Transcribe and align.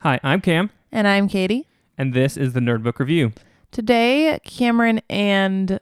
Hi, 0.00 0.20
I'm 0.22 0.40
Cam, 0.40 0.70
And 0.92 1.08
I'm 1.08 1.28
Katie. 1.28 1.66
and 1.96 2.14
this 2.14 2.36
is 2.36 2.52
the 2.52 2.60
Nerd 2.60 2.82
Book 2.82 2.98
Review. 3.00 3.32
Today, 3.72 4.38
Cameron 4.44 5.00
and 5.10 5.80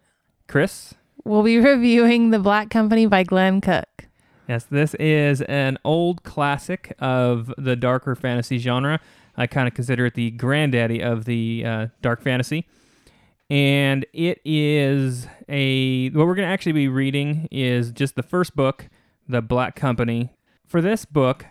Chris? 0.49 0.95
we'll 1.25 1.43
be 1.43 1.59
reviewing 1.61 2.31
The 2.31 2.39
Black 2.39 2.71
Company 2.71 3.07
by 3.07 3.23
Glenn 3.25 3.61
Cook. 3.61 4.07
Yes, 4.49 4.65
this 4.65 4.95
is 4.95 5.43
an 5.43 5.77
old 5.85 6.23
classic 6.23 6.95
of 7.01 7.53
the 7.59 7.75
darker 7.77 8.15
fantasy 8.15 8.59
genre. 8.59 9.01
I 9.37 9.47
kind 9.47 9.67
of 9.69 9.75
consider 9.75 10.07
it 10.07 10.15
the 10.15 10.31
granddaddy 10.31 11.03
of 11.03 11.25
the 11.25 11.65
uh, 11.67 11.87
dark 12.01 12.23
fantasy. 12.23 12.67
And 13.51 14.07
it 14.13 14.41
is 14.45 15.27
a. 15.49 16.11
What 16.11 16.27
we're 16.27 16.35
going 16.35 16.49
to 16.49 16.53
actually 16.53 16.73
be 16.73 16.89
reading 16.89 17.49
is 17.51 17.93
just 17.93 18.15
the 18.17 18.23
first 18.23 18.57
book, 18.57 18.89
The 19.29 19.43
Black 19.43 19.77
Company. 19.77 20.33
For 20.67 20.81
this 20.81 21.05
book, 21.05 21.47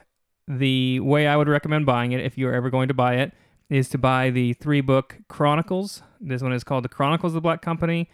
the 0.48 1.00
way 1.00 1.28
I 1.28 1.36
would 1.36 1.48
recommend 1.48 1.86
buying 1.86 2.12
it, 2.12 2.24
if 2.24 2.38
you're 2.38 2.54
ever 2.54 2.70
going 2.70 2.88
to 2.88 2.94
buy 2.94 3.16
it, 3.16 3.34
is 3.70 3.90
to 3.90 3.98
buy 3.98 4.30
the 4.30 4.54
three 4.54 4.82
book 4.82 5.18
Chronicles. 5.28 6.04
This 6.20 6.42
one 6.42 6.54
is 6.54 6.64
called 6.64 6.84
The 6.84 6.90
Chronicles 6.90 7.32
of 7.32 7.36
the 7.36 7.42
Black 7.42 7.62
Company. 7.62 8.10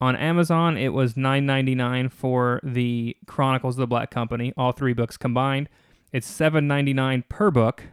On 0.00 0.16
Amazon, 0.16 0.76
it 0.76 0.92
was 0.92 1.14
$9.99 1.14 2.10
for 2.10 2.60
the 2.62 3.16
Chronicles 3.26 3.76
of 3.76 3.80
the 3.80 3.86
Black 3.86 4.10
Company, 4.10 4.52
all 4.56 4.72
three 4.72 4.92
books 4.92 5.16
combined. 5.16 5.68
It's 6.12 6.30
$7.99 6.30 7.28
per 7.28 7.50
book, 7.50 7.84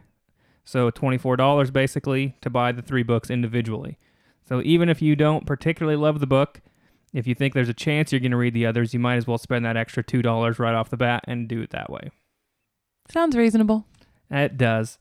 so 0.64 0.90
$24 0.90 1.72
basically 1.72 2.36
to 2.40 2.50
buy 2.50 2.72
the 2.72 2.82
three 2.82 3.02
books 3.02 3.30
individually. 3.30 3.98
So 4.48 4.62
even 4.64 4.88
if 4.88 5.00
you 5.00 5.16
don't 5.16 5.46
particularly 5.46 5.96
love 5.96 6.20
the 6.20 6.26
book, 6.26 6.60
if 7.12 7.26
you 7.26 7.34
think 7.34 7.54
there's 7.54 7.68
a 7.68 7.74
chance 7.74 8.10
you're 8.10 8.20
going 8.20 8.30
to 8.30 8.36
read 8.36 8.54
the 8.54 8.66
others, 8.66 8.94
you 8.94 9.00
might 9.00 9.16
as 9.16 9.26
well 9.26 9.38
spend 9.38 9.64
that 9.64 9.76
extra 9.76 10.02
$2 10.02 10.58
right 10.58 10.74
off 10.74 10.90
the 10.90 10.96
bat 10.96 11.24
and 11.26 11.48
do 11.48 11.60
it 11.60 11.70
that 11.70 11.90
way. 11.90 12.10
Sounds 13.12 13.36
reasonable. 13.36 13.86
It 14.30 14.56
does. 14.56 14.98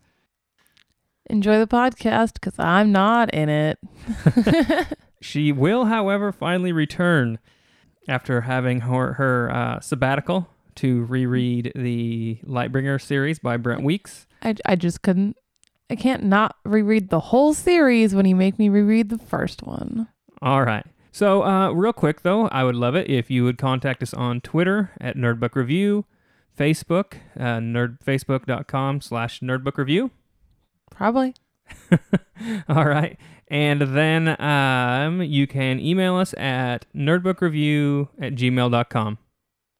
Enjoy 1.29 1.59
the 1.59 1.67
podcast 1.67 2.33
because 2.33 2.59
I'm 2.59 2.91
not 2.91 3.33
in 3.33 3.49
it. 3.49 3.79
She 5.21 5.51
will, 5.51 5.85
however, 5.85 6.31
finally 6.31 6.71
return 6.71 7.37
after 8.07 8.41
having 8.41 8.81
her, 8.81 9.13
her 9.13 9.51
uh, 9.51 9.79
sabbatical 9.79 10.49
to 10.75 11.05
reread 11.05 11.71
the 11.75 12.39
Lightbringer 12.43 12.99
series 12.99 13.37
by 13.37 13.57
Brent 13.57 13.83
Weeks. 13.83 14.25
I, 14.41 14.55
I 14.65 14.75
just 14.75 15.03
couldn't. 15.03 15.37
I 15.91 15.95
can't 15.95 16.23
not 16.23 16.55
reread 16.65 17.09
the 17.09 17.19
whole 17.19 17.53
series 17.53 18.15
when 18.15 18.25
you 18.25 18.35
make 18.35 18.57
me 18.57 18.69
reread 18.69 19.09
the 19.09 19.17
first 19.19 19.61
one. 19.61 20.07
All 20.41 20.63
right. 20.63 20.85
So, 21.11 21.43
uh, 21.43 21.71
real 21.71 21.93
quick 21.93 22.21
though, 22.23 22.47
I 22.47 22.63
would 22.63 22.75
love 22.75 22.95
it 22.95 23.09
if 23.09 23.29
you 23.29 23.43
would 23.43 23.57
contact 23.57 24.01
us 24.01 24.13
on 24.13 24.41
Twitter 24.41 24.91
at 24.99 25.17
Nerdbook 25.17 25.53
Review, 25.55 26.05
Facebook, 26.57 27.13
uh, 27.39 27.59
nerd, 27.59 27.99
facebook.com 28.05 29.01
slash 29.01 29.39
Nerdbook 29.39 29.77
Review. 29.77 30.11
Probably. 30.89 31.33
All 32.69 32.85
right. 32.85 33.17
And 33.47 33.81
then 33.81 34.41
um, 34.41 35.21
you 35.21 35.45
can 35.45 35.79
email 35.79 36.15
us 36.15 36.33
at 36.37 36.85
nerdbookreview 36.95 38.07
at 38.19 38.35
gmail.com. 38.35 39.17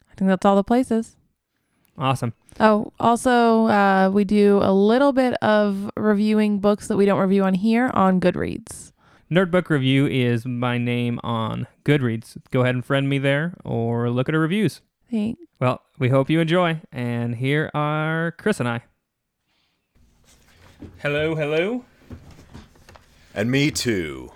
I 0.09 0.15
think 0.15 0.27
that's 0.27 0.45
all 0.45 0.57
the 0.57 0.63
places. 0.63 1.15
Awesome. 1.97 2.33
Oh, 2.59 2.91
also, 2.99 3.67
uh, 3.67 4.09
we 4.13 4.25
do 4.25 4.59
a 4.61 4.73
little 4.73 5.13
bit 5.13 5.35
of 5.41 5.89
reviewing 5.95 6.59
books 6.59 6.87
that 6.87 6.97
we 6.97 7.05
don't 7.05 7.19
review 7.19 7.43
on 7.43 7.53
here 7.53 7.89
on 7.93 8.19
Goodreads. 8.19 8.91
Nerdbook 9.31 9.69
Review 9.69 10.05
is 10.05 10.45
my 10.45 10.77
name 10.77 11.17
on 11.23 11.65
Goodreads. 11.85 12.35
Go 12.51 12.61
ahead 12.61 12.75
and 12.75 12.83
friend 12.83 13.07
me 13.07 13.17
there 13.19 13.55
or 13.63 14.09
look 14.09 14.27
at 14.27 14.35
our 14.35 14.41
reviews. 14.41 14.81
Thanks. 15.11 15.41
Well, 15.59 15.81
we 15.99 16.09
hope 16.09 16.29
you 16.29 16.39
enjoy. 16.39 16.81
And 16.91 17.35
here 17.35 17.69
are 17.73 18.31
Chris 18.37 18.59
and 18.59 18.69
I. 18.69 18.81
Hello, 20.99 21.35
hello. 21.35 21.85
And 23.35 23.51
me 23.51 23.71
too. 23.71 24.31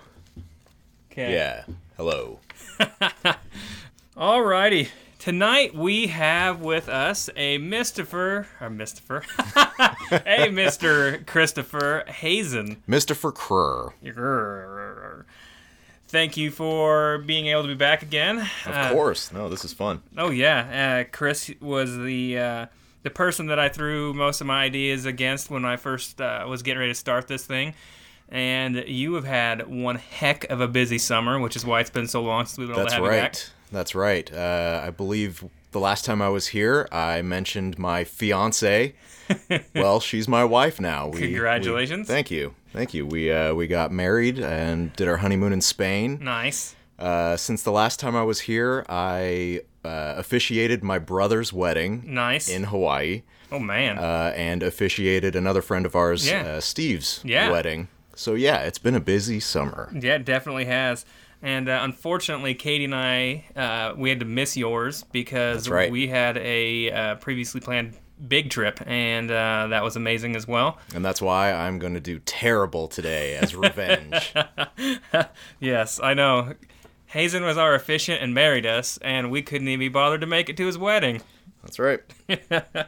Okay. 1.10 1.32
Yeah. 1.32 1.64
Hello. 1.96 2.40
Alrighty. 4.16 4.88
Tonight 5.18 5.74
we 5.74 6.06
have 6.06 6.60
with 6.60 6.88
us 6.88 7.28
a 7.34 7.58
Mistifer, 7.58 8.46
or 8.60 8.70
Mistifer, 8.70 9.24
a 10.12 10.48
Mr. 10.48 11.26
Christopher 11.26 12.04
Hazen. 12.06 12.82
Mr. 12.88 13.16
For 13.16 13.32
Krur. 13.32 13.92
Thank 16.08 16.36
you 16.36 16.50
for 16.50 17.18
being 17.18 17.46
able 17.46 17.62
to 17.62 17.68
be 17.68 17.74
back 17.74 18.02
again. 18.02 18.38
Of 18.38 18.48
Uh, 18.74 18.92
course. 18.92 19.32
No, 19.32 19.48
this 19.48 19.64
is 19.64 19.72
fun. 19.72 20.02
Oh 20.16 20.30
yeah, 20.30 21.04
uh, 21.08 21.10
Chris 21.16 21.50
was 21.60 21.96
the 21.98 22.38
uh, 22.38 22.66
the 23.02 23.10
person 23.10 23.46
that 23.46 23.58
I 23.58 23.68
threw 23.68 24.14
most 24.14 24.40
of 24.40 24.46
my 24.46 24.62
ideas 24.64 25.04
against 25.04 25.50
when 25.50 25.64
I 25.64 25.76
first 25.76 26.20
uh, 26.20 26.44
was 26.48 26.62
getting 26.62 26.78
ready 26.78 26.92
to 26.92 26.98
start 26.98 27.26
this 27.28 27.44
thing. 27.44 27.74
And 28.28 28.84
you 28.88 29.14
have 29.14 29.24
had 29.24 29.68
one 29.68 29.96
heck 29.96 30.44
of 30.50 30.60
a 30.60 30.66
busy 30.68 30.98
summer, 30.98 31.38
which 31.40 31.54
is 31.54 31.64
why 31.64 31.80
it's 31.80 31.90
been 31.90 32.08
so 32.08 32.22
long 32.22 32.44
since 32.46 32.58
we've 32.58 32.66
been 32.68 32.74
able 32.76 32.84
That's 32.84 32.94
to 32.96 33.02
have 33.02 33.08
right. 33.22 33.52
That's 33.70 33.94
right. 33.94 34.32
Uh, 34.32 34.82
I 34.84 34.90
believe 34.90 35.44
the 35.70 35.78
last 35.80 36.04
time 36.04 36.20
I 36.22 36.28
was 36.28 36.48
here, 36.48 36.88
I 36.90 37.22
mentioned 37.22 37.78
my 37.78 38.02
fiance. 38.04 38.94
well, 39.74 40.00
she's 40.00 40.26
my 40.28 40.44
wife 40.44 40.80
now. 40.80 41.08
We, 41.08 41.20
Congratulations. 41.20 42.08
we- 42.08 42.14
thank 42.14 42.30
you. 42.30 42.54
Thank 42.76 42.92
you. 42.92 43.06
We 43.06 43.32
uh, 43.32 43.54
we 43.54 43.66
got 43.66 43.90
married 43.90 44.38
and 44.38 44.92
did 44.96 45.08
our 45.08 45.16
honeymoon 45.16 45.52
in 45.54 45.62
Spain. 45.62 46.18
Nice. 46.20 46.76
Uh, 46.98 47.36
since 47.36 47.62
the 47.62 47.72
last 47.72 47.98
time 47.98 48.14
I 48.14 48.22
was 48.22 48.40
here, 48.40 48.84
I 48.88 49.62
uh, 49.82 50.14
officiated 50.18 50.84
my 50.84 50.98
brother's 50.98 51.52
wedding 51.54 52.02
Nice. 52.06 52.48
in 52.50 52.64
Hawaii. 52.64 53.22
oh 53.50 53.58
man. 53.58 53.98
uh, 53.98 54.32
and 54.36 54.62
officiated 54.62 55.34
another 55.36 55.62
friend 55.62 55.86
of 55.86 55.94
ours, 55.96 56.28
Yeah. 56.28 56.42
uh, 56.42 56.60
Steve's 56.60 57.20
Yeah. 57.24 57.50
wedding. 57.50 57.88
So 58.14 58.34
yeah, 58.34 58.58
it's 58.60 58.78
been 58.78 58.94
a 58.94 59.00
busy 59.00 59.40
summer. 59.40 59.90
Yeah, 59.94 60.16
it 60.16 60.24
definitely 60.26 60.66
has. 60.66 61.06
And 61.42 61.68
uh, 61.68 61.80
unfortunately, 61.82 62.54
Katie 62.54 62.84
and 62.86 62.94
I, 62.94 63.44
uh, 63.54 63.94
we 63.96 64.08
had 64.10 64.20
to 64.20 64.26
miss 64.26 64.56
yours 64.56 65.04
because 65.12 65.68
right. 65.68 65.90
we 65.90 66.08
had 66.08 66.36
a 66.38 66.90
uh, 66.90 67.14
previously 67.16 67.60
planned 67.60 67.94
big 68.28 68.50
trip, 68.50 68.80
and 68.86 69.30
uh, 69.30 69.66
that 69.68 69.82
was 69.82 69.96
amazing 69.96 70.36
as 70.36 70.46
well. 70.48 70.78
And 70.94 71.04
that's 71.04 71.20
why 71.22 71.52
I'm 71.52 71.78
going 71.78 71.94
to 71.94 72.00
do 72.00 72.18
terrible 72.20 72.88
today 72.88 73.36
as 73.36 73.54
revenge. 73.54 74.32
Yes, 75.60 75.98
I 76.02 76.14
know. 76.14 76.54
Hazen 77.06 77.44
was 77.44 77.56
our 77.56 77.74
efficient 77.74 78.20
and 78.22 78.34
married 78.34 78.66
us, 78.66 78.98
and 78.98 79.30
we 79.30 79.40
couldn't 79.42 79.68
even 79.68 79.80
be 79.80 79.88
bothered 79.88 80.20
to 80.20 80.26
make 80.26 80.48
it 80.48 80.56
to 80.58 80.66
his 80.66 80.76
wedding. 80.76 81.22
that's 81.62 81.78
right. 81.78 82.00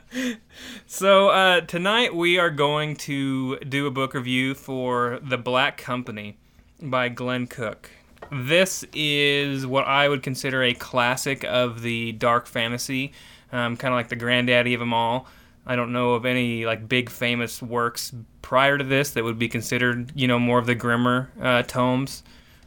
So 0.86 1.28
uh, 1.28 1.60
tonight 1.62 2.14
we 2.14 2.38
are 2.38 2.50
going 2.50 2.96
to 2.96 3.58
do 3.60 3.86
a 3.86 3.90
book 3.90 4.14
review 4.14 4.54
for 4.54 5.20
The 5.22 5.38
Black 5.38 5.76
Company 5.76 6.36
by 6.82 7.08
Glenn 7.08 7.46
Cook. 7.46 7.90
This 8.32 8.84
is 8.92 9.66
what 9.66 9.86
I 9.86 10.08
would 10.08 10.22
consider 10.22 10.62
a 10.62 10.74
classic 10.74 11.44
of 11.44 11.82
the 11.82 12.12
dark 12.12 12.46
fantasy, 12.46 13.12
um, 13.52 13.76
kind 13.76 13.92
of 13.92 13.98
like 13.98 14.08
the 14.08 14.16
granddaddy 14.16 14.74
of 14.74 14.80
them 14.80 14.92
all. 14.94 15.26
I 15.66 15.76
don't 15.76 15.92
know 15.92 16.14
of 16.14 16.24
any 16.24 16.64
like 16.64 16.88
big 16.88 17.10
famous 17.10 17.60
works 17.62 18.14
prior 18.40 18.78
to 18.78 18.84
this 18.84 19.10
that 19.10 19.24
would 19.24 19.38
be 19.38 19.48
considered, 19.48 20.12
you 20.14 20.26
know, 20.26 20.38
more 20.38 20.58
of 20.58 20.66
the 20.66 20.74
grimmer 20.74 21.30
uh, 21.40 21.62
tomes. 21.62 22.22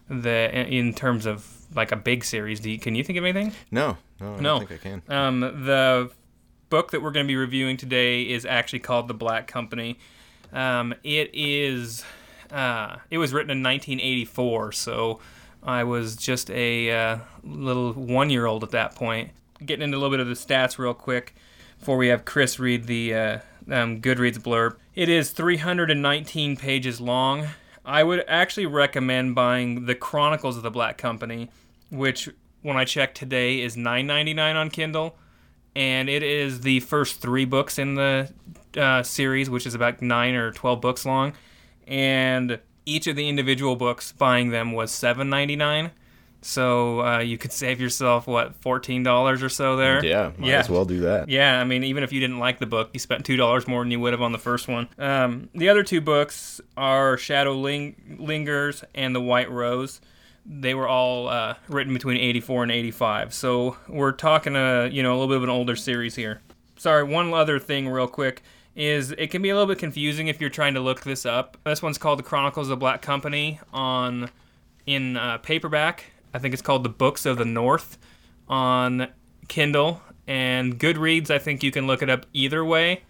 The 0.10 0.52
in 0.68 0.94
terms 0.94 1.26
of 1.26 1.48
like 1.76 1.92
a 1.92 1.96
big 1.96 2.24
series, 2.26 2.60
do 2.60 2.70
you, 2.70 2.78
can 2.78 2.96
you 2.96 3.04
think 3.04 3.18
of 3.18 3.24
anything? 3.26 3.54
No, 3.72 3.98
no, 4.20 4.34
I 4.34 4.40
No. 4.40 4.60
don't 4.60 4.68
think 4.68 4.72
I 4.86 4.90
can. 4.90 5.02
Um, 5.08 5.40
the 5.40 6.12
book 6.70 6.92
that 6.92 7.02
we're 7.02 7.12
going 7.12 7.26
to 7.26 7.28
be 7.28 7.38
reviewing 7.38 7.78
today 7.78 8.24
is 8.24 8.46
actually 8.46 8.80
called 8.80 9.08
The 9.08 9.14
Black 9.14 9.48
Company. 9.48 9.98
Um, 10.54 10.94
it 11.04 11.32
is. 11.34 12.04
Uh, 12.52 12.98
it 13.10 13.18
was 13.18 13.32
written 13.32 13.52
in 13.52 13.64
1984, 13.64 14.74
so 14.74 15.22
I 15.64 15.86
was 15.86 16.18
just 16.18 16.50
a 16.52 16.92
uh, 16.92 17.18
little 17.44 17.94
one-year-old 17.94 18.64
at 18.66 18.72
that 18.72 18.96
point. 18.96 19.32
Getting 19.64 19.84
into 19.84 19.98
a 19.98 20.00
little 20.00 20.12
bit 20.12 20.20
of 20.20 20.28
the 20.28 20.34
stats 20.34 20.78
real 20.78 20.94
quick 20.94 21.36
before 21.78 21.98
we 21.98 22.08
have 22.08 22.26
Chris 22.26 22.60
read 22.60 22.86
the 22.86 23.14
uh, 23.14 23.40
um, 23.70 24.02
Goodreads 24.02 24.40
blurb. 24.40 24.78
It 24.96 25.10
is 25.10 25.32
319 25.32 26.58
pages 26.58 27.00
long. 27.00 27.48
I 27.86 28.04
would 28.04 28.24
actually 28.28 28.66
recommend 28.66 29.36
buying 29.36 29.86
the 29.86 29.96
Chronicles 29.96 30.58
of 30.58 30.64
the 30.64 30.72
Black 30.72 30.98
Company, 30.98 31.50
which 31.90 32.30
when 32.62 32.78
I 32.78 32.86
checked 32.86 33.18
today 33.18 33.62
is 33.62 33.76
9.99 33.76 34.56
on 34.56 34.70
Kindle, 34.70 35.18
and 35.76 36.10
it 36.10 36.24
is 36.24 36.62
the 36.62 36.80
first 36.82 37.22
three 37.22 37.46
books 37.46 37.80
in 37.80 37.96
the 37.96 38.32
uh, 38.78 39.04
series, 39.04 39.50
which 39.50 39.66
is 39.66 39.74
about 39.74 40.02
nine 40.02 40.36
or 40.36 40.52
12 40.52 40.82
books 40.82 41.06
long, 41.06 41.34
and 41.88 42.60
each 42.86 43.08
of 43.08 43.16
the 43.16 43.28
individual 43.28 43.76
books 43.76 44.12
buying 44.12 44.50
them 44.50 44.72
was 44.72 44.92
7.99. 44.92 45.92
So 46.44 47.02
uh, 47.06 47.20
you 47.20 47.38
could 47.38 47.52
save 47.52 47.80
yourself 47.80 48.26
what 48.26 48.56
fourteen 48.56 49.04
dollars 49.04 49.44
or 49.44 49.50
so 49.50 49.76
there. 49.76 50.04
Yeah, 50.04 50.32
might 50.38 50.48
yeah. 50.48 50.60
as 50.60 50.70
well 50.70 50.86
do 50.86 51.02
that. 51.02 51.30
Yeah, 51.30 51.62
I 51.62 51.64
mean, 51.64 51.84
even 51.84 52.04
if 52.04 52.12
you 52.12 52.20
didn't 52.20 52.40
like 52.40 52.58
the 52.58 52.66
book, 52.66 52.90
you 52.94 53.00
spent 53.00 53.26
two 53.26 53.38
dollars 53.38 53.68
more 53.68 53.84
than 53.84 53.92
you 53.92 54.00
would 54.00 54.14
have 54.14 54.24
on 54.24 54.32
the 54.32 54.40
first 54.40 54.68
one. 54.68 54.90
Um, 54.98 55.50
the 55.54 55.70
other 55.70 55.84
two 55.84 56.02
books 56.02 56.60
are 56.76 57.16
Shadow 57.18 57.54
Ling- 57.54 58.18
Lingers 58.20 58.84
and 58.96 59.14
The 59.16 59.22
White 59.22 59.52
Rose. 59.52 60.02
They 60.44 60.74
were 60.74 60.88
all 60.88 61.28
uh, 61.28 61.56
written 61.68 61.94
between 61.94 62.18
'84 62.18 62.64
and 62.64 62.72
'85, 62.72 63.34
so 63.36 63.78
we're 63.88 64.12
talking 64.12 64.56
a 64.56 64.88
you 64.88 65.04
know 65.04 65.12
a 65.12 65.18
little 65.18 65.28
bit 65.28 65.38
of 65.38 65.44
an 65.44 65.50
older 65.50 65.76
series 65.76 66.16
here. 66.16 66.42
Sorry, 66.76 67.04
one 67.04 67.32
other 67.34 67.60
thing, 67.60 67.88
real 67.88 68.08
quick. 68.08 68.42
is 68.76 69.12
it 69.12 69.28
can 69.28 69.44
be 69.44 69.50
a 69.50 69.54
little 69.54 69.68
bit 69.68 69.78
confusing 69.78 70.28
if 70.28 70.42
you're 70.42 70.50
trying 70.50 70.74
to 70.74 70.80
look 70.80 71.02
this 71.02 71.24
up. 71.28 71.58
This 71.64 71.84
one's 71.84 72.00
called 72.00 72.18
The 72.18 72.24
Chronicles 72.24 72.66
of 72.66 72.70
the 72.72 72.78
Black 72.78 73.04
Company 73.04 73.60
on 73.72 74.32
in 74.88 75.18
uh, 75.18 75.38
paperback. 75.38 76.06
I 76.34 76.40
think 76.40 76.54
it's 76.54 76.62
called 76.62 76.84
The 76.84 76.90
Books 76.90 77.26
of 77.26 77.38
the 77.38 77.46
North 77.46 77.98
on 78.48 79.08
Kindle 79.48 80.02
and 80.28 80.80
Goodreads. 80.80 81.30
I 81.30 81.40
think 81.40 81.64
you 81.64 81.72
can 81.72 81.88
look 81.88 82.02
it 82.02 82.10
up 82.10 82.26
either 82.34 82.64
way. 82.64 83.02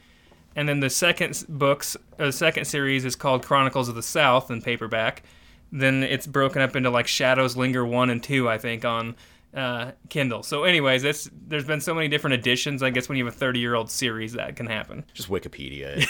And 0.55 0.67
then 0.67 0.79
the 0.79 0.89
second 0.89 1.45
books, 1.47 1.95
uh, 2.19 2.25
the 2.25 2.31
second 2.31 2.65
series 2.65 3.05
is 3.05 3.15
called 3.15 3.45
Chronicles 3.45 3.87
of 3.87 3.95
the 3.95 4.03
South 4.03 4.51
in 4.51 4.61
paperback. 4.61 5.23
Then 5.71 6.03
it's 6.03 6.27
broken 6.27 6.61
up 6.61 6.75
into 6.75 6.89
like 6.89 7.07
Shadows 7.07 7.55
Linger 7.55 7.85
one 7.85 8.09
and 8.09 8.21
two, 8.21 8.49
I 8.49 8.57
think, 8.57 8.83
on 8.83 9.15
uh, 9.53 9.91
Kindle. 10.09 10.43
So, 10.43 10.63
anyways, 10.63 11.03
there's 11.03 11.65
been 11.65 11.79
so 11.79 11.93
many 11.93 12.09
different 12.09 12.33
editions. 12.33 12.83
I 12.83 12.89
guess 12.89 13.07
when 13.07 13.17
you 13.17 13.25
have 13.25 13.33
a 13.33 13.37
30 13.37 13.59
year 13.59 13.75
old 13.75 13.89
series, 13.89 14.33
that 14.33 14.55
can 14.55 14.65
happen. 14.65 15.05
Just 15.13 15.29
Wikipedia. 15.29 16.05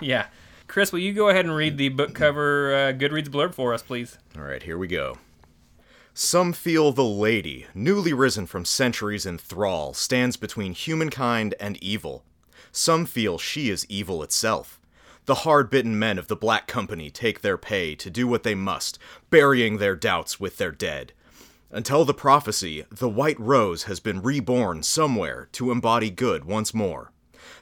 yeah. 0.00 0.26
Chris, 0.68 0.92
will 0.92 1.00
you 1.00 1.12
go 1.12 1.28
ahead 1.28 1.44
and 1.44 1.54
read 1.54 1.76
the 1.78 1.88
book 1.88 2.14
cover 2.14 2.72
uh, 2.72 2.78
Goodreads 2.92 3.28
blurb 3.28 3.54
for 3.54 3.74
us, 3.74 3.82
please? 3.82 4.18
All 4.36 4.44
right, 4.44 4.62
here 4.62 4.78
we 4.78 4.86
go. 4.86 5.16
Some 6.12 6.52
feel 6.52 6.90
the 6.92 7.04
lady, 7.04 7.66
newly 7.72 8.12
risen 8.12 8.46
from 8.46 8.64
centuries 8.64 9.24
in 9.24 9.38
thrall, 9.38 9.94
stands 9.94 10.36
between 10.36 10.72
humankind 10.72 11.54
and 11.60 11.82
evil. 11.82 12.24
Some 12.72 13.06
feel 13.06 13.38
she 13.38 13.70
is 13.70 13.86
evil 13.88 14.22
itself. 14.22 14.80
The 15.26 15.46
hard 15.46 15.70
bitten 15.70 15.98
men 15.98 16.18
of 16.18 16.26
the 16.26 16.36
Black 16.36 16.66
Company 16.66 17.10
take 17.10 17.40
their 17.40 17.56
pay 17.56 17.94
to 17.94 18.10
do 18.10 18.26
what 18.26 18.42
they 18.42 18.56
must, 18.56 18.98
burying 19.30 19.78
their 19.78 19.94
doubts 19.94 20.40
with 20.40 20.56
their 20.56 20.72
dead. 20.72 21.12
Until 21.70 22.04
the 22.04 22.12
prophecy, 22.12 22.84
the 22.90 23.08
White 23.08 23.38
Rose 23.38 23.84
has 23.84 24.00
been 24.00 24.22
reborn 24.22 24.82
somewhere 24.82 25.48
to 25.52 25.70
embody 25.70 26.10
good 26.10 26.44
once 26.44 26.74
more. 26.74 27.12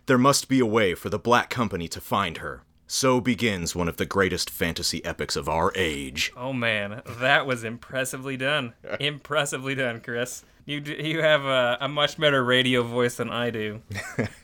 There 0.07 0.17
must 0.17 0.49
be 0.49 0.61
a 0.61 0.67
way 0.67 0.95
for 0.95 1.11
the 1.11 1.19
Black 1.19 1.51
Company 1.51 1.89
to 1.89 2.01
find 2.01 2.39
her. 2.39 2.63
So 2.91 3.21
begins 3.21 3.77
one 3.77 3.87
of 3.87 3.99
the 3.99 4.07
greatest 4.07 4.49
fantasy 4.49 5.05
epics 5.05 5.37
of 5.37 5.47
our 5.47 5.71
age. 5.75 6.33
Oh 6.35 6.55
man, 6.55 7.03
that 7.07 7.47
was 7.47 7.63
impressively 7.63 8.39
done. 8.39 8.73
impressively 8.99 9.75
done, 9.75 10.01
Chris. 10.01 10.43
You 10.65 10.81
d- 10.81 11.11
you 11.11 11.21
have 11.21 11.45
a, 11.45 11.77
a 11.83 11.89
much 11.89 12.19
better 12.19 12.43
radio 12.43 12.83
voice 12.83 13.17
than 13.17 13.29
I 13.29 13.51
do. 13.51 13.83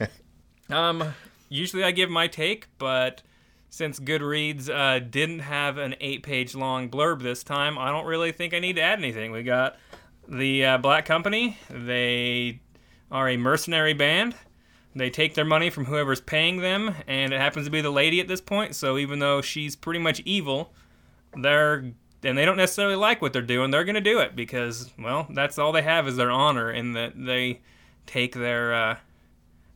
um, 0.70 1.14
usually 1.48 1.84
I 1.84 1.90
give 1.90 2.10
my 2.10 2.26
take, 2.26 2.68
but 2.76 3.22
since 3.70 3.98
Goodreads 3.98 4.68
uh, 4.68 4.98
didn't 4.98 5.40
have 5.40 5.78
an 5.78 5.94
eight-page 6.02 6.54
long 6.54 6.90
blurb 6.90 7.22
this 7.22 7.42
time, 7.42 7.78
I 7.78 7.90
don't 7.90 8.06
really 8.06 8.30
think 8.30 8.52
I 8.52 8.58
need 8.58 8.76
to 8.76 8.82
add 8.82 8.98
anything. 8.98 9.32
We 9.32 9.42
got 9.42 9.76
the 10.28 10.66
uh, 10.66 10.78
Black 10.78 11.06
Company. 11.06 11.56
They 11.70 12.60
are 13.10 13.26
a 13.26 13.38
mercenary 13.38 13.94
band. 13.94 14.34
They 14.96 15.10
take 15.10 15.34
their 15.34 15.44
money 15.44 15.70
from 15.70 15.86
whoever's 15.86 16.20
paying 16.20 16.58
them, 16.58 16.94
and 17.06 17.32
it 17.32 17.40
happens 17.40 17.66
to 17.66 17.70
be 17.70 17.80
the 17.80 17.90
lady 17.90 18.20
at 18.20 18.28
this 18.28 18.40
point. 18.40 18.76
So 18.76 18.96
even 18.96 19.18
though 19.18 19.40
she's 19.40 19.74
pretty 19.74 20.00
much 20.00 20.20
evil, 20.24 20.72
they're 21.36 21.92
and 22.22 22.38
they 22.38 22.46
don't 22.46 22.56
necessarily 22.56 22.96
like 22.96 23.20
what 23.20 23.32
they're 23.32 23.42
doing. 23.42 23.70
They're 23.70 23.84
going 23.84 23.96
to 23.96 24.00
do 24.00 24.20
it 24.20 24.34
because 24.34 24.90
well, 24.98 25.26
that's 25.30 25.58
all 25.58 25.72
they 25.72 25.82
have 25.82 26.06
is 26.08 26.16
their 26.16 26.30
honor, 26.30 26.70
and 26.70 26.94
that 26.96 27.12
they 27.16 27.60
take 28.06 28.34
their 28.34 28.74
uh, 28.74 28.96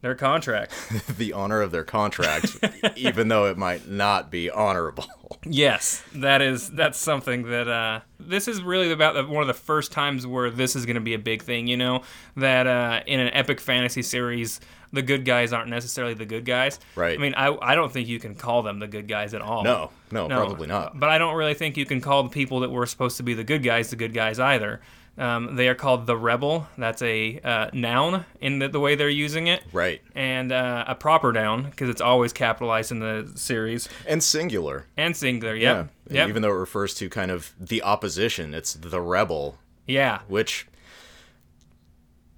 their 0.01 0.15
contract. 0.15 0.73
the 1.19 1.33
honor 1.33 1.61
of 1.61 1.71
their 1.71 1.85
contract, 1.85 2.57
even 2.97 3.29
though 3.29 3.47
it 3.47 3.57
might 3.57 3.89
not 3.89 4.31
be 4.31 4.51
honorable. 4.51 5.07
yes, 5.45 6.03
that 6.15 6.41
is 6.43 6.71
that's 6.71 6.99
something 6.99 7.45
that 7.45 7.69
uh, 7.69 8.01
this 8.21 8.49
is 8.49 8.63
really 8.63 8.93
about 8.93 9.15
the, 9.15 9.25
one 9.27 9.43
of 9.43 9.49
the 9.49 9.55
first 9.55 9.93
times 9.93 10.27
where 10.27 10.51
this 10.51 10.77
is 10.77 10.87
going 10.87 10.95
to 10.95 11.01
be 11.01 11.15
a 11.15 11.19
big 11.19 11.43
thing. 11.43 11.67
You 11.67 11.77
know 11.77 12.03
that 12.37 12.67
uh, 12.67 13.01
in 13.07 13.21
an 13.21 13.33
epic 13.33 13.61
fantasy 13.61 14.03
series. 14.03 14.61
The 14.91 15.03
good 15.03 15.27
guys 15.27 15.53
aren't 15.53 15.69
necessarily 15.69 16.15
the 16.15 16.25
good 16.25 16.47
guys. 16.47 16.81
Right. 16.97 17.19
I 17.19 17.21
mean, 17.21 17.35
I, 17.35 17.55
I 17.61 17.75
don't 17.75 17.93
think 17.93 18.09
you 18.09 18.19
can 18.19 18.35
call 18.35 18.63
them 18.63 18.79
the 18.79 18.87
good 18.87 19.07
guys 19.07 19.35
at 19.35 19.43
all. 19.43 19.63
No, 19.63 19.91
no, 20.11 20.29
probably 20.29 20.67
not. 20.67 20.99
But 20.99 21.11
I 21.11 21.19
don't 21.19 21.35
really 21.35 21.53
think 21.53 21.77
you 21.77 21.85
can 21.85 22.01
call 22.01 22.23
the 22.23 22.31
people 22.31 22.61
that 22.61 22.71
were 22.71 22.87
supposed 22.87 23.19
to 23.19 23.23
be 23.23 23.35
the 23.35 23.45
good 23.45 23.63
guys 23.63 23.91
the 23.91 23.97
good 23.97 24.15
guys 24.15 24.39
either. 24.39 24.81
Um, 25.19 25.57
they 25.57 25.69
are 25.69 25.75
called 25.75 26.07
the 26.07 26.17
rebel. 26.17 26.69
That's 26.79 27.03
a 27.03 27.41
uh, 27.41 27.71
noun 27.73 28.25
in 28.41 28.61
the, 28.61 28.69
the 28.69 28.79
way 28.79 28.95
they're 28.95 29.09
using 29.09 29.49
it, 29.49 29.63
Right. 29.73 30.01
and 30.15 30.53
uh, 30.53 30.85
a 30.87 30.95
proper 30.95 31.33
noun 31.33 31.65
because 31.65 31.89
it's 31.89 32.01
always 32.01 32.33
capitalized 32.33 32.93
in 32.93 33.01
the 33.01 33.31
series 33.35 33.89
And 34.07 34.23
singular. 34.23 34.87
and 34.97 35.17
singular. 35.17 35.55
Yeah. 35.57 35.73
Yep. 35.77 35.89
And 36.07 36.17
Yep. 36.17 36.29
Even 36.29 36.43
though 36.43 36.51
it 36.51 36.61
refers 36.61 36.95
to 36.95 37.11
kind 37.11 37.31
of 37.33 37.53
the 37.59 37.83
opposition, 37.83 38.55
it's 38.55 38.75
the 38.75 39.01
rebel, 39.01 39.59
yeah. 39.87 40.21
which 40.29 40.67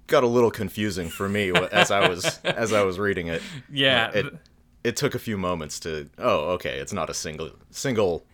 got 0.07 0.23
a 0.23 0.27
little 0.27 0.51
confusing 0.51 1.09
for 1.09 1.29
me 1.29 1.51
as 1.71 1.91
I 1.91 2.07
was 2.09 2.39
as 2.43 2.73
I 2.73 2.83
was 2.83 2.99
reading 2.99 3.27
it. 3.27 3.41
Yeah. 3.71 4.11
It 4.11 4.25
it 4.83 4.95
took 4.95 5.13
a 5.15 5.19
few 5.19 5.37
moments 5.37 5.79
to 5.81 6.09
oh, 6.17 6.51
okay, 6.53 6.79
it's 6.79 6.91
not 6.93 7.09
a 7.09 7.13
single 7.13 7.51
single 7.69 8.25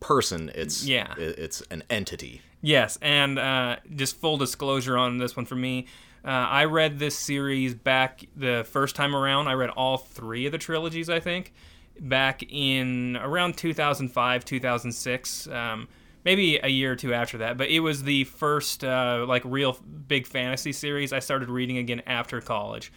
person, 0.00 0.50
it's 0.54 0.84
Yeah. 0.86 1.12
it- 1.18 1.38
it's 1.38 1.60
an 1.70 1.82
entity. 1.90 2.42
Yes, 2.62 2.98
and 3.02 3.38
uh, 3.38 3.76
just 3.94 4.16
full 4.16 4.36
disclosure 4.36 4.96
on 4.96 5.18
this 5.18 5.36
one 5.36 5.46
for 5.46 5.56
me. 5.56 5.86
Uh, 6.24 6.30
I 6.30 6.64
read 6.64 6.98
this 6.98 7.16
series 7.16 7.74
back 7.74 8.26
the 8.36 8.66
first 8.68 8.96
time 8.96 9.14
around. 9.14 9.46
I 9.46 9.52
read 9.52 9.70
all 9.70 9.96
three 9.96 10.46
of 10.46 10.52
the 10.52 10.58
trilogies, 10.58 11.08
I 11.08 11.20
think, 11.20 11.52
back 12.00 12.42
in 12.42 13.16
around 13.18 13.56
2005, 13.56 14.44
2006, 14.44 15.46
um, 15.48 15.86
maybe 16.24 16.58
a 16.58 16.66
year 16.68 16.92
or 16.92 16.96
two 16.96 17.14
after 17.14 17.38
that. 17.38 17.56
But 17.56 17.68
it 17.68 17.78
was 17.78 18.02
the 18.02 18.24
first 18.24 18.82
uh, 18.82 19.24
like 19.28 19.42
real 19.44 19.78
big 20.08 20.26
fantasy 20.26 20.72
series 20.72 21.12
I 21.12 21.20
started 21.20 21.48
reading 21.48 21.78
again 21.78 22.02
after 22.06 22.40
college. 22.40 22.92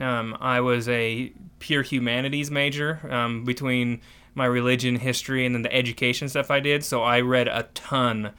Um, 0.00 0.34
I 0.40 0.62
was 0.62 0.88
a 0.88 1.30
pure 1.58 1.82
humanities 1.82 2.50
major 2.50 3.00
um, 3.12 3.44
between 3.44 4.00
my 4.34 4.46
religion, 4.46 4.96
history, 4.96 5.44
and 5.44 5.54
then 5.54 5.60
the 5.60 5.74
education 5.74 6.30
stuff 6.30 6.50
I 6.50 6.60
did. 6.60 6.82
So 6.82 7.02
I 7.02 7.20
read 7.20 7.48
a 7.48 7.64
ton 7.74 8.32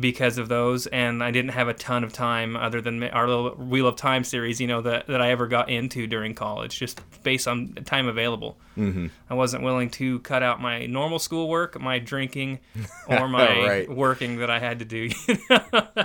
because 0.00 0.38
of 0.38 0.48
those, 0.48 0.86
and 0.86 1.22
I 1.22 1.30
didn't 1.30 1.50
have 1.50 1.68
a 1.68 1.74
ton 1.74 2.02
of 2.04 2.12
time 2.12 2.56
other 2.56 2.80
than 2.80 3.02
our 3.04 3.28
little 3.28 3.50
Wheel 3.56 3.86
of 3.86 3.96
Time 3.96 4.24
series, 4.24 4.60
you 4.60 4.66
know, 4.66 4.80
that, 4.82 5.06
that 5.08 5.20
I 5.20 5.30
ever 5.30 5.46
got 5.46 5.68
into 5.68 6.06
during 6.06 6.34
college, 6.34 6.78
just 6.78 7.00
based 7.22 7.46
on 7.46 7.74
time 7.84 8.08
available. 8.08 8.56
Mm-hmm. 8.78 9.08
I 9.28 9.34
wasn't 9.34 9.62
willing 9.64 9.90
to 9.90 10.18
cut 10.20 10.42
out 10.42 10.60
my 10.62 10.86
normal 10.86 11.18
schoolwork, 11.18 11.78
my 11.80 11.98
drinking, 11.98 12.60
or 13.08 13.28
my 13.28 13.46
Right. 13.66 13.90
working 13.90 14.38
that 14.38 14.50
I 14.50 14.58
had 14.58 14.78
to 14.78 14.84
do. 14.86 15.10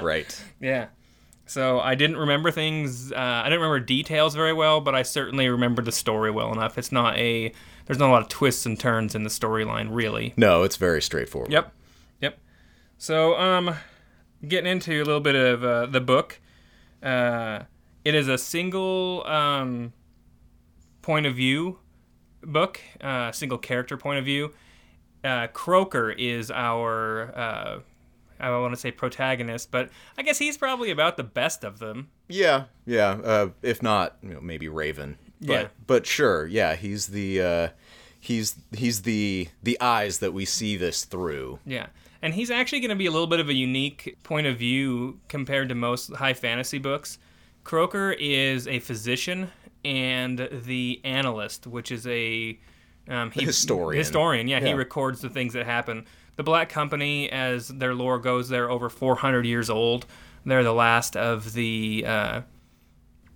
right. 0.01 0.43
Yeah. 0.59 0.87
So 1.49 1.79
I 1.79 1.95
didn't 1.95 2.17
remember 2.17 2.51
things. 2.51 3.13
Uh, 3.13 3.15
I 3.15 3.43
didn't 3.45 3.61
remember 3.61 3.79
details 3.79 4.35
very 4.35 4.51
well, 4.51 4.81
but 4.81 4.95
I 4.95 5.03
certainly 5.03 5.47
remembered 5.47 5.85
the 5.85 5.93
story 5.93 6.29
well 6.29 6.51
enough. 6.51 6.77
It's 6.77 6.91
not 6.91 7.17
a. 7.17 7.53
There's 7.85 7.97
not 7.99 8.09
a 8.09 8.11
lot 8.11 8.21
of 8.23 8.27
twists 8.27 8.65
and 8.65 8.77
turns 8.77 9.15
in 9.15 9.23
the 9.23 9.29
storyline, 9.29 9.87
really. 9.91 10.33
No, 10.35 10.63
it's 10.63 10.75
very 10.75 11.01
straightforward. 11.01 11.49
Yep. 11.53 11.71
So, 12.97 13.37
um, 13.37 13.75
getting 14.45 14.69
into 14.69 14.91
a 15.01 15.03
little 15.03 15.19
bit 15.19 15.35
of 15.35 15.63
uh, 15.63 15.85
the 15.85 16.01
book. 16.01 16.39
Uh, 17.01 17.63
it 18.03 18.15
is 18.15 18.27
a 18.27 18.37
single 18.37 19.23
um, 19.27 19.93
point 21.01 21.25
of 21.25 21.35
view 21.35 21.79
book, 22.41 22.79
uh, 23.01 23.31
single 23.31 23.57
character 23.57 23.97
point 23.97 24.19
of 24.19 24.25
view. 24.25 24.53
Uh, 25.23 25.47
Croaker 25.47 26.11
is 26.11 26.49
our, 26.51 27.35
uh, 27.37 27.79
I 28.39 28.49
want 28.51 28.73
to 28.73 28.79
say 28.79 28.91
protagonist, 28.91 29.71
but 29.71 29.89
I 30.17 30.23
guess 30.23 30.37
he's 30.37 30.57
probably 30.57 30.91
about 30.91 31.17
the 31.17 31.23
best 31.23 31.63
of 31.63 31.79
them. 31.79 32.09
Yeah, 32.29 32.65
yeah. 32.85 33.09
Uh, 33.23 33.49
if 33.61 33.83
not, 33.83 34.17
you 34.21 34.33
know, 34.33 34.41
maybe 34.41 34.69
Raven. 34.69 35.17
But, 35.41 35.47
Yeah. 35.47 35.67
But 35.85 36.05
sure, 36.05 36.47
yeah. 36.47 36.75
He's 36.75 37.07
the 37.07 37.41
uh, 37.41 37.67
he's 38.19 38.55
he's 38.71 39.03
the 39.03 39.49
the 39.61 39.79
eyes 39.79 40.19
that 40.19 40.33
we 40.33 40.45
see 40.45 40.77
this 40.77 41.05
through. 41.05 41.59
Yeah. 41.65 41.87
And 42.21 42.33
he's 42.33 42.49
actually 42.49 42.79
going 42.79 42.89
to 42.89 42.95
be 42.95 43.05
a 43.05 43.11
little 43.11 43.27
bit 43.27 43.39
of 43.39 43.49
a 43.49 43.53
unique 43.53 44.17
point 44.23 44.47
of 44.47 44.57
view 44.57 45.19
compared 45.27 45.69
to 45.69 45.75
most 45.75 46.13
high 46.13 46.33
fantasy 46.33 46.77
books. 46.77 47.19
Croaker 47.63 48.11
is 48.13 48.67
a 48.67 48.79
physician 48.79 49.51
and 49.83 50.49
the 50.65 50.99
annalist, 51.03 51.67
which 51.67 51.91
is 51.91 52.07
a 52.07 52.57
um, 53.09 53.31
he, 53.31 53.45
Historian. 53.45 53.97
Historian, 53.97 54.47
yeah, 54.47 54.59
he 54.59 54.73
records 54.73 55.21
the 55.21 55.29
things 55.29 55.53
that 55.53 55.65
happen. 55.65 56.05
The 56.35 56.43
Black 56.43 56.69
Company, 56.69 57.29
as 57.31 57.67
their 57.69 57.95
lore 57.95 58.19
goes, 58.19 58.49
they're 58.49 58.69
over 58.69 58.89
400 58.89 59.45
years 59.45 59.69
old. 59.69 60.05
They're 60.45 60.63
the 60.63 60.73
last 60.73 61.15
of 61.15 61.53
the 61.53 62.05
uh, 62.05 62.41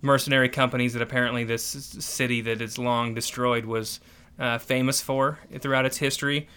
mercenary 0.02 0.50
companies 0.50 0.94
that 0.94 1.02
apparently 1.02 1.44
this 1.44 1.64
city 1.64 2.42
that 2.42 2.62
is 2.62 2.78
long 2.78 3.14
destroyed 3.14 3.66
was 3.66 4.00
uh, 4.40 4.58
famous 4.58 5.02
for 5.02 5.40
throughout 5.60 5.86
its 5.86 5.98
history. 5.98 6.48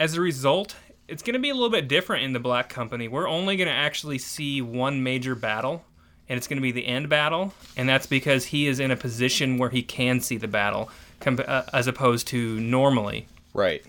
As 0.00 0.16
a 0.16 0.20
result, 0.20 0.74
it's 1.08 1.22
going 1.22 1.34
to 1.34 1.40
be 1.40 1.50
a 1.50 1.54
little 1.54 1.70
bit 1.70 1.88
different 1.88 2.24
in 2.24 2.32
the 2.32 2.40
Black 2.40 2.68
Company. 2.68 3.08
We're 3.08 3.28
only 3.28 3.56
going 3.56 3.68
to 3.68 3.74
actually 3.74 4.18
see 4.18 4.62
one 4.62 5.02
major 5.02 5.34
battle, 5.34 5.84
and 6.28 6.36
it's 6.36 6.46
going 6.46 6.56
to 6.58 6.62
be 6.62 6.72
the 6.72 6.86
end 6.86 7.08
battle, 7.08 7.52
and 7.76 7.88
that's 7.88 8.06
because 8.06 8.46
he 8.46 8.66
is 8.66 8.80
in 8.80 8.90
a 8.90 8.96
position 8.96 9.58
where 9.58 9.70
he 9.70 9.82
can 9.82 10.20
see 10.20 10.36
the 10.36 10.48
battle, 10.48 10.90
uh, 11.26 11.62
as 11.72 11.86
opposed 11.86 12.26
to 12.28 12.58
normally. 12.60 13.26
Right. 13.52 13.84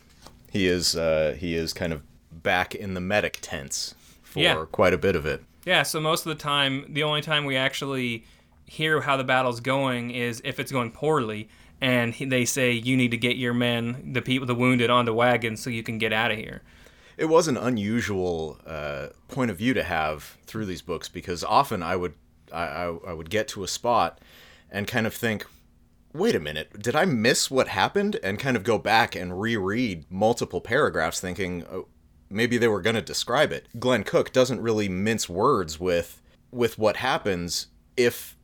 He 0.51 0.67
is 0.67 0.95
uh, 0.95 1.35
he 1.39 1.55
is 1.55 1.73
kind 1.73 1.93
of 1.93 2.01
back 2.31 2.75
in 2.75 2.93
the 2.93 3.01
medic 3.01 3.39
tents 3.41 3.95
for 4.23 4.39
Yeah. 4.39 4.65
quite 4.71 4.93
a 4.93 4.97
bit 4.97 5.15
of 5.15 5.25
it. 5.25 5.43
Yeah, 5.65 5.83
so 5.83 5.99
most 6.01 6.25
of 6.25 6.29
the 6.35 6.41
time, 6.43 6.85
the 6.89 7.03
only 7.03 7.21
time 7.21 7.45
we 7.45 7.55
actually 7.55 8.25
hear 8.65 9.01
how 9.01 9.15
the 9.17 9.23
battle's 9.23 9.59
going 9.61 10.11
is 10.11 10.41
if 10.43 10.59
it's 10.59 10.71
going 10.71 10.91
poorly, 10.91 11.47
and 11.79 12.13
they 12.13 12.43
say 12.45 12.71
you 12.71 12.97
need 12.97 13.11
to 13.11 13.17
get 13.17 13.37
your 13.37 13.53
men, 13.53 14.11
the 14.13 14.21
people, 14.21 14.45
the 14.45 14.55
wounded, 14.55 14.89
onto 14.89 15.13
wagons 15.13 15.61
so 15.61 15.69
you 15.69 15.83
can 15.83 15.97
get 15.97 16.11
out 16.11 16.31
of 16.31 16.37
here. 16.37 16.61
It 17.17 17.25
was 17.25 17.47
an 17.47 17.57
unusual 17.57 18.59
uh, 18.65 19.07
point 19.27 19.51
of 19.51 19.57
view 19.57 19.73
to 19.73 19.83
have 19.83 20.37
through 20.45 20.65
these 20.65 20.81
books 20.81 21.09
because 21.09 21.43
often 21.43 21.83
I 21.83 21.95
would 21.95 22.13
I, 22.51 22.63
I, 22.63 22.97
I 23.07 23.13
would 23.13 23.29
get 23.29 23.47
to 23.49 23.63
a 23.63 23.67
spot 23.67 24.19
and 24.69 24.87
kind 24.87 25.05
of 25.07 25.13
think, 25.13 25.45
wait 26.13 26.35
a 26.35 26.39
minute, 26.39 26.81
did 26.81 26.95
I 26.95 27.05
miss 27.05 27.49
what 27.51 27.67
happened? 27.67 28.19
And 28.23 28.39
kind 28.39 28.57
of 28.57 28.63
go 28.63 28.77
back 28.77 29.15
and 29.15 29.39
reread 29.39 30.05
multiple 30.09 30.61
paragraphs, 30.61 31.19
thinking 31.19 31.63
oh, 31.71 31.87
maybe 32.29 32.57
they 32.57 32.67
were 32.67 32.81
going 32.81 32.95
to 32.95 33.01
describe 33.01 33.51
it. 33.51 33.67
Glenn 33.79 34.03
Cook 34.03 34.31
doesn't 34.31 34.61
really 34.61 34.89
mince 34.89 35.29
words 35.29 35.79
with 35.79 36.21
with 36.51 36.77
what 36.77 36.97
happens 36.97 37.67
if 37.97 38.35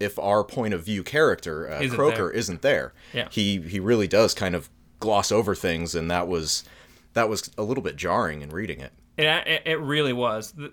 if 0.00 0.18
our 0.18 0.44
point 0.44 0.74
of 0.74 0.84
view 0.84 1.02
character 1.02 1.70
uh, 1.70 1.80
Isn't 1.80 1.96
Croaker 1.96 2.16
there. 2.16 2.30
isn't 2.30 2.62
there. 2.62 2.92
Yeah. 3.12 3.28
He 3.30 3.60
he 3.60 3.80
really 3.80 4.08
does 4.08 4.34
kind 4.34 4.54
of 4.54 4.68
gloss 5.00 5.30
over 5.30 5.54
things, 5.54 5.94
and 5.94 6.10
that 6.10 6.26
was 6.28 6.64
that 7.14 7.28
was 7.28 7.50
a 7.56 7.62
little 7.62 7.82
bit 7.82 7.96
jarring 7.96 8.42
in 8.42 8.50
reading 8.50 8.80
it. 8.80 8.92
It, 9.16 9.24
it, 9.24 9.62
it 9.64 9.80
really 9.80 10.12
was. 10.12 10.52
The, 10.52 10.72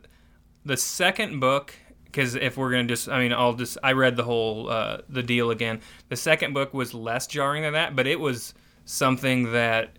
the 0.65 0.77
second 0.77 1.39
book, 1.39 1.73
because 2.05 2.35
if 2.35 2.57
we're 2.57 2.71
gonna 2.71 2.85
just, 2.85 3.07
I 3.09 3.19
mean, 3.19 3.31
I'll 3.31 3.53
just, 3.53 3.77
I 3.81 3.93
read 3.93 4.17
the 4.17 4.23
whole 4.23 4.69
uh, 4.69 4.97
the 5.09 5.23
deal 5.23 5.51
again. 5.51 5.81
The 6.09 6.15
second 6.15 6.53
book 6.53 6.73
was 6.73 6.93
less 6.93 7.27
jarring 7.27 7.63
than 7.63 7.73
that, 7.73 7.95
but 7.95 8.07
it 8.07 8.19
was 8.19 8.53
something 8.85 9.51
that, 9.53 9.91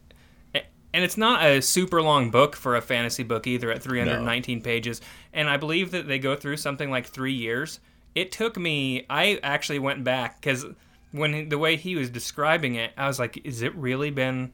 and 0.54 1.02
it's 1.04 1.16
not 1.16 1.44
a 1.44 1.62
super 1.62 2.02
long 2.02 2.30
book 2.30 2.54
for 2.54 2.76
a 2.76 2.82
fantasy 2.82 3.22
book 3.22 3.46
either, 3.46 3.70
at 3.70 3.82
319 3.82 4.60
pages. 4.60 5.00
And 5.32 5.48
I 5.48 5.56
believe 5.56 5.92
that 5.92 6.06
they 6.06 6.18
go 6.18 6.36
through 6.36 6.58
something 6.58 6.90
like 6.90 7.06
three 7.06 7.32
years. 7.32 7.80
It 8.14 8.30
took 8.30 8.58
me. 8.58 9.06
I 9.08 9.40
actually 9.42 9.78
went 9.78 10.04
back 10.04 10.40
because 10.40 10.66
when 11.12 11.48
the 11.48 11.56
way 11.58 11.76
he 11.76 11.96
was 11.96 12.10
describing 12.10 12.74
it, 12.74 12.92
I 12.96 13.06
was 13.06 13.18
like, 13.18 13.40
"Is 13.44 13.62
it 13.62 13.74
really 13.74 14.10
been?" 14.10 14.52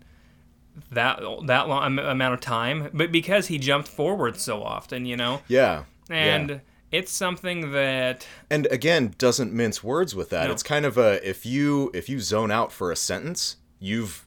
That 0.92 1.20
that 1.47 1.68
long 1.68 1.99
amount 1.99 2.35
of 2.35 2.40
time, 2.40 2.90
but 2.92 3.11
because 3.12 3.47
he 3.49 3.58
jumped 3.58 3.88
forward 3.88 4.38
so 4.38 4.62
often, 4.62 5.06
you 5.06 5.16
know, 5.16 5.42
Yeah. 5.49 5.85
and 6.11 6.50
yeah. 6.50 6.58
it's 6.90 7.12
something 7.12 7.73
that 7.73 8.26
and 8.50 8.66
again 8.70 9.14
doesn't 9.18 9.52
mince 9.52 9.85
words 9.85 10.14
with 10.14 10.30
that 10.30 10.47
No. 10.47 10.52
it's 10.52 10.62
kind 10.62 10.87
of 10.87 10.97
a 10.97 11.26
if 11.28 11.44
you 11.44 11.90
if 11.94 12.08
you 12.08 12.18
zone 12.20 12.50
out 12.50 12.73
for 12.73 12.90
a 12.90 12.97
sentence 12.97 13.56
you've 13.78 14.25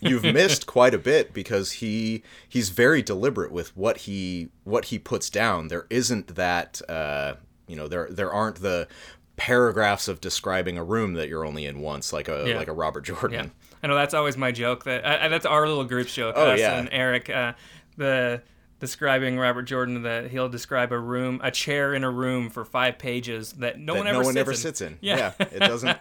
you've 0.00 0.24
missed 0.40 0.66
quite 0.66 0.92
a 0.92 0.98
bit 0.98 1.32
because 1.32 1.72
he 1.72 2.24
he's 2.48 2.70
very 2.70 3.00
deliberate 3.02 3.52
with 3.52 3.76
what 3.76 3.98
he 3.98 4.48
what 4.64 4.86
he 4.86 4.98
puts 4.98 5.30
down 5.30 5.68
there 5.68 5.86
isn't 5.88 6.34
that 6.34 6.80
uh 6.88 7.34
you 7.68 7.76
know 7.76 7.86
there 7.86 8.08
there 8.10 8.32
aren't 8.32 8.56
the 8.56 8.88
paragraphs 9.36 10.08
of 10.08 10.20
describing 10.20 10.76
a 10.76 10.84
room 10.84 11.14
that 11.14 11.28
you're 11.28 11.46
only 11.46 11.64
in 11.64 11.80
once 11.80 12.12
like 12.12 12.28
a 12.28 12.44
Yeah. 12.48 12.56
like 12.58 12.68
a 12.68 12.72
robert 12.72 13.02
jordan 13.04 13.32
yeah, 13.54 13.69
I 13.82 13.86
know 13.86 13.94
that's 13.94 14.14
always 14.14 14.36
my 14.36 14.52
joke. 14.52 14.84
That 14.84 15.04
uh, 15.04 15.28
that's 15.28 15.46
our 15.46 15.66
little 15.66 15.84
group 15.84 16.08
joke. 16.08 16.34
Oh, 16.36 16.50
us 16.50 16.60
yeah. 16.60 16.78
and 16.78 16.88
Eric, 16.92 17.30
uh, 17.30 17.54
the 17.96 18.42
describing 18.78 19.38
Robert 19.38 19.62
Jordan 19.62 20.02
that 20.02 20.30
he'll 20.30 20.48
describe 20.48 20.90
a 20.92 20.98
room, 20.98 21.40
a 21.42 21.50
chair 21.50 21.94
in 21.94 22.02
a 22.02 22.10
room 22.10 22.48
for 22.50 22.64
five 22.64 22.98
pages 22.98 23.52
that 23.54 23.78
no 23.78 23.92
that 23.94 23.98
one 23.98 24.06
ever 24.08 24.18
no 24.20 24.24
one 24.24 24.34
sits 24.34 24.40
ever 24.40 24.50
in. 24.52 24.56
sits 24.56 24.80
in 24.80 24.98
Yeah. 25.02 25.32
it 25.38 25.58
doesn't 25.60 25.98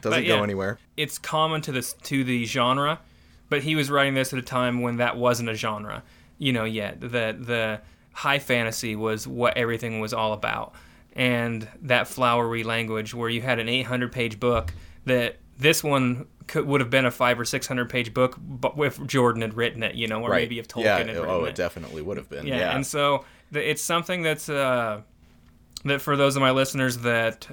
doesn't 0.00 0.24
yeah. 0.24 0.36
go 0.36 0.42
anywhere 0.42 0.78
it's 0.96 1.18
common 1.18 1.60
to 1.62 1.72
this 1.72 1.92
to 1.92 2.24
the 2.24 2.44
genre, 2.46 2.98
but 3.48 3.62
he 3.62 3.76
was 3.76 3.90
writing 3.90 4.14
this 4.14 4.32
at 4.32 4.38
a 4.38 4.42
time 4.42 4.80
when 4.82 4.96
that 4.96 5.16
wasn't 5.16 5.48
a 5.48 5.54
genre, 5.54 6.02
you 6.38 6.52
know, 6.52 6.64
yet. 6.64 7.00
That 7.00 7.46
the 7.46 7.80
high 8.12 8.38
fantasy 8.40 8.96
was 8.96 9.26
what 9.26 9.56
everything 9.56 10.00
was 10.00 10.12
all 10.12 10.32
about. 10.32 10.74
And 11.14 11.66
that 11.82 12.06
flowery 12.06 12.62
language 12.64 13.14
where 13.14 13.28
you 13.28 13.40
had 13.40 13.58
an 13.58 13.68
800 13.68 14.12
page 14.12 14.38
book 14.38 14.72
that 15.06 15.36
this 15.60 15.84
one 15.84 16.26
could, 16.46 16.66
would 16.66 16.80
have 16.80 16.90
been 16.90 17.06
a 17.06 17.10
five 17.10 17.38
or 17.38 17.44
600 17.44 17.88
page 17.88 18.12
book 18.12 18.36
but 18.40 18.74
if 18.78 19.04
Jordan 19.06 19.42
had 19.42 19.54
written 19.54 19.82
it, 19.82 19.94
you 19.94 20.08
know, 20.08 20.22
or 20.22 20.30
right 20.30 20.42
maybe 20.42 20.58
if 20.58 20.66
Tolkien 20.66 20.84
yeah 20.84 20.98
had 20.98 21.08
written 21.08 21.26
oh 21.28 21.44
it. 21.44 21.50
it 21.50 21.54
definitely 21.54 22.02
would 22.02 22.16
have 22.16 22.28
been 22.28 22.46
Yeah, 22.46 22.58
yeah, 22.58 22.74
and 22.74 22.86
so 22.86 23.24
the, 23.52 23.70
it's 23.70 23.82
something 23.82 24.22
that's 24.22 24.48
uh, 24.48 25.02
that 25.84 26.00
for 26.00 26.16
those 26.16 26.36
of 26.36 26.42
my 26.42 26.50
listeners 26.50 26.98
that 26.98 27.48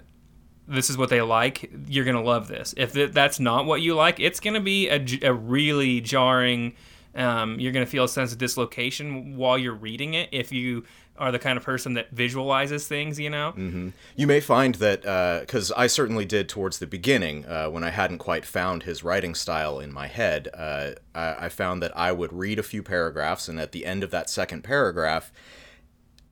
this 0.67 0.89
is 0.89 0.97
what 0.97 1.09
they 1.09 1.21
like, 1.21 1.71
you're 1.87 2.05
gonna 2.05 2.21
love 2.21 2.47
this. 2.47 2.73
If 2.75 2.93
th- 2.93 3.11
that's 3.11 3.39
not 3.39 3.65
what 3.65 3.81
you 3.81 3.95
like, 3.95 4.19
it's 4.19 4.39
gonna 4.39 4.61
be 4.61 4.89
a 4.89 5.33
really 5.33 6.01
jarring. 6.01 6.75
Um, 7.15 7.59
you're 7.59 7.71
gonna 7.71 7.85
feel 7.85 8.03
a 8.03 8.09
sense 8.09 8.31
of 8.31 8.37
dislocation 8.37 9.37
while 9.37 9.57
you're 9.57 9.73
reading 9.73 10.13
it 10.13 10.29
if 10.31 10.51
you 10.51 10.83
are 11.17 11.31
the 11.31 11.39
kind 11.39 11.57
of 11.57 11.63
person 11.63 11.93
that 11.95 12.11
visualizes 12.11 12.87
things. 12.87 13.19
You 13.19 13.29
know. 13.29 13.53
You 14.15 14.27
may 14.27 14.39
find 14.39 14.75
that, 14.75 15.01
because 15.41 15.71
I 15.73 15.87
certainly 15.87 16.25
did 16.25 16.47
towards 16.49 16.79
the 16.79 16.87
beginning, 16.87 17.45
uh, 17.45 17.67
when 17.69 17.83
I 17.83 17.89
hadn't 17.89 18.19
quite 18.19 18.45
found 18.45 18.83
his 18.83 19.03
writing 19.03 19.35
style 19.35 19.79
in 19.79 19.93
my 19.93 20.07
head, 20.07 20.47
uh, 20.53 20.91
I, 21.15 21.45
I 21.45 21.49
found 21.49 21.81
that 21.83 21.95
I 21.97 22.11
would 22.11 22.33
read 22.33 22.59
a 22.59 22.63
few 22.63 22.83
paragraphs, 22.83 23.47
and 23.47 23.59
at 23.59 23.71
the 23.71 23.85
end 23.85 24.03
of 24.03 24.11
that 24.11 24.29
second 24.29 24.63
paragraph, 24.63 25.31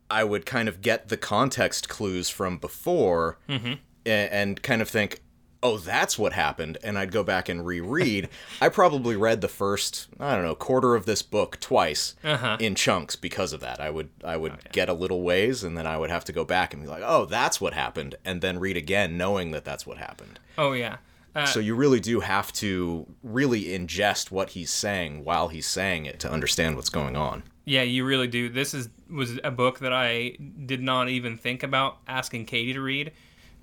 I 0.10 0.24
would 0.24 0.46
kind 0.46 0.70
of 0.70 0.82
get 0.82 1.10
the 1.10 1.18
context 1.18 1.90
clues 1.90 2.30
from 2.30 2.58
before 2.58 3.38
a- 3.50 4.34
and, 4.34 4.62
kind 4.62 4.82
of 4.82 4.90
think, 4.90 5.22
oh, 5.66 5.78
that's 5.78 6.18
what 6.20 6.34
happened. 6.34 6.78
And 6.84 6.98
I'd 6.98 7.12
go 7.12 7.24
back 7.24 7.50
and 7.50 7.66
reread. 7.66 8.30
I 8.62 8.70
probably 8.70 9.16
read 9.16 9.42
the 9.42 9.48
first, 9.48 10.08
I 10.20 10.36
don't 10.36 10.44
know, 10.46 10.56
quarter 10.56 10.96
of 10.96 11.06
this 11.06 11.22
book 11.22 11.60
twice 11.60 12.16
Uh-huh. 12.24 12.58
in 12.60 12.76
chunks 12.76 13.16
because 13.16 13.54
of 13.54 13.62
that. 13.62 13.80
I 13.82 13.90
would 13.90 14.10
I 14.24 14.38
would 14.38 14.72
get 14.72 14.90
a 14.90 14.94
little 14.94 15.22
ways 15.24 15.64
and 15.64 15.78
then 15.78 15.88
I 15.88 15.98
would 15.98 16.10
have 16.10 16.26
to 16.26 16.32
go 16.34 16.46
back 16.46 16.74
and 16.74 16.84
be 16.84 16.90
like, 16.90 17.04
oh, 17.06 17.26
that's 17.26 17.60
what 17.60 17.74
happened. 17.74 18.16
And 18.24 18.42
then 18.42 18.60
read 18.60 18.78
again 18.78 19.18
knowing 19.18 19.52
that 19.52 19.66
that's 19.66 19.86
what 19.88 19.98
happened. 19.98 20.40
Oh 20.58 20.74
yeah. 20.74 20.98
Uh, 21.36 21.46
So 21.46 21.60
you 21.60 21.76
really 21.76 22.00
do 22.00 22.22
have 22.22 22.54
to 22.54 23.06
really 23.24 23.66
ingest 23.66 24.32
what 24.32 24.52
he's 24.52 24.72
saying 24.72 25.24
while 25.26 25.50
he's 25.50 25.68
saying 25.68 26.06
it 26.06 26.20
to 26.22 26.32
understand 26.32 26.76
what's 26.78 26.90
going 26.90 27.16
on. 27.18 27.44
Yeah, 27.66 27.82
you 27.82 28.06
really 28.06 28.28
do. 28.28 28.48
This 28.50 28.74
is 28.74 28.90
was 29.10 29.40
a 29.44 29.52
book 29.52 29.80
that 29.80 29.92
I 29.94 30.38
did 30.66 30.82
not 30.82 31.10
even 31.10 31.38
think 31.38 31.62
about 31.64 31.98
asking 32.08 32.46
Katie 32.46 32.74
to 32.74 32.82
read 32.82 33.12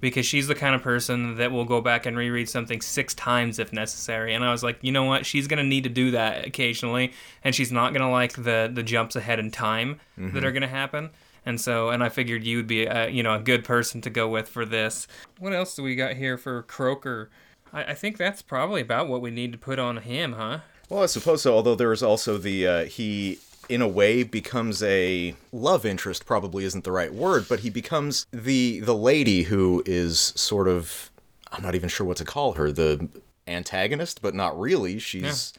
because 0.02 0.26
she's 0.26 0.48
the 0.48 0.54
kind 0.54 0.74
of 0.74 0.82
person 0.82 1.36
that 1.36 1.52
will 1.52 1.64
go 1.64 1.80
back 1.80 2.04
and 2.04 2.18
reread 2.18 2.48
something 2.48 2.82
six 2.82 3.14
times 3.14 3.58
if 3.58 3.72
necessary. 3.72 4.34
And 4.34 4.44
I 4.44 4.50
was 4.50 4.62
like, 4.62 4.76
you 4.82 4.92
know 4.92 5.04
what? 5.04 5.24
She's 5.24 5.46
gonna 5.46 5.62
need 5.62 5.84
to 5.84 5.90
do 5.90 6.10
that 6.10 6.46
occasionally, 6.46 7.12
and 7.42 7.54
she's 7.54 7.72
not 7.72 7.94
gonna 7.94 8.10
like 8.10 8.34
the 8.34 8.70
the 8.70 8.82
jumps 8.82 9.16
ahead 9.16 9.38
in 9.38 9.50
time 9.50 10.00
that 10.18 10.44
are 10.44 10.52
gonna 10.52 10.66
happen. 10.68 11.08
And 11.46 11.60
so, 11.60 11.90
and 11.90 12.04
I 12.04 12.08
figured 12.08 12.44
you 12.44 12.58
would 12.58 12.66
be, 12.68 12.84
a, 12.86 13.08
you 13.08 13.22
know, 13.22 13.34
a 13.34 13.40
good 13.40 13.64
person 13.64 14.00
to 14.02 14.10
go 14.10 14.28
with 14.28 14.48
for 14.48 14.64
this. 14.64 15.08
What 15.38 15.52
else 15.52 15.74
do 15.74 15.82
we 15.82 15.96
got 15.96 16.14
here 16.14 16.36
for 16.36 16.62
Croaker? 16.62 17.30
I, 17.72 17.84
I 17.84 17.94
think 17.94 18.16
that's 18.16 18.42
probably 18.42 18.80
about 18.80 19.08
what 19.08 19.20
we 19.20 19.30
need 19.30 19.50
to 19.52 19.58
put 19.58 19.78
on 19.78 19.96
him, 19.98 20.34
huh? 20.34 20.58
Well, 20.88 21.02
I 21.02 21.06
suppose 21.06 21.42
so. 21.42 21.54
Although 21.54 21.74
there 21.74 21.92
is 21.92 22.02
also 22.02 22.38
the 22.38 22.66
uh, 22.66 22.84
he, 22.84 23.38
in 23.68 23.80
a 23.82 23.88
way, 23.88 24.22
becomes 24.22 24.82
a 24.82 25.34
love 25.52 25.84
interest. 25.86 26.26
Probably 26.26 26.64
isn't 26.64 26.84
the 26.84 26.92
right 26.92 27.12
word, 27.12 27.46
but 27.48 27.60
he 27.60 27.70
becomes 27.70 28.26
the 28.32 28.80
the 28.80 28.94
lady 28.94 29.44
who 29.44 29.82
is 29.86 30.18
sort 30.36 30.68
of. 30.68 31.10
I'm 31.50 31.62
not 31.62 31.74
even 31.74 31.88
sure 31.88 32.06
what 32.06 32.16
to 32.18 32.24
call 32.24 32.52
her. 32.54 32.72
The 32.72 33.08
antagonist, 33.46 34.22
but 34.22 34.34
not 34.34 34.58
really. 34.58 34.98
She's. 34.98 35.52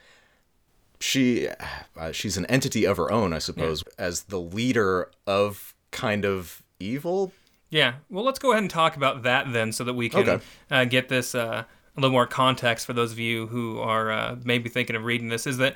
She, 1.00 1.50
uh, 1.98 2.14
she's 2.14 2.38
an 2.38 2.46
entity 2.46 2.86
of 2.86 2.96
her 2.96 3.12
own, 3.12 3.34
I 3.34 3.40
suppose, 3.40 3.84
as 3.98 4.24
the 4.24 4.40
leader 4.40 5.12
of 5.28 5.74
kind 5.92 6.24
of 6.24 6.64
evil. 6.80 7.34
Yeah. 7.70 7.96
Well, 8.10 8.24
let's 8.24 8.40
go 8.40 8.52
ahead 8.52 8.64
and 8.64 8.70
talk 8.70 8.96
about 8.96 9.24
that 9.24 9.52
then, 9.52 9.74
so 9.74 9.84
that 9.84 9.96
we 9.96 10.08
can 10.08 10.22
Okay. 10.30 10.44
uh, 10.72 10.86
get 10.86 11.10
this 11.10 11.36
uh, 11.36 11.66
a 11.66 12.00
little 12.00 12.14
more 12.14 12.26
context 12.26 12.86
for 12.86 12.94
those 12.94 13.12
of 13.12 13.20
you 13.20 13.48
who 13.48 13.80
are 13.82 14.12
uh, 14.14 14.36
maybe 14.46 14.70
thinking 14.70 14.96
of 14.96 15.04
reading 15.04 15.28
this. 15.28 15.46
Is 15.46 15.58
that 15.58 15.76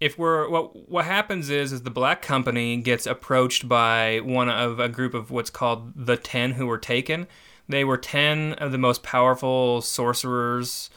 if 0.00 0.18
we're 0.18 0.48
what 0.48 0.88
what 0.90 1.04
happens 1.04 1.50
is 1.50 1.72
is 1.72 1.82
the 1.82 1.90
Black 1.90 2.22
Company 2.22 2.76
gets 2.76 3.06
approached 3.06 3.68
by 3.68 4.20
one 4.20 4.48
of 4.48 4.78
a 4.78 4.88
group 4.88 5.14
of 5.14 5.30
what's 5.30 5.50
called 5.50 5.92
the 5.96 6.16
Ten 6.16 6.52
who 6.52 6.66
were 6.66 6.78
taken. 6.78 7.26
They 7.68 7.84
were 7.84 7.96
ten 7.96 8.52
of 8.54 8.72
the 8.72 8.78
most 8.78 9.02
powerful 9.02 9.82
sorcerers. 9.82 10.90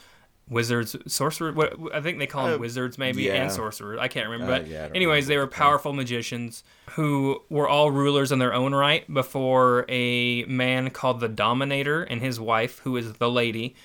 Wizards, 0.48 0.96
sorcerer. 1.06 1.52
What 1.52 1.78
I 1.94 2.00
think 2.00 2.18
they 2.18 2.26
call 2.26 2.46
them 2.46 2.56
Uh, 2.56 2.58
wizards, 2.58 2.98
maybe, 2.98 3.22
yeah. 3.22 3.34
and 3.34 3.52
sorcerers. 3.52 4.00
I 4.00 4.08
can't 4.08 4.28
remember. 4.28 4.52
Uh, 4.52 4.58
but 4.58 4.66
yeah, 4.66 4.88
anyways, 4.92 5.28
they 5.28 5.36
were 5.36 5.46
powerful 5.46 5.92
magicians 5.92 6.64
who 6.90 7.40
were 7.48 7.68
all 7.68 7.92
rulers 7.92 8.32
in 8.32 8.40
their 8.40 8.52
own 8.52 8.74
right 8.74 9.06
before 9.14 9.84
a 9.88 10.42
man 10.46 10.90
called 10.90 11.20
the 11.20 11.28
Dominator 11.28 12.02
and 12.02 12.20
his 12.20 12.40
wife, 12.40 12.80
who 12.80 12.96
is 12.96 13.12
the 13.14 13.30
lady, 13.30 13.76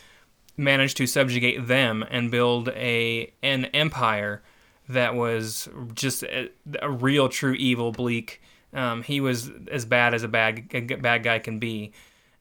managed 0.58 0.98
to 0.98 1.06
subjugate 1.06 1.68
them 1.68 2.04
and 2.10 2.32
build 2.32 2.70
a 2.70 3.32
an 3.44 3.66
empire 3.66 4.42
that 4.90 5.16
was 5.16 5.70
just 5.94 6.24
a, 6.24 6.50
a 6.82 6.90
real 6.90 7.30
true 7.30 7.54
evil 7.54 7.92
bleak. 7.92 8.42
Um, 8.74 9.04
he 9.04 9.22
was 9.22 9.50
as 9.72 9.86
bad 9.86 10.14
as 10.14 10.24
a 10.24 10.28
bad 10.28 10.68
a 10.74 10.82
bad 10.82 11.24
guy 11.24 11.40
can 11.40 11.60
be. 11.60 11.94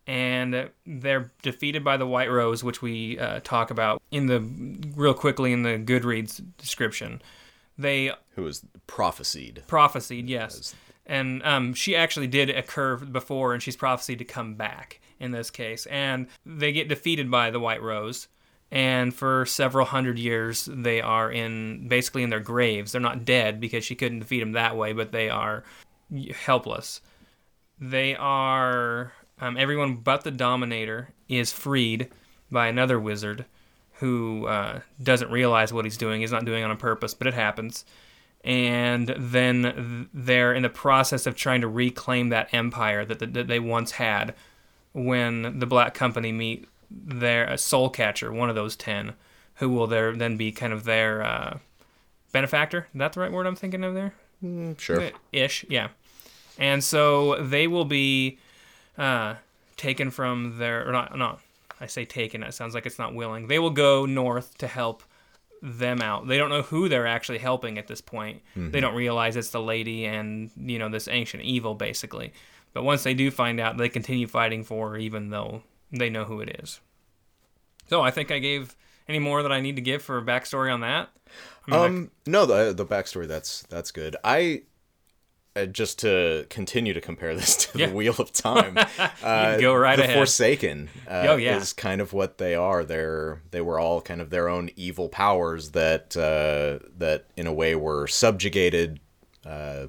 And 0.07 0.69
they're 0.85 1.33
defeated 1.41 1.83
by 1.83 1.97
the 1.97 2.07
White 2.07 2.31
Rose, 2.31 2.63
which 2.63 2.83
we 2.83 3.19
uh, 3.19 3.41
talk 3.43 3.71
about 3.71 4.03
in 4.11 4.27
the 4.27 4.41
real 4.95 5.15
quickly 5.15 5.53
in 5.53 5.63
the 5.63 5.79
Goodreads 5.79 6.45
description. 6.59 7.23
They 7.79 8.13
Who 8.35 8.43
was 8.43 8.65
prophesied. 8.87 9.63
prophesied, 9.67 10.29
yes. 10.29 10.75
And 11.07 11.43
um, 11.43 11.75
she 11.75 11.97
actually 11.97 12.27
did 12.27 12.51
occur 12.51 12.97
before, 12.97 13.55
and 13.55 13.63
she's 13.63 13.77
prophesied 13.77 14.19
to 14.19 14.25
come 14.25 14.55
back 14.55 15.01
in 15.19 15.31
this 15.33 15.51
case. 15.51 15.87
And 15.87 16.27
they 16.45 16.73
get 16.73 16.89
defeated 16.89 17.31
by 17.31 17.51
the 17.51 17.61
White 17.61 17.83
Rose, 17.83 18.29
and 18.71 19.15
for 19.15 19.47
several 19.47 19.87
hundred 19.87 20.19
years 20.19 20.69
they 20.73 21.01
are 21.01 21.31
in 21.31 21.89
basically 21.89 22.23
in 22.23 22.31
their 22.31 22.41
graves. 22.41 22.93
They're 22.93 23.01
not 23.01 23.25
dead 23.25 23.61
because 23.61 23.85
she 23.85 23.95
couldn't 23.95 24.21
defeat 24.21 24.41
them 24.41 24.53
that 24.53 24.77
way, 24.77 24.93
but 24.93 25.13
they 25.13 25.29
are 25.29 25.65
helpless. 26.45 27.01
They 27.81 28.15
are 28.17 29.13
um, 29.41 29.57
everyone 29.57 29.97
but 29.97 30.25
the 30.25 30.31
Dominator 30.31 31.11
is 31.29 31.53
freed 31.53 32.11
by 32.51 32.69
another 32.69 32.99
wizard 33.01 33.45
who 33.95 34.47
uh, 34.47 34.81
doesn't 35.03 35.31
realize 35.31 35.73
what 35.73 35.85
he's 35.85 35.97
doing. 35.97 36.21
He's 36.21 36.33
not 36.33 36.45
doing 36.45 36.63
it 36.63 36.71
on 36.71 36.77
purpose, 36.77 37.15
but 37.15 37.27
it 37.27 37.35
happens. 37.35 37.85
And 38.43 39.15
then 39.17 40.09
they're 40.13 40.53
in 40.53 40.63
the 40.63 40.69
process 40.69 41.27
of 41.27 41.35
trying 41.35 41.63
to 41.63 41.69
reclaim 41.69 42.29
that 42.29 42.53
empire 42.53 43.05
that, 43.05 43.33
that 43.33 43.47
they 43.47 43.59
once 43.59 43.93
had 43.93 44.35
when 44.93 45.59
the 45.59 45.67
Black 45.67 45.95
Company 45.95 46.33
meet 46.33 46.69
their 46.91 47.45
a 47.45 47.55
Soulcatcher, 47.55 48.33
one 48.33 48.49
of 48.49 48.55
those 48.55 48.77
ten, 48.77 49.15
who 49.57 49.69
will 49.69 49.87
there 49.87 50.15
then 50.15 50.37
be 50.37 50.53
kind 50.53 50.73
of 50.73 50.85
their 50.85 51.23
uh, 51.23 51.59
benefactor. 52.33 52.87
Is 52.93 52.99
that 52.99 53.13
the 53.13 53.21
right 53.21 53.33
word 53.33 53.47
I'm 53.47 53.57
thinking 53.57 53.85
of 53.85 53.95
there? 53.95 54.15
Mm, 54.43 54.79
sure. 54.79 55.11
Ish, 55.33 55.65
yeah. 55.69 55.89
And 56.59 56.83
so 56.83 57.43
they 57.43 57.67
will 57.67 57.85
be 57.85 58.39
uh, 58.99 59.35
taken 59.77 60.11
from 60.11 60.59
their, 60.59 60.89
or 60.89 60.93
not, 60.93 61.17
not, 61.17 61.41
I 61.81 61.87
say 61.87 62.05
taken, 62.05 62.43
It 62.43 62.55
sounds 62.55 62.75
like 62.75 62.87
it's 62.87 62.99
not 62.99 63.15
willing. 63.15 63.49
They 63.49 63.59
will 63.59 63.71
go 63.71 64.07
north 64.07 64.57
to 64.59 64.67
help 64.67 65.03
them 65.63 66.01
out. 66.03 66.29
They 66.29 66.37
don't 66.37 66.51
know 66.51 66.63
who 66.63 66.89
they're 66.89 67.07
actually 67.07 67.39
helping 67.39 67.79
at 67.79 67.87
this 67.87 68.01
point. 68.01 68.43
Mm-hmm. 68.57 68.71
They 68.71 68.81
don't 68.81 68.95
realize 68.95 69.37
it's 69.37 69.51
the 69.51 69.63
lady 69.63 70.05
and, 70.05 70.51
you 70.57 70.79
know, 70.79 70.89
this 70.89 71.09
ancient 71.09 71.43
evil, 71.43 71.75
basically. 71.75 72.33
But 72.73 72.85
once 72.85 73.03
they 73.03 73.15
do 73.15 73.31
find 73.31 73.59
out, 73.61 73.77
they 73.77 73.89
continue 73.89 74.27
fighting 74.27 74.63
for 74.63 74.91
her, 74.91 74.97
even 74.97 75.31
though 75.31 75.63
they 75.99 76.11
know 76.11 76.25
who 76.25 76.41
it 76.41 76.61
is. 76.63 76.81
So 77.89 78.03
I 78.03 78.11
think 78.11 78.31
I 78.31 78.39
gave 78.39 78.77
any 79.09 79.19
more 79.19 79.43
that 79.43 79.53
I 79.53 79.61
need 79.61 79.77
to 79.77 79.83
give 79.83 80.03
for 80.03 80.19
a 80.19 80.23
backstory 80.23 80.73
on 80.73 80.81
that. 80.81 81.11
I 81.67 81.71
mean, 81.71 81.81
um, 81.81 82.01
like, 82.01 82.11
no, 82.27 82.47
the 82.47 82.73
the 82.73 82.87
backstory 82.87 83.27
that's 83.27 83.63
that's 83.65 83.91
good. 83.91 84.17
I 84.25 84.63
uh, 85.57 85.67
just 85.67 86.01
to 86.01 86.47
continue 86.51 86.93
to 86.93 87.01
compare 87.01 87.35
this 87.37 87.57
to 87.67 87.79
yeah. 87.79 87.87
the 87.87 87.95
Wheel 87.95 88.15
of 88.19 88.33
Time. 88.33 88.77
uh, 89.23 89.57
go 89.59 89.75
right 89.75 89.97
the 89.97 90.05
ahead. 90.05 90.17
Forsaken 90.17 90.91
uh, 91.07 91.27
oh, 91.31 91.37
yeah. 91.37 91.57
is 91.57 91.73
kind 91.73 92.01
of 92.01 92.13
what 92.13 92.39
they 92.39 92.55
are. 92.55 92.85
They're 92.85 93.41
they 93.51 93.61
were 93.61 93.79
all 93.79 94.01
kind 94.01 94.21
of 94.21 94.31
their 94.31 94.49
own 94.49 94.71
evil 94.77 95.09
powers 95.09 95.71
that 95.71 96.17
uh, 96.17 96.85
that 96.99 97.27
in 97.37 97.47
a 97.47 97.53
way 97.53 97.75
were 97.75 98.07
subjugated 98.07 99.01
uh, 99.47 99.87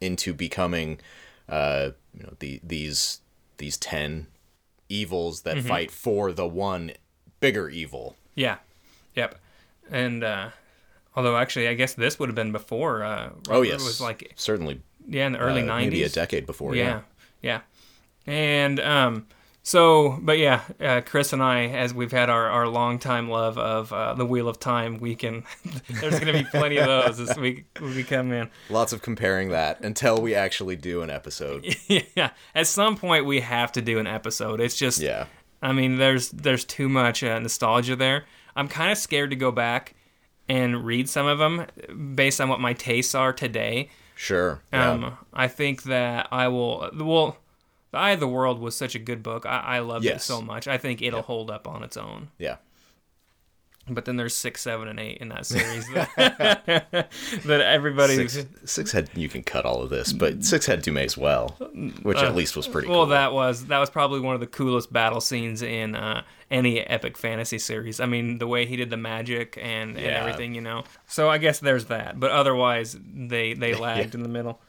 into 0.00 0.34
becoming 0.34 1.00
uh, 1.48 1.90
you 2.12 2.22
know 2.22 2.34
the 2.38 2.60
these 2.62 3.20
these 3.58 3.76
ten 3.76 4.26
evils 4.94 5.42
that 5.42 5.56
mm-hmm. 5.56 5.68
fight 5.68 5.90
for 5.90 6.32
the 6.32 6.46
one 6.46 6.92
bigger 7.40 7.68
evil. 7.68 8.16
Yeah. 8.34 8.58
Yep. 9.14 9.36
And 9.90 10.24
uh 10.24 10.50
although 11.16 11.36
actually 11.36 11.68
I 11.68 11.74
guess 11.74 11.94
this 11.94 12.18
would 12.18 12.28
have 12.28 12.36
been 12.36 12.52
before 12.52 13.02
uh 13.02 13.30
Oh 13.48 13.62
yes. 13.62 13.82
It 13.82 13.84
was 13.84 14.00
like 14.00 14.32
certainly 14.36 14.80
yeah, 15.06 15.26
in 15.26 15.32
the 15.32 15.38
early 15.38 15.62
uh, 15.62 15.66
90s. 15.66 15.80
Maybe 15.80 16.02
a 16.04 16.08
decade 16.08 16.46
before, 16.46 16.74
yeah. 16.74 17.00
Yeah. 17.42 17.60
yeah. 18.26 18.32
And 18.32 18.80
um 18.80 19.26
so, 19.66 20.18
but 20.20 20.38
yeah, 20.38 20.60
uh, 20.78 21.00
Chris 21.00 21.32
and 21.32 21.42
I, 21.42 21.68
as 21.68 21.94
we've 21.94 22.12
had 22.12 22.28
our, 22.28 22.50
our 22.50 22.68
long 22.68 22.98
time 22.98 23.30
love 23.30 23.56
of 23.56 23.94
uh, 23.94 24.12
the 24.12 24.26
Wheel 24.26 24.46
of 24.46 24.60
Time, 24.60 24.98
we 24.98 25.14
can. 25.14 25.42
there's 25.88 26.20
going 26.20 26.26
to 26.26 26.44
be 26.44 26.44
plenty 26.44 26.76
of 26.76 26.86
those 26.86 27.16
this 27.16 27.34
week 27.38 27.64
when 27.78 27.94
we 27.94 28.04
come 28.04 28.30
in. 28.30 28.50
Lots 28.68 28.92
of 28.92 29.00
comparing 29.00 29.48
that 29.48 29.80
until 29.80 30.20
we 30.20 30.34
actually 30.34 30.76
do 30.76 31.00
an 31.00 31.08
episode. 31.08 31.64
yeah, 32.14 32.32
at 32.54 32.66
some 32.66 32.98
point 32.98 33.24
we 33.24 33.40
have 33.40 33.72
to 33.72 33.80
do 33.80 33.98
an 33.98 34.06
episode. 34.06 34.60
It's 34.60 34.76
just, 34.76 35.00
yeah. 35.00 35.28
I 35.62 35.72
mean, 35.72 35.96
there's 35.96 36.28
there's 36.28 36.66
too 36.66 36.90
much 36.90 37.24
uh, 37.24 37.38
nostalgia 37.38 37.96
there. 37.96 38.26
I'm 38.54 38.68
kind 38.68 38.92
of 38.92 38.98
scared 38.98 39.30
to 39.30 39.36
go 39.36 39.50
back 39.50 39.94
and 40.46 40.84
read 40.84 41.08
some 41.08 41.26
of 41.26 41.38
them 41.38 41.64
based 42.14 42.38
on 42.38 42.50
what 42.50 42.60
my 42.60 42.74
tastes 42.74 43.14
are 43.14 43.32
today. 43.32 43.88
Sure. 44.14 44.60
Um, 44.74 45.02
yeah. 45.02 45.12
I 45.32 45.48
think 45.48 45.84
that 45.84 46.28
I 46.30 46.48
will. 46.48 46.90
Well 46.94 47.38
the 47.94 48.00
Eye 48.00 48.10
of 48.10 48.20
the 48.20 48.28
World 48.28 48.58
was 48.58 48.76
such 48.76 48.96
a 48.96 48.98
good 48.98 49.22
book. 49.22 49.46
I, 49.46 49.58
I 49.60 49.78
loved 49.78 50.04
yes. 50.04 50.22
it 50.22 50.24
so 50.24 50.42
much. 50.42 50.66
I 50.66 50.78
think 50.78 51.00
it'll 51.00 51.22
hold 51.22 51.48
up 51.48 51.68
on 51.68 51.84
its 51.84 51.96
own. 51.96 52.28
Yeah. 52.38 52.56
But 53.88 54.04
then 54.04 54.16
there's 54.16 54.34
six, 54.34 54.62
seven, 54.62 54.88
and 54.88 54.98
eight 54.98 55.18
in 55.18 55.28
that 55.28 55.46
series 55.46 55.86
that, 55.94 56.10
that 57.44 57.60
everybody 57.60 58.26
six, 58.26 58.46
six, 58.64 58.90
had 58.90 59.10
you 59.14 59.28
can 59.28 59.44
cut 59.44 59.64
all 59.64 59.82
of 59.82 59.90
this, 59.90 60.12
but 60.12 60.42
six 60.42 60.66
had 60.66 60.82
Dumai's 60.82 61.16
well, 61.16 61.50
which 62.02 62.16
uh, 62.16 62.24
at 62.24 62.34
least 62.34 62.56
was 62.56 62.66
pretty. 62.66 62.88
Well, 62.88 63.00
cool. 63.00 63.06
that 63.08 63.32
was 63.32 63.66
that 63.66 63.78
was 63.78 63.90
probably 63.90 64.20
one 64.20 64.34
of 64.34 64.40
the 64.40 64.46
coolest 64.46 64.90
battle 64.90 65.20
scenes 65.20 65.60
in 65.60 65.94
uh, 65.94 66.22
any 66.50 66.80
epic 66.80 67.18
fantasy 67.18 67.58
series. 67.58 68.00
I 68.00 68.06
mean, 68.06 68.38
the 68.38 68.46
way 68.46 68.64
he 68.64 68.74
did 68.74 68.88
the 68.88 68.96
magic 68.96 69.58
and, 69.60 69.96
yeah. 69.96 70.02
and 70.02 70.10
everything, 70.16 70.54
you 70.54 70.62
know. 70.62 70.84
So 71.06 71.28
I 71.28 71.36
guess 71.36 71.60
there's 71.60 71.84
that, 71.86 72.18
but 72.18 72.30
otherwise 72.30 72.96
they 73.00 73.52
they 73.52 73.74
lagged 73.78 74.14
yeah. 74.14 74.18
in 74.18 74.22
the 74.22 74.30
middle. 74.30 74.60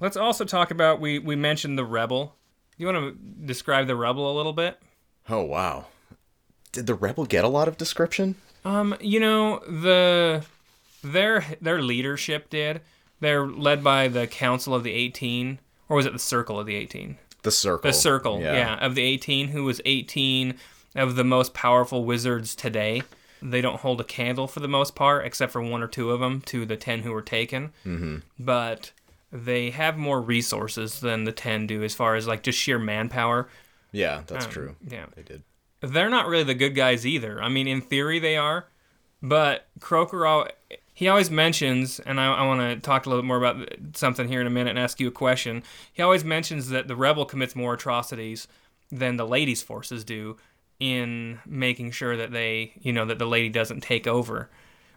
Let's 0.00 0.16
also 0.16 0.46
talk 0.46 0.70
about 0.70 0.98
we 0.98 1.18
we 1.18 1.36
mentioned 1.36 1.76
the 1.76 1.84
rebel 1.84 2.36
you 2.76 2.86
want 2.86 2.98
to 2.98 3.46
describe 3.46 3.86
the 3.86 3.96
rebel 3.96 4.30
a 4.30 4.34
little 4.34 4.52
bit? 4.52 4.78
Oh 5.28 5.42
wow. 5.42 5.86
Did 6.72 6.86
the 6.86 6.94
rebel 6.94 7.24
get 7.24 7.44
a 7.44 7.48
lot 7.48 7.68
of 7.68 7.76
description? 7.76 8.36
Um, 8.64 8.96
you 9.00 9.20
know, 9.20 9.60
the 9.60 10.44
their 11.02 11.44
their 11.60 11.80
leadership 11.80 12.50
did. 12.50 12.80
They're 13.20 13.46
led 13.46 13.82
by 13.82 14.08
the 14.08 14.26
Council 14.26 14.74
of 14.74 14.82
the 14.82 14.92
18 14.92 15.58
or 15.88 15.96
was 15.96 16.06
it 16.06 16.12
the 16.12 16.18
Circle 16.18 16.58
of 16.60 16.66
the 16.66 16.74
18? 16.74 17.16
The 17.42 17.50
Circle. 17.50 17.90
The 17.90 17.94
Circle, 17.94 18.40
yeah, 18.40 18.52
yeah 18.54 18.74
of 18.84 18.94
the 18.94 19.02
18 19.02 19.48
who 19.48 19.64
was 19.64 19.80
18 19.84 20.54
of 20.94 21.16
the 21.16 21.24
most 21.24 21.54
powerful 21.54 22.04
wizards 22.04 22.54
today. 22.54 23.02
They 23.42 23.60
don't 23.60 23.80
hold 23.80 24.00
a 24.00 24.04
candle 24.04 24.48
for 24.48 24.60
the 24.60 24.68
most 24.68 24.94
part, 24.94 25.24
except 25.24 25.52
for 25.52 25.60
one 25.60 25.82
or 25.82 25.88
two 25.88 26.10
of 26.10 26.20
them 26.20 26.40
to 26.46 26.64
the 26.64 26.76
10 26.76 27.02
who 27.02 27.12
were 27.12 27.22
taken. 27.22 27.72
Mm-hmm. 27.84 28.16
But 28.38 28.92
they 29.32 29.70
have 29.70 29.96
more 29.96 30.20
resources 30.20 31.00
than 31.00 31.24
the 31.24 31.32
10 31.32 31.66
do 31.66 31.82
as 31.82 31.94
far 31.94 32.14
as 32.14 32.26
like 32.26 32.42
just 32.42 32.58
sheer 32.58 32.78
manpower. 32.78 33.48
Yeah, 33.92 34.22
that's 34.26 34.46
um, 34.46 34.50
true. 34.50 34.76
Yeah. 34.86 35.06
They 35.14 35.22
did. 35.22 35.42
They're 35.80 36.10
not 36.10 36.26
really 36.26 36.44
the 36.44 36.54
good 36.54 36.74
guys 36.74 37.06
either. 37.06 37.42
I 37.42 37.48
mean, 37.48 37.68
in 37.68 37.80
theory 37.80 38.18
they 38.18 38.36
are, 38.36 38.66
but 39.22 39.68
Croaker 39.80 40.48
he 40.96 41.08
always 41.08 41.30
mentions, 41.30 42.00
and 42.00 42.18
I, 42.18 42.32
I 42.32 42.46
want 42.46 42.60
to 42.60 42.80
talk 42.80 43.04
a 43.04 43.10
little 43.10 43.22
bit 43.22 43.26
more 43.26 43.36
about 43.36 43.68
something 43.92 44.28
here 44.28 44.40
in 44.40 44.46
a 44.46 44.50
minute 44.50 44.70
and 44.70 44.78
ask 44.78 44.98
you 44.98 45.08
a 45.08 45.12
question. 45.12 45.62
He 45.92 46.02
always 46.02 46.24
mentions 46.24 46.70
that 46.70 46.88
the 46.88 46.96
rebel 46.96 47.26
commits 47.26 47.54
more 47.54 47.74
atrocities 47.74 48.48
than 48.90 49.18
the 49.18 49.26
ladies' 49.26 49.62
forces 49.62 50.04
do 50.04 50.38
in 50.80 51.38
making 51.44 51.90
sure 51.90 52.16
that 52.16 52.32
they, 52.32 52.72
you 52.80 52.94
know, 52.94 53.04
that 53.04 53.18
the 53.18 53.26
lady 53.26 53.50
doesn't 53.50 53.82
take 53.82 54.06
over. 54.06 54.48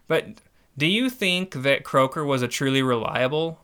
But 0.08 0.38
do 0.78 0.86
you 0.86 1.10
think 1.10 1.52
that 1.52 1.84
Croaker 1.84 2.24
was 2.24 2.40
a 2.40 2.48
truly 2.48 2.80
reliable 2.80 3.60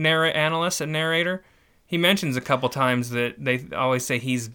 narr- 0.00 0.32
analyst 0.34 0.80
and 0.80 0.92
narrator. 0.92 1.44
He 1.86 1.98
mentions 1.98 2.36
a 2.36 2.40
couple 2.40 2.68
times 2.68 3.10
that 3.10 3.34
they 3.38 3.64
always 3.76 4.04
say 4.04 4.18
he's 4.18 4.50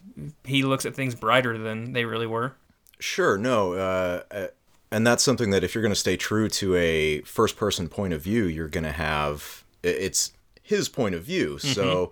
he 0.46 0.64
looks 0.64 0.86
at 0.86 0.96
things 0.96 1.16
brighter 1.16 1.58
than 1.58 1.94
they 1.94 2.06
really 2.06 2.28
were. 2.28 2.54
Sure, 3.00 3.38
no, 3.38 3.74
uh, 3.74 4.24
uh 4.32 4.48
and 4.92 5.06
that's 5.06 5.24
something 5.24 5.50
that 5.50 5.64
if 5.64 5.76
you're 5.76 5.82
going 5.82 5.92
to 5.92 6.00
stay 6.00 6.16
true 6.16 6.48
to 6.48 6.76
a 6.76 7.22
first 7.22 7.58
person 7.58 7.90
point 7.90 8.14
of 8.14 8.22
view, 8.22 8.46
you're 8.46 8.70
going 8.70 8.86
to 8.86 8.92
have 8.92 9.64
it's 9.84 10.32
his 10.62 10.90
point 10.90 11.16
of 11.16 11.24
view. 11.24 11.56
Mm-hmm. 11.56 11.68
So 11.68 12.12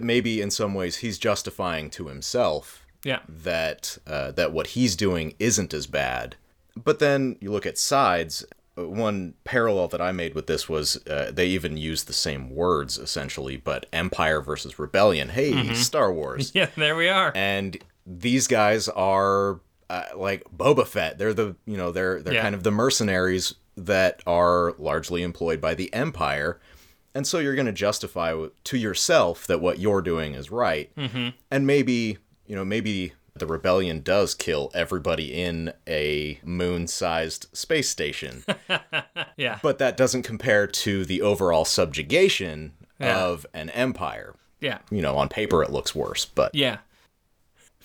maybe 0.00 0.40
in 0.40 0.50
some 0.50 0.74
ways 0.74 0.96
he's 0.96 1.18
justifying 1.18 1.88
to 1.90 2.08
himself 2.08 2.84
yeah. 3.02 3.20
that 3.28 3.98
uh, 4.06 4.32
that 4.32 4.52
what 4.52 4.68
he's 4.68 4.96
doing 4.96 5.34
isn't 5.38 5.72
as 5.72 5.86
bad. 5.86 6.36
But 6.76 6.98
then 6.98 7.36
you 7.40 7.50
look 7.50 7.64
at 7.64 7.78
sides, 7.78 8.44
one 8.76 9.34
parallel 9.44 9.88
that 9.88 10.00
I 10.00 10.12
made 10.12 10.34
with 10.34 10.46
this 10.46 10.68
was 10.68 10.96
uh, 11.06 11.30
they 11.32 11.46
even 11.48 11.76
used 11.76 12.06
the 12.06 12.12
same 12.12 12.50
words 12.50 12.98
essentially, 12.98 13.56
but 13.56 13.86
Empire 13.92 14.40
versus 14.40 14.78
Rebellion. 14.78 15.30
Hey, 15.30 15.52
mm-hmm. 15.52 15.74
Star 15.74 16.12
Wars. 16.12 16.52
Yeah, 16.54 16.68
there 16.76 16.96
we 16.96 17.08
are. 17.08 17.32
And 17.34 17.76
these 18.06 18.46
guys 18.46 18.88
are 18.88 19.60
uh, 19.90 20.04
like 20.14 20.44
Boba 20.56 20.86
Fett. 20.86 21.18
They're 21.18 21.34
the 21.34 21.56
you 21.66 21.76
know 21.76 21.90
they're 21.90 22.22
they're 22.22 22.34
yeah. 22.34 22.42
kind 22.42 22.54
of 22.54 22.62
the 22.62 22.70
mercenaries 22.70 23.54
that 23.76 24.22
are 24.26 24.74
largely 24.78 25.22
employed 25.22 25.60
by 25.60 25.74
the 25.74 25.92
Empire. 25.92 26.60
And 27.14 27.26
so 27.26 27.38
you're 27.38 27.54
going 27.54 27.66
to 27.66 27.72
justify 27.72 28.34
to 28.64 28.78
yourself 28.78 29.46
that 29.46 29.60
what 29.60 29.78
you're 29.78 30.02
doing 30.02 30.34
is 30.34 30.50
right. 30.50 30.94
Mm-hmm. 30.96 31.28
And 31.50 31.66
maybe, 31.66 32.18
you 32.46 32.54
know, 32.54 32.64
maybe 32.64 33.14
the 33.38 33.46
rebellion 33.46 34.00
does 34.00 34.34
kill 34.34 34.70
everybody 34.74 35.34
in 35.34 35.72
a 35.86 36.40
moon 36.44 36.86
sized 36.86 37.46
space 37.52 37.88
station. 37.88 38.44
yeah. 39.36 39.58
But 39.62 39.78
that 39.78 39.96
doesn't 39.96 40.22
compare 40.22 40.66
to 40.66 41.04
the 41.04 41.22
overall 41.22 41.64
subjugation 41.64 42.72
yeah. 42.98 43.18
of 43.18 43.46
an 43.54 43.70
empire. 43.70 44.34
Yeah. 44.60 44.78
You 44.90 45.02
know, 45.02 45.16
on 45.16 45.28
paper 45.28 45.62
it 45.62 45.70
looks 45.70 45.94
worse, 45.94 46.24
but. 46.24 46.54
Yeah. 46.54 46.78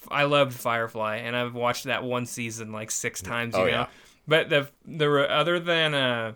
I 0.09 0.23
loved 0.23 0.53
Firefly, 0.53 1.17
and 1.17 1.35
I've 1.35 1.53
watched 1.53 1.85
that 1.85 2.03
one 2.03 2.25
season 2.25 2.71
like 2.71 2.91
six 2.91 3.21
times. 3.21 3.55
You 3.55 3.61
oh, 3.61 3.65
know? 3.65 3.71
yeah. 3.71 3.87
But 4.27 4.49
the 4.49 4.67
the 4.85 5.09
other 5.29 5.59
than 5.59 5.93
uh, 5.93 6.33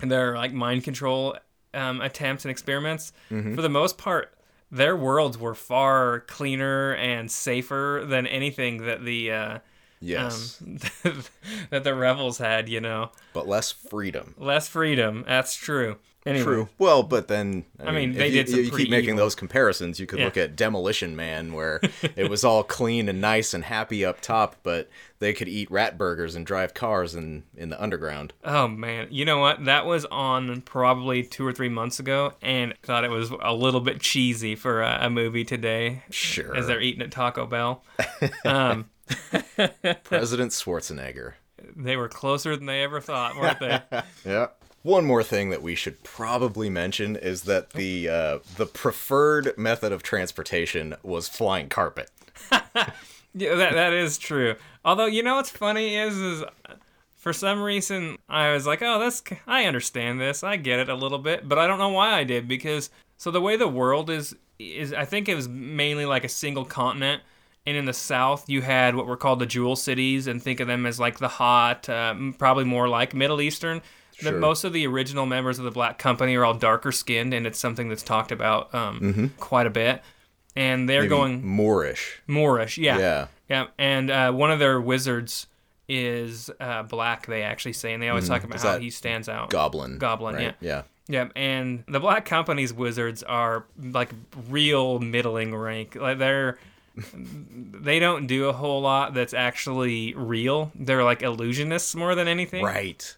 their 0.00 0.36
like 0.36 0.52
mind 0.52 0.84
control 0.84 1.36
um, 1.74 2.00
attempts 2.00 2.44
and 2.44 2.50
experiments, 2.50 3.12
mm-hmm. 3.30 3.54
for 3.54 3.62
the 3.62 3.68
most 3.68 3.98
part, 3.98 4.35
their 4.70 4.96
worlds 4.96 5.38
were 5.38 5.54
far 5.54 6.20
cleaner 6.20 6.94
and 6.94 7.30
safer 7.30 8.04
than 8.06 8.26
anything 8.26 8.84
that 8.86 9.04
the 9.04 9.30
uh, 9.30 9.58
Yes. 10.00 10.60
um, 10.62 10.78
that 11.70 11.84
the 11.84 11.94
rebels 11.94 12.38
had. 12.38 12.68
You 12.68 12.80
know, 12.80 13.10
but 13.32 13.46
less 13.48 13.72
freedom. 13.72 14.34
less 14.38 14.68
freedom. 14.68 15.24
That's 15.26 15.54
true. 15.54 15.96
Anyway, 16.24 16.42
True. 16.44 16.68
Well, 16.76 17.04
but 17.04 17.28
then 17.28 17.64
I, 17.78 17.92
mean, 17.92 18.10
if 18.10 18.16
they 18.16 18.26
you, 18.26 18.32
did 18.32 18.48
some 18.48 18.58
you 18.58 18.70
keep 18.72 18.90
making 18.90 19.10
evil- 19.10 19.18
those 19.18 19.36
comparisons. 19.36 20.00
You 20.00 20.06
could 20.08 20.18
Yeah. 20.18 20.24
look 20.24 20.36
at 20.36 20.56
Demolition 20.56 21.14
Man, 21.14 21.52
where 21.52 21.80
it 22.16 22.28
was 22.28 22.42
all 22.42 22.64
clean 22.64 23.08
and 23.08 23.20
nice 23.20 23.54
and 23.54 23.62
happy 23.62 24.04
up 24.04 24.20
top, 24.20 24.56
but 24.64 24.90
they 25.20 25.32
could 25.32 25.46
eat 25.46 25.70
rat 25.70 25.96
burgers 25.96 26.34
and 26.34 26.44
drive 26.44 26.74
cars 26.74 27.14
in 27.14 27.44
in 27.56 27.68
the 27.68 27.80
underground. 27.80 28.32
Oh 28.42 28.66
man, 28.66 29.06
you 29.12 29.24
know 29.24 29.38
what? 29.38 29.66
That 29.66 29.86
was 29.86 30.04
on 30.06 30.62
probably 30.62 31.22
two 31.22 31.46
or 31.46 31.52
three 31.52 31.68
months 31.68 32.00
ago, 32.00 32.32
and 32.42 32.72
I 32.72 32.76
thought 32.84 33.04
it 33.04 33.10
was 33.12 33.30
a 33.40 33.54
little 33.54 33.80
bit 33.80 34.00
cheesy 34.00 34.56
for 34.56 34.82
a, 34.82 34.98
a 35.02 35.10
movie 35.10 35.44
today. 35.44 36.02
Sure. 36.10 36.56
As 36.56 36.66
they're 36.66 36.80
eating 36.80 37.02
at 37.02 37.12
Taco 37.12 37.46
Bell, 37.46 37.84
um, 38.44 38.90
President 40.04 40.52
Schwarzenegger. 40.52 41.34
they 41.74 41.96
were 41.96 42.08
closer 42.08 42.56
than 42.56 42.66
they 42.66 42.82
ever 42.82 43.00
thought, 43.00 43.36
weren't 43.36 43.60
they? 43.60 43.80
Yeah. 44.24 44.48
One 44.82 45.04
more 45.04 45.24
thing 45.24 45.50
that 45.50 45.62
we 45.62 45.74
should 45.74 46.04
probably 46.04 46.70
mention 46.70 47.16
is 47.16 47.42
that 47.42 47.70
the 47.70 48.08
uh, 48.08 48.38
the 48.56 48.66
preferred 48.66 49.56
method 49.58 49.90
of 49.90 50.02
transportation 50.04 50.94
was 51.02 51.28
flying 51.28 51.68
carpet. 51.68 52.10
Yeah, 53.38 53.54
that 53.54 53.74
that 53.74 53.92
is 53.92 54.16
true. 54.16 54.54
Although 54.82 55.04
you 55.04 55.22
know 55.22 55.34
what's 55.36 55.50
funny 55.50 55.94
is 55.96 56.16
is 56.16 56.42
for 57.16 57.34
some 57.34 57.60
reason 57.60 58.16
I 58.30 58.52
was 58.52 58.66
like, 58.66 58.80
oh, 58.80 58.98
that's 58.98 59.22
I 59.46 59.64
understand 59.66 60.18
this, 60.18 60.42
I 60.42 60.56
get 60.56 60.80
it 60.80 60.88
a 60.88 60.94
little 60.94 61.18
bit, 61.18 61.46
but 61.46 61.58
I 61.58 61.66
don't 61.66 61.78
know 61.78 61.90
why 61.90 62.14
I 62.14 62.24
did 62.24 62.48
because 62.48 62.88
so 63.18 63.30
the 63.30 63.42
way 63.42 63.56
the 63.56 63.68
world 63.68 64.08
is 64.08 64.34
is 64.58 64.94
I 64.94 65.04
think 65.04 65.28
it 65.28 65.34
was 65.34 65.48
mainly 65.48 66.06
like 66.06 66.24
a 66.24 66.30
single 66.30 66.64
continent. 66.64 67.20
And 67.66 67.76
in 67.76 67.84
the 67.84 67.92
south, 67.92 68.48
you 68.48 68.62
had 68.62 68.94
what 68.94 69.06
were 69.06 69.16
called 69.16 69.40
the 69.40 69.46
jewel 69.46 69.74
cities, 69.74 70.26
and 70.28 70.40
think 70.42 70.60
of 70.60 70.68
them 70.68 70.86
as 70.86 71.00
like 71.00 71.18
the 71.18 71.28
hot, 71.28 71.88
um, 71.88 72.34
probably 72.38 72.64
more 72.64 72.88
like 72.88 73.12
Middle 73.14 73.40
Eastern. 73.40 73.82
The, 74.20 74.30
Sure. 74.30 74.38
most 74.38 74.64
of 74.64 74.72
the 74.72 74.86
original 74.86 75.26
members 75.26 75.58
of 75.58 75.64
the 75.66 75.70
Black 75.70 75.98
Company 75.98 76.36
are 76.36 76.44
all 76.44 76.54
darker 76.54 76.90
skinned, 76.92 77.34
and 77.34 77.46
it's 77.46 77.58
something 77.58 77.88
that's 77.88 78.02
talked 78.04 78.32
about 78.32 78.74
um, 78.74 79.32
quite 79.38 79.66
a 79.66 79.70
bit. 79.70 80.00
And 80.54 80.88
they're 80.88 81.02
Maybe 81.02 81.10
going 81.10 81.44
Moorish. 81.46 82.22
Moorish, 82.26 82.78
yeah. 82.78 82.98
Yeah. 82.98 83.26
Yeah, 83.50 83.66
and 83.78 84.10
uh, 84.10 84.32
one 84.32 84.50
of 84.50 84.58
their 84.58 84.80
wizards 84.80 85.46
is 85.88 86.50
uh, 86.58 86.82
black. 86.84 87.26
They 87.26 87.42
actually 87.42 87.74
say, 87.74 87.92
and 87.92 88.02
they 88.02 88.08
always 88.08 88.26
talk 88.28 88.42
about 88.42 88.56
Mm-hmm. 88.58 88.66
Is 88.68 88.72
how 88.74 88.78
he 88.78 88.90
stands 88.90 89.28
out. 89.28 89.50
Goblin. 89.50 89.98
Goblin, 89.98 90.34
right? 90.36 90.54
Yeah. 90.60 90.82
Yeah, 91.08 91.28
and 91.36 91.84
the 91.86 92.00
Black 92.00 92.24
Company's 92.24 92.72
wizards 92.72 93.22
are 93.22 93.64
like 93.80 94.10
real 94.48 94.98
middling 94.98 95.54
rank. 95.54 95.94
Like 95.94 96.18
they're 96.18 96.58
they 96.96 97.98
don't 97.98 98.26
do 98.26 98.48
a 98.48 98.52
whole 98.52 98.80
lot 98.80 99.14
that's 99.14 99.34
actually 99.34 100.14
real. 100.14 100.72
They're 100.74 101.04
like 101.04 101.20
illusionists 101.20 101.94
more 101.94 102.14
than 102.14 102.28
anything. 102.28 102.64
Right. 102.64 103.16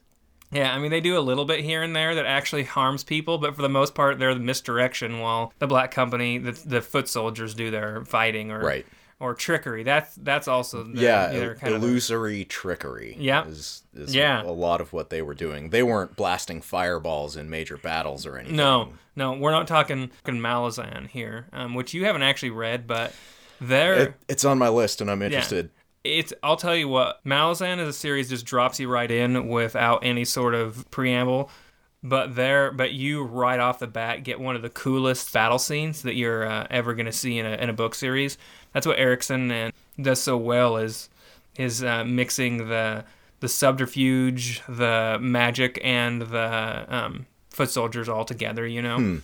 Yeah, 0.50 0.74
I 0.74 0.78
mean 0.78 0.90
they 0.90 1.00
do 1.00 1.18
a 1.18 1.20
little 1.20 1.44
bit 1.44 1.60
here 1.62 1.82
and 1.82 1.94
there 1.94 2.14
that 2.14 2.26
actually 2.26 2.64
harms 2.64 3.04
people, 3.04 3.38
but 3.38 3.54
for 3.54 3.62
the 3.62 3.68
most 3.68 3.94
part 3.94 4.18
they're 4.18 4.34
the 4.34 4.40
misdirection 4.40 5.20
while 5.20 5.52
the 5.58 5.66
Black 5.66 5.90
Company, 5.90 6.38
the, 6.38 6.52
the 6.52 6.80
foot 6.80 7.08
soldiers 7.08 7.54
do 7.54 7.70
their 7.70 8.04
fighting 8.06 8.50
or 8.50 8.60
Right. 8.60 8.86
or 9.20 9.34
trickery. 9.34 9.82
That's 9.82 10.14
that's 10.16 10.48
also 10.48 10.82
their, 10.84 11.02
yeah, 11.32 11.54
kind 11.54 11.74
of 11.74 11.82
illusory 11.82 12.44
trickery. 12.46 13.14
Yeah. 13.18 13.44
is, 13.46 13.82
is 13.94 14.14
Yeah. 14.14 14.42
a 14.42 14.48
lot 14.50 14.80
of 14.80 14.92
what 14.92 15.10
they 15.10 15.20
were 15.22 15.34
doing. 15.34 15.68
They 15.70 15.82
weren't 15.82 16.16
blasting 16.16 16.62
fireballs 16.62 17.36
in 17.36 17.50
major 17.50 17.76
battles 17.76 18.24
or 18.24 18.38
anything. 18.38 18.56
No, 18.56 18.94
no, 19.14 19.34
we're 19.34 19.50
not 19.50 19.68
talking, 19.68 20.10
talking 20.24 20.40
Malazan 20.40 21.08
here, 21.08 21.46
um, 21.52 21.74
which 21.74 21.92
you 21.92 22.06
haven't 22.06 22.22
actually 22.22 22.50
read, 22.50 22.86
but 22.86 23.12
there, 23.60 23.94
It, 23.94 24.14
it's 24.28 24.44
on 24.44 24.58
my 24.58 24.68
list, 24.68 25.00
and 25.00 25.10
I'm 25.10 25.22
interested. 25.22 25.70
it's. 26.04 26.32
I'll 26.42 26.56
tell 26.56 26.76
you 26.76 26.88
what, 26.88 27.24
Malazan 27.24 27.78
as 27.78 27.88
a 27.88 27.92
series 27.92 28.28
just 28.28 28.46
drops 28.46 28.78
you 28.80 28.88
right 28.88 29.10
in 29.10 29.48
without 29.48 30.04
any 30.04 30.24
sort 30.24 30.54
of 30.54 30.88
preamble. 30.90 31.50
But 32.02 32.36
there, 32.36 32.70
but 32.70 32.92
you 32.92 33.24
right 33.24 33.58
off 33.58 33.80
the 33.80 33.88
bat 33.88 34.22
get 34.22 34.38
one 34.38 34.54
of 34.54 34.62
the 34.62 34.70
coolest 34.70 35.32
battle 35.32 35.58
scenes 35.58 36.02
that 36.02 36.14
you're 36.14 36.46
uh, 36.46 36.66
ever 36.70 36.94
gonna 36.94 37.10
see 37.12 37.38
in 37.38 37.44
a 37.46 37.56
in 37.56 37.68
a 37.68 37.72
book 37.72 37.94
series. 37.96 38.38
That's 38.72 38.86
what 38.86 38.98
Erikson 38.98 39.50
and 39.50 39.72
does 40.00 40.20
so 40.20 40.36
well 40.36 40.76
is 40.76 41.08
is 41.58 41.82
uh, 41.82 42.04
mixing 42.04 42.68
the 42.68 43.04
the 43.40 43.48
subterfuge, 43.48 44.62
the 44.68 45.18
magic, 45.20 45.80
and 45.82 46.22
the 46.22 46.84
um, 46.88 47.26
foot 47.50 47.70
soldiers 47.70 48.08
all 48.08 48.24
together. 48.24 48.64
You 48.64 48.82
know. 48.82 49.20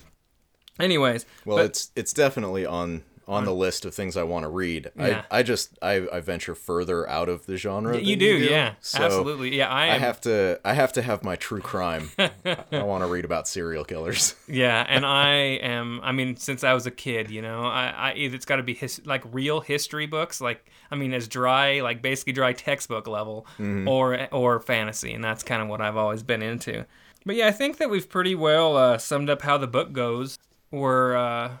Anyways, 0.79 1.25
Well, 1.45 1.57
but- 1.57 1.65
it's 1.67 1.91
it's 1.95 2.11
definitely 2.11 2.65
on 2.65 3.03
on 3.27 3.45
the 3.45 3.53
list 3.53 3.85
of 3.85 3.93
things 3.93 4.15
I 4.15 4.23
want 4.23 4.43
to 4.43 4.49
read. 4.49 4.91
Yeah. 4.97 5.23
I 5.31 5.39
I 5.39 5.43
just 5.43 5.77
I, 5.81 6.07
I 6.11 6.19
venture 6.19 6.55
further 6.55 7.07
out 7.09 7.29
of 7.29 7.45
the 7.45 7.57
genre. 7.57 7.97
you 7.97 8.15
than 8.15 8.19
do, 8.19 8.37
yeah, 8.37 8.73
So 8.81 9.03
absolutely, 9.03 9.57
yeah. 9.57 9.69
I, 9.69 9.95
I 9.95 9.97
have 9.97 10.21
to 10.21 10.59
I 10.63 10.73
have 10.73 10.93
to 10.93 11.01
have 11.01 11.23
my 11.23 11.35
true 11.35 11.61
crime. 11.61 12.11
I 12.17 12.83
want 12.83 13.03
to 13.03 13.07
read 13.07 13.25
about 13.25 13.47
serial 13.47 13.83
killers. 13.83 14.35
yeah, 14.47 14.85
and 14.87 15.05
I 15.05 15.29
am. 15.61 16.01
I 16.03 16.11
mean, 16.11 16.37
since 16.37 16.63
I 16.63 16.73
was 16.73 16.85
a 16.85 16.91
kid, 16.91 17.29
you 17.29 17.41
know, 17.41 17.63
I, 17.65 17.93
I 17.95 18.11
it's 18.11 18.45
got 18.45 18.57
to 18.57 18.63
be 18.63 18.73
his, 18.73 19.01
like 19.05 19.23
real 19.31 19.61
history 19.61 20.05
books, 20.05 20.39
like 20.41 20.69
I 20.91 20.95
mean, 20.95 21.13
as 21.13 21.27
dry, 21.27 21.81
like 21.81 22.01
basically 22.01 22.33
dry 22.33 22.53
textbook 22.53 23.07
level, 23.07 23.47
or 23.59 24.27
or 24.31 24.59
fantasy, 24.59 25.13
and 25.13 25.23
that's 25.23 25.43
kind 25.43 25.61
of 25.61 25.67
what 25.67 25.81
I've 25.81 25.97
always 25.97 26.23
been 26.23 26.41
into. 26.41 26.85
But 27.25 27.35
yeah, 27.35 27.47
I 27.47 27.51
think 27.51 27.77
that 27.77 27.89
we've 27.89 28.07
pretty 28.07 28.35
well 28.35 28.77
uh, 28.77 28.97
summed 28.99 29.29
up 29.29 29.41
how 29.41 29.57
the 29.57 29.67
book 29.67 29.93
goes. 29.93 30.37
We're 30.69 31.15
uh, 31.15 31.51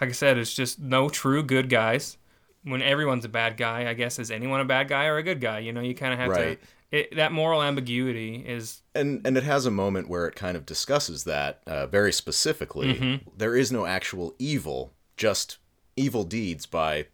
like 0.00 0.10
I 0.10 0.12
said, 0.12 0.38
it's 0.38 0.52
just 0.54 0.78
no 0.80 1.08
true 1.08 1.42
good 1.42 1.68
guys. 1.68 2.16
When 2.62 2.82
everyone's 2.82 3.24
a 3.24 3.28
bad 3.30 3.56
guy, 3.56 3.88
I 3.88 3.94
guess 3.94 4.18
is 4.18 4.30
anyone 4.30 4.60
a 4.60 4.64
bad 4.66 4.88
guy 4.88 5.06
or 5.06 5.16
a 5.16 5.22
good 5.22 5.40
guy? 5.40 5.60
You 5.60 5.72
know, 5.72 5.80
you 5.80 5.94
kind 5.94 6.12
of 6.12 6.18
have 6.18 6.28
Right. 6.30 6.60
to. 6.60 6.66
It, 6.92 7.14
that 7.16 7.30
moral 7.30 7.62
ambiguity 7.62 8.34
is 8.44 8.82
and 8.96 9.24
and 9.24 9.36
it 9.36 9.44
has 9.44 9.64
a 9.64 9.70
moment 9.70 10.08
where 10.08 10.26
it 10.26 10.34
kind 10.34 10.56
of 10.56 10.66
discusses 10.66 11.22
that 11.24 11.62
uh, 11.66 11.86
very 11.86 12.12
specifically. 12.12 12.94
Mm-hmm. 12.94 13.28
There 13.36 13.54
is 13.56 13.70
no 13.70 13.86
actual 13.86 14.34
evil, 14.40 14.92
just 15.16 15.58
evil 15.96 16.24
deeds 16.24 16.66
by 16.66 17.06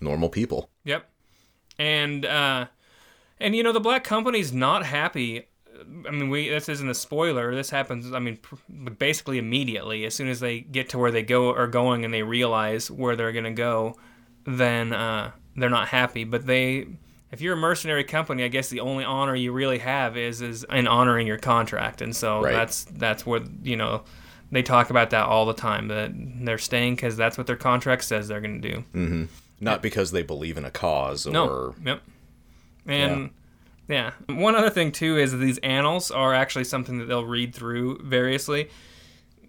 normal 0.00 0.28
people. 0.28 0.70
Yep. 0.84 1.04
And 1.80 2.24
uh 2.24 2.66
and 3.40 3.56
you 3.56 3.64
know 3.64 3.72
the 3.72 3.80
black 3.80 4.04
company's 4.04 4.52
not 4.52 4.86
happy. 4.86 5.47
I 6.06 6.10
mean, 6.10 6.28
we 6.30 6.48
this 6.48 6.68
isn't 6.68 6.88
a 6.88 6.94
spoiler. 6.94 7.54
This 7.54 7.70
happens. 7.70 8.12
I 8.12 8.18
mean, 8.18 8.36
pr- 8.38 8.56
basically 8.98 9.38
immediately 9.38 10.04
as 10.04 10.14
soon 10.14 10.28
as 10.28 10.40
they 10.40 10.60
get 10.60 10.88
to 10.90 10.98
where 10.98 11.10
they 11.10 11.22
go 11.22 11.52
are 11.54 11.66
going 11.66 12.04
and 12.04 12.12
they 12.12 12.22
realize 12.22 12.90
where 12.90 13.16
they're 13.16 13.32
gonna 13.32 13.52
go, 13.52 13.96
then 14.44 14.92
uh, 14.92 15.30
they're 15.56 15.70
not 15.70 15.88
happy. 15.88 16.24
But 16.24 16.46
they, 16.46 16.86
if 17.30 17.40
you're 17.40 17.54
a 17.54 17.56
mercenary 17.56 18.04
company, 18.04 18.44
I 18.44 18.48
guess 18.48 18.68
the 18.70 18.80
only 18.80 19.04
honor 19.04 19.34
you 19.34 19.52
really 19.52 19.78
have 19.78 20.16
is 20.16 20.40
is 20.42 20.64
in 20.70 20.86
honoring 20.86 21.26
your 21.26 21.38
contract. 21.38 22.00
And 22.02 22.14
so 22.16 22.42
Right. 22.42 22.52
that's 22.52 22.84
that's 22.84 23.24
what 23.26 23.42
you 23.62 23.76
know. 23.76 24.02
They 24.50 24.62
talk 24.62 24.88
about 24.88 25.10
that 25.10 25.26
all 25.26 25.44
the 25.44 25.52
time. 25.52 25.88
That 25.88 26.10
they're 26.14 26.56
staying 26.56 26.94
because 26.96 27.16
that's 27.18 27.36
what 27.36 27.46
their 27.46 27.56
contract 27.56 28.04
says 28.04 28.28
they're 28.28 28.40
gonna 28.40 28.58
do. 28.60 29.28
Not 29.60 29.82
because 29.82 30.10
they 30.12 30.22
believe 30.22 30.56
in 30.56 30.64
a 30.64 30.70
cause 30.70 31.26
or 31.26 31.30
No. 31.32 31.74
Yep. 31.84 32.02
And 32.86 33.22
yeah. 33.22 33.28
One 34.28 34.54
other 34.54 34.70
thing 34.70 34.92
too 34.92 35.16
is 35.16 35.32
that 35.32 35.38
these 35.38 35.58
annals 35.58 36.10
are 36.10 36.34
actually 36.34 36.64
something 36.64 36.98
that 36.98 37.06
they'll 37.06 37.24
read 37.24 37.54
through 37.54 38.00
variously. 38.02 38.68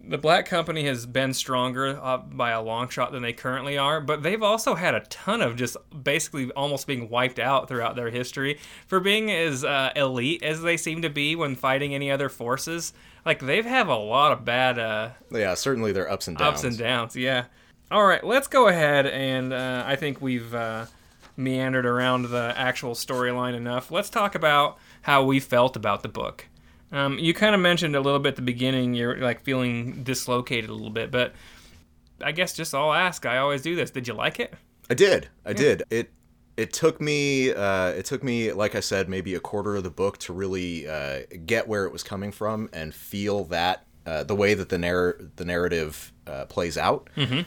The 0.01 0.17
Black 0.17 0.45
Company 0.47 0.85
has 0.85 1.05
been 1.05 1.33
stronger 1.33 1.99
uh, 2.01 2.17
by 2.17 2.51
a 2.51 2.61
long 2.61 2.87
shot 2.89 3.11
than 3.11 3.21
they 3.21 3.33
currently 3.33 3.77
are, 3.77 3.99
but 4.01 4.23
they've 4.23 4.41
also 4.41 4.73
had 4.73 4.95
a 4.95 5.01
ton 5.01 5.41
of 5.41 5.55
just 5.55 5.75
basically 6.03 6.49
almost 6.51 6.87
being 6.87 7.09
wiped 7.09 7.37
out 7.37 7.67
throughout 7.67 7.95
their 7.95 8.09
history 8.09 8.57
for 8.87 8.99
being 8.99 9.29
as 9.29 9.63
uh, 9.63 9.91
elite 9.95 10.41
as 10.41 10.61
they 10.61 10.77
seem 10.77 11.01
to 11.03 11.09
be 11.09 11.35
when 11.35 11.53
fighting 11.55 11.93
any 11.93 12.09
other 12.09 12.29
forces. 12.29 12.93
Like 13.25 13.39
they've 13.39 13.65
have 13.65 13.89
a 13.89 13.95
lot 13.95 14.31
of 14.31 14.45
bad 14.45 14.79
uh, 14.79 15.09
Yeah, 15.31 15.53
certainly 15.53 15.91
their 15.91 16.09
ups 16.09 16.27
and 16.29 16.37
downs. 16.37 16.55
ups 16.55 16.63
and 16.63 16.77
downs. 16.77 17.15
Yeah. 17.15 17.45
All 17.91 18.05
right, 18.05 18.23
let's 18.23 18.47
go 18.47 18.67
ahead 18.69 19.05
and 19.05 19.51
uh, 19.51 19.83
I 19.85 19.95
think 19.95 20.21
we've 20.21 20.55
uh, 20.55 20.85
meandered 21.39 21.85
around 21.85 22.29
the 22.29 22.53
actual 22.55 22.93
storyline 22.93 23.55
enough. 23.55 23.89
Let's 23.89 24.09
talk 24.09 24.35
about 24.35 24.77
how 25.03 25.23
we 25.23 25.39
felt 25.39 25.75
about 25.75 26.03
the 26.03 26.09
book. 26.09 26.45
Um, 26.91 27.17
you 27.17 27.33
kind 27.33 27.55
of 27.55 27.61
mentioned 27.61 27.95
a 27.95 28.01
little 28.01 28.19
bit 28.19 28.29
at 28.29 28.35
the 28.35 28.41
beginning. 28.41 28.93
You're 28.93 29.17
like 29.17 29.41
feeling 29.41 30.03
dislocated 30.03 30.69
a 30.69 30.73
little 30.73 30.89
bit, 30.89 31.11
but 31.11 31.33
I 32.21 32.31
guess 32.31 32.53
just 32.53 32.75
I'll 32.75 32.93
ask. 32.93 33.25
I 33.25 33.37
always 33.37 33.61
do 33.61 33.75
this. 33.75 33.91
Did 33.91 34.07
you 34.07 34.13
like 34.13 34.39
it? 34.39 34.53
I 34.89 34.93
did. 34.93 35.29
I 35.45 35.53
did. 35.53 35.83
It 35.89 36.11
it 36.57 36.73
took 36.73 36.99
me 36.99 37.53
uh, 37.53 37.89
it 37.89 38.05
took 38.05 38.23
me 38.23 38.51
like 38.51 38.75
I 38.75 38.81
said 38.81 39.07
maybe 39.07 39.33
a 39.35 39.39
quarter 39.39 39.75
of 39.75 39.83
the 39.83 39.89
book 39.89 40.17
to 40.19 40.33
really 40.33 40.87
uh, 40.87 41.21
get 41.45 41.67
where 41.67 41.85
it 41.85 41.93
was 41.93 42.03
coming 42.03 42.31
from 42.31 42.69
and 42.73 42.93
feel 42.93 43.45
that 43.45 43.85
uh, 44.05 44.23
the 44.23 44.35
way 44.35 44.55
that 44.55 44.69
the 44.69 44.77
narr- 44.77 45.21
the 45.35 45.45
narrative 45.45 46.11
uh, 46.27 46.45
plays 46.45 46.77
out. 46.77 47.09
Mm-hmm. 47.15 47.41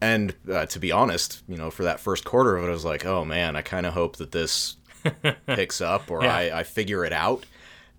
And 0.00 0.34
uh, 0.50 0.66
to 0.66 0.78
be 0.78 0.92
honest, 0.92 1.42
you 1.46 1.56
know, 1.56 1.70
for 1.70 1.82
that 1.84 2.00
first 2.00 2.24
quarter 2.24 2.56
of 2.56 2.64
it, 2.64 2.68
I 2.68 2.70
was 2.72 2.84
like, 2.84 3.04
oh 3.04 3.24
man, 3.24 3.56
I 3.56 3.62
kind 3.62 3.84
of 3.86 3.92
hope 3.92 4.16
that 4.16 4.32
this 4.32 4.76
picks 5.46 5.80
up 5.80 6.10
or 6.10 6.22
Yeah. 6.22 6.34
I, 6.34 6.60
I 6.60 6.62
figure 6.62 7.04
it 7.04 7.12
out. 7.12 7.44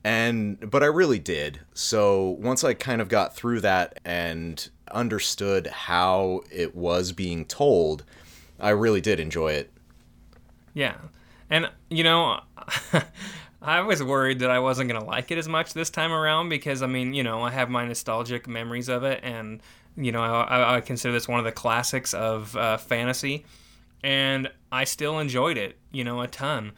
And 0.04 0.70
but 0.70 0.82
I 0.82 0.88
really 0.88 1.20
did. 1.20 1.60
So 1.74 2.30
once 2.40 2.64
I 2.64 2.74
kind 2.74 3.02
of 3.02 3.08
got 3.08 3.36
through 3.36 3.62
that 3.62 4.00
and 4.04 4.68
understood 4.92 5.68
how 5.68 6.42
it 6.52 6.76
was 6.76 7.12
being 7.12 7.46
told, 7.46 8.04
I 8.60 8.70
really 8.72 9.02
did 9.02 9.20
enjoy 9.20 9.54
it. 9.54 9.72
Yeah. 10.74 10.96
And 11.52 11.70
you 11.90 12.04
know, 12.04 12.40
I 13.62 13.82
was 13.82 14.02
worried 14.02 14.40
that 14.40 14.50
I 14.50 14.58
wasn't 14.58 14.90
gonna 14.92 15.06
like 15.06 15.30
it 15.30 15.38
as 15.38 15.48
much 15.48 15.74
this 15.74 15.92
time 15.92 16.12
around 16.12 16.50
because 16.50 16.82
I 16.82 16.88
mean, 16.88 17.14
you 17.14 17.22
know, 17.22 17.44
I 17.44 17.52
have 17.52 17.70
my 17.70 17.86
nostalgic 17.86 18.48
memories 18.48 18.90
of 18.90 19.04
it, 19.04 19.20
and 19.22 19.62
you 20.04 20.12
know, 20.12 20.22
I, 20.22 20.78
I 20.78 20.82
consider 20.82 21.12
this 21.12 21.28
one 21.28 21.40
of 21.40 21.46
the 21.46 21.52
classics 21.52 22.14
of 22.14 22.56
uh, 22.56 22.78
fantasy, 22.78 23.46
and 24.04 24.50
I 24.72 24.84
still 24.84 25.20
enjoyed 25.20 25.58
it, 25.58 25.78
you 25.92 26.04
know, 26.04 26.22
a 26.22 26.28
ton. 26.28 26.74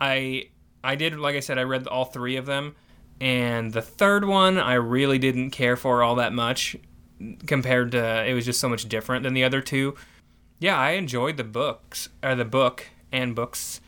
I 0.00 0.50
I 0.84 0.94
did, 0.94 1.18
like 1.18 1.36
I 1.36 1.40
said, 1.40 1.58
I 1.58 1.62
read 1.62 1.86
all 1.86 2.04
three 2.04 2.36
of 2.36 2.46
them, 2.46 2.76
and 3.20 3.72
the 3.72 3.82
third 3.82 4.24
one 4.24 4.58
I 4.58 4.74
really 4.74 5.18
didn't 5.18 5.50
care 5.50 5.76
for 5.76 6.02
all 6.02 6.16
that 6.16 6.32
much 6.32 6.76
compared 7.46 7.92
to 7.92 8.24
it 8.24 8.34
was 8.34 8.44
just 8.44 8.60
so 8.60 8.68
much 8.68 8.88
different 8.88 9.22
than 9.22 9.34
the 9.34 9.44
other 9.44 9.60
two. 9.60 9.94
Yeah, 10.58 10.78
I 10.78 10.92
enjoyed 10.92 11.36
the 11.36 11.44
books 11.44 12.08
or 12.22 12.34
the 12.34 12.44
book 12.44 12.86
and 13.12 13.34
books. 13.34 13.80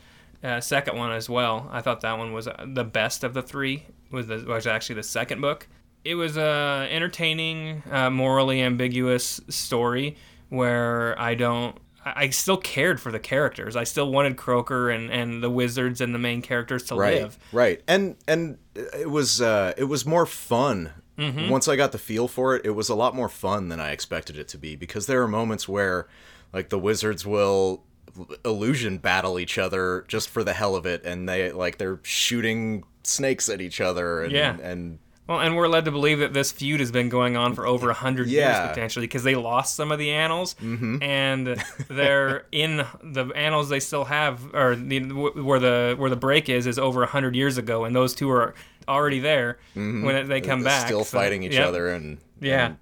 Uh, 0.43 0.61
second 0.61 0.97
one 0.97 1.11
as 1.11 1.29
well. 1.29 1.69
I 1.71 1.81
thought 1.81 2.01
that 2.01 2.17
one 2.17 2.31
was 2.31 2.47
uh, 2.47 2.65
the 2.65 2.85
best 2.85 3.23
of 3.23 3.33
the 3.33 3.41
three. 3.41 3.85
Was 4.11 4.27
the, 4.27 4.43
was 4.47 4.65
actually 4.65 4.95
the 4.95 5.03
second 5.03 5.41
book. 5.41 5.67
It 6.09 6.15
was 6.15 6.37
a 6.37 6.87
entertaining, 6.89 7.83
uh, 7.91 8.09
morally 8.09 8.61
ambiguous 8.61 9.39
story 9.49 10.17
where 10.49 11.15
I 11.19 11.35
don't. 11.35 11.77
I 12.03 12.29
still 12.29 12.57
cared 12.57 12.99
for 12.99 13.11
the 13.11 13.19
characters. 13.19 13.75
I 13.75 13.83
still 13.83 14.09
wanted 14.11 14.35
Croaker 14.37 14.89
and, 14.89 15.11
and 15.11 15.43
the 15.43 15.49
wizards 15.49 16.01
and 16.01 16.15
the 16.15 16.19
main 16.19 16.41
characters 16.41 16.83
to 16.85 16.95
right 16.95 17.21
live. 17.21 17.37
right 17.51 17.81
and 17.87 18.15
and 18.27 18.57
it 18.73 19.09
was 19.09 19.41
uh 19.41 19.73
it 19.77 19.83
was 19.85 20.05
more 20.05 20.25
fun 20.25 20.91
Mm-hmm. 21.19 21.49
once 21.49 21.67
i 21.67 21.75
got 21.75 21.91
the 21.91 21.97
feel 21.97 22.29
for 22.29 22.55
it 22.55 22.65
it 22.65 22.69
was 22.71 22.87
a 22.87 22.95
lot 22.95 23.13
more 23.13 23.27
fun 23.27 23.67
than 23.67 23.77
i 23.77 23.91
expected 23.91 24.37
it 24.37 24.47
to 24.47 24.57
be 24.57 24.77
because 24.77 25.05
there 25.05 25.21
are 25.21 25.27
moments 25.27 25.67
where 25.67 26.07
like 26.53 26.69
the 26.69 26.79
wizards 26.79 27.25
will 27.25 27.83
illusion 28.45 28.99
battle 28.99 29.37
each 29.37 29.57
other 29.57 30.05
just 30.07 30.29
for 30.29 30.45
the 30.45 30.53
hell 30.53 30.77
of 30.77 30.85
it 30.85 31.03
and 31.03 31.27
they 31.27 31.51
like 31.51 31.77
they're 31.77 31.99
shooting 32.03 32.85
snakes 33.03 33.49
at 33.49 33.59
each 33.59 33.81
other 33.81 34.23
and 34.23 34.31
Yeah. 34.31 34.55
and 34.63 34.99
Well, 35.29 35.39
and 35.41 35.55
we're 35.55 35.67
led 35.67 35.85
to 35.85 35.91
believe 35.91 36.17
that 36.19 36.33
this 36.33 36.51
feud 36.51 36.79
has 36.79 36.91
been 36.91 37.07
going 37.07 37.37
on 37.37 37.53
for 37.53 37.67
over 37.67 37.91
a 37.91 37.93
hundred 37.93 38.29
Yeah. 38.29 38.61
years 38.63 38.69
potentially 38.69 39.05
because 39.05 39.21
they 39.23 39.35
lost 39.35 39.75
some 39.75 39.91
of 39.91 39.99
the 39.99 40.09
annals, 40.09 40.55
and 40.59 41.63
they're 41.87 42.45
in 42.51 42.77
the 43.03 43.25
annals 43.35 43.69
they 43.69 43.79
still 43.79 44.05
have, 44.05 44.55
or 44.55 44.75
the, 44.75 44.99
where 45.01 45.59
the 45.59 45.93
where 45.99 46.09
the 46.09 46.15
break 46.15 46.49
is 46.49 46.65
is 46.65 46.79
over 46.79 47.03
a 47.03 47.07
hundred 47.07 47.35
years 47.35 47.59
ago, 47.59 47.85
and 47.85 47.95
those 47.95 48.15
two 48.15 48.27
are 48.31 48.55
already 48.87 49.19
there 49.19 49.59
when 49.75 50.27
they 50.27 50.41
come 50.41 50.63
back, 50.63 50.87
still 50.87 51.03
so- 51.03 51.17
fighting 51.19 51.43
each 51.43 51.53
yep. 51.53 51.67
other 51.67 51.89
and 51.89 52.17
Yeah. 52.41 52.65
and 52.65 52.77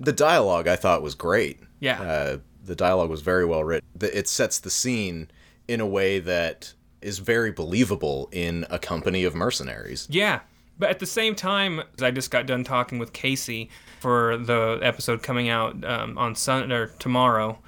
the 0.00 0.12
dialogue 0.14 0.66
i 0.66 0.76
thought 0.76 1.02
was 1.02 1.14
great 1.14 1.60
Yeah. 1.78 2.00
uh, 2.00 2.38
the 2.64 2.74
dialogue 2.74 3.10
was 3.10 3.20
very 3.20 3.44
well 3.44 3.62
written 3.62 3.86
it 4.00 4.26
sets 4.28 4.58
the 4.58 4.70
scene 4.70 5.30
in 5.68 5.80
a 5.82 5.86
way 5.86 6.18
that 6.20 6.72
is 7.02 7.18
very 7.18 7.52
believable 7.52 8.30
in 8.32 8.64
a 8.70 8.78
company 8.78 9.24
of 9.24 9.34
mercenaries 9.34 10.08
Yeah. 10.10 10.40
But 10.82 10.90
at 10.90 10.98
the 10.98 11.06
same 11.06 11.36
time, 11.36 11.80
I 12.00 12.10
just 12.10 12.32
got 12.32 12.44
done 12.46 12.64
talking 12.64 12.98
with 12.98 13.12
Casey 13.12 13.70
for 14.00 14.36
the 14.36 14.80
episode 14.82 15.22
coming 15.22 15.48
out 15.48 15.84
um, 15.84 16.18
on 16.18 16.34
Sunday 16.34 16.74
or 16.74 16.86
tomorrow, 16.98 17.60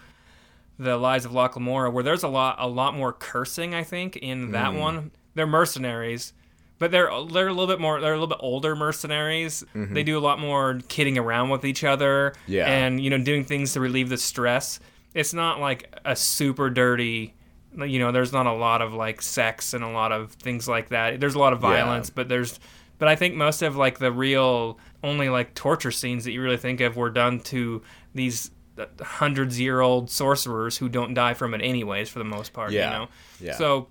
the 0.81 0.97
Lies 0.97 1.25
of 1.25 1.33
Locke 1.33 1.55
Lamora, 1.55 1.93
where 1.93 2.03
there's 2.03 2.25
a 2.25 2.29
lot 2.29 2.57
a 2.59 2.67
lot 2.67 2.97
more 2.97 3.13
cursing. 3.13 3.73
I 3.73 3.85
think 3.85 4.17
in 4.17 4.51
that 4.51 4.73
Mm. 4.73 4.81
one, 4.81 5.11
they're 5.37 5.47
mercenaries, 5.47 6.33
but 6.81 6.91
they're 6.91 7.09
they're 7.31 7.47
a 7.47 7.53
little 7.53 7.69
bit 7.69 7.79
more 7.79 8.01
they're 8.01 8.15
a 8.15 8.19
little 8.19 8.27
bit 8.27 8.39
older 8.41 8.75
mercenaries. 8.75 9.63
They 9.75 10.03
do 10.03 10.19
a 10.19 10.25
lot 10.29 10.41
more 10.41 10.81
kidding 10.89 11.17
around 11.17 11.51
with 11.51 11.65
each 11.65 11.85
other, 11.85 12.33
Mm-hmm. 12.43 12.53
Yeah. 12.53 12.67
and 12.67 13.01
you 13.01 13.11
know 13.11 13.19
doing 13.19 13.45
things 13.45 13.75
to 13.75 13.81
relieve 13.81 14.09
the 14.09 14.19
stress. 14.19 14.81
It's 15.15 15.33
not 15.33 15.61
like 15.61 15.95
a 16.05 16.17
super 16.17 16.69
dirty. 16.69 17.33
You 17.77 18.01
know, 18.01 18.11
there's 18.11 18.33
not 18.33 18.47
a 18.47 18.53
lot 18.53 18.83
of 18.83 18.93
like 18.93 19.23
sex 19.23 19.73
and 19.73 19.85
a 19.85 19.89
lot 19.91 20.11
of 20.11 20.33
things 20.33 20.67
like 20.67 20.89
that. 20.89 21.21
There's 21.21 21.37
a 21.37 21.39
lot 21.39 21.53
of 21.53 21.61
violence, 21.61 22.11
but 22.11 22.29
there's 22.29 22.59
but 23.05 23.11
I 23.11 23.17
think 23.17 23.35
most 23.35 23.61
of 23.61 23.77
like 23.77 23.99
the 23.99 24.11
real 24.11 24.79
only 25.03 25.29
like 25.29 25.53
torture 25.53 25.91
scenes 25.91 26.25
that 26.25 26.33
you 26.33 26.41
really 26.41 26.57
think 26.57 26.81
of 26.81 26.97
were 26.97 27.11
done 27.11 27.39
to 27.41 27.83
these 28.15 28.51
uh, 28.79 28.87
hundreds 29.03 29.61
year 29.61 29.83
old 29.83 30.09
sorcerers 30.09 30.79
who 30.79 30.89
don't 30.89 31.13
die 31.13 31.35
from 31.35 31.53
it 31.53 31.61
anyways 31.61 32.09
for 32.09 32.19
the 32.19 32.25
most 32.25 32.55
part. 32.55 32.73
Yeah. 32.73 32.87
You 32.87 32.99
know. 32.99 33.09
Yeah. 33.41 33.57
So 33.57 33.89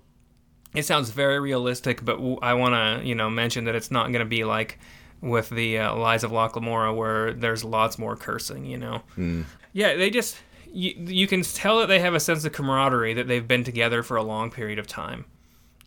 it 0.74 0.84
sounds 0.84 1.10
very 1.10 1.38
realistic, 1.38 2.04
but 2.04 2.16
w- 2.16 2.40
I 2.42 2.54
want 2.54 2.74
to 2.74 3.06
you 3.06 3.14
know 3.14 3.30
mention 3.30 3.66
that 3.66 3.76
it's 3.76 3.92
not 3.92 4.06
going 4.08 4.18
to 4.18 4.24
be 4.24 4.42
like 4.42 4.80
with 5.20 5.48
the 5.48 5.78
uh, 5.78 5.94
Lies 5.94 6.24
of 6.24 6.32
Locke 6.32 6.56
Lamora 6.56 6.92
where 6.92 7.32
there's 7.32 7.62
lots 7.62 8.00
more 8.00 8.16
cursing. 8.16 8.64
You 8.64 8.78
know. 8.78 9.02
Yeah, 9.72 9.94
they 9.94 10.10
just 10.10 10.36
you, 10.72 10.92
you 10.98 11.28
can 11.28 11.42
tell 11.42 11.78
that 11.78 11.86
they 11.86 12.00
have 12.00 12.14
a 12.14 12.20
sense 12.20 12.44
of 12.44 12.50
camaraderie 12.50 13.14
that 13.14 13.28
they've 13.28 13.46
been 13.46 13.62
together 13.62 14.02
for 14.02 14.16
a 14.16 14.24
long 14.24 14.50
period 14.50 14.80
of 14.80 14.88
time. 14.88 15.24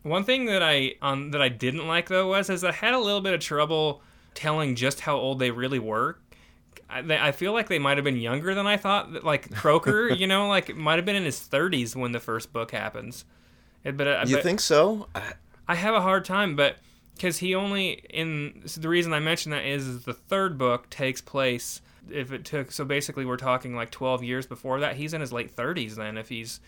One 0.07 0.23
thing 0.23 0.45
that 0.45 0.63
I 0.63 0.95
um, 1.01 1.31
that 1.31 1.41
I 1.41 1.49
didn't 1.49 1.87
like 1.87 2.07
though 2.07 2.29
was 2.29 2.49
is 2.49 2.63
I 2.63 2.71
had 2.71 2.93
a 2.93 2.99
little 2.99 3.21
bit 3.21 3.33
of 3.33 3.39
trouble 3.39 4.01
telling 4.33 4.75
just 4.75 5.01
how 5.01 5.17
old 5.17 5.39
they 5.39 5.51
really 5.51 5.79
were. 5.79 6.17
I, 6.89 7.01
they, 7.01 7.17
I 7.19 7.31
feel 7.31 7.51
like 7.53 7.67
they 7.67 7.79
might 7.79 7.97
have 7.97 8.05
been 8.05 8.17
younger 8.17 8.55
than 8.55 8.65
I 8.65 8.77
thought. 8.77 9.23
Like 9.23 9.51
Croaker, 9.55 10.09
you 10.09 10.27
know, 10.27 10.47
like 10.47 10.75
might 10.75 10.95
have 10.97 11.05
been 11.05 11.15
in 11.15 11.25
his 11.25 11.39
30s 11.39 11.95
when 11.95 12.11
the 12.11 12.19
first 12.19 12.53
book 12.53 12.71
happens. 12.71 13.25
But, 13.83 14.07
uh, 14.07 14.23
you 14.27 14.35
but 14.37 14.43
think 14.43 14.59
so 14.59 15.07
I- 15.15 15.33
I 15.67 15.75
have 15.75 15.93
a 15.93 16.01
hard 16.01 16.23
time, 16.23 16.55
but 16.55 16.77
because 17.15 17.39
he 17.39 17.55
only 17.55 18.03
in 18.09 18.61
so 18.65 18.79
the 18.79 18.89
reason 18.89 19.11
I 19.13 19.19
mention 19.19 19.51
that 19.51 19.65
is, 19.65 19.87
is 19.87 20.03
the 20.03 20.13
third 20.13 20.57
book 20.57 20.89
takes 20.89 21.19
place 21.19 21.81
if 22.09 22.31
it 22.31 22.45
took 22.45 22.71
so 22.71 22.85
basically 22.85 23.25
we're 23.25 23.35
talking 23.37 23.75
like 23.75 23.91
12 23.91 24.23
years 24.23 24.45
before 24.45 24.79
that 24.79 24.95
he's 24.95 25.13
in 25.13 25.19
his 25.19 25.33
late 25.33 25.53
30s 25.53 25.95
then 25.95 26.17
if 26.17 26.29
he's 26.29 26.61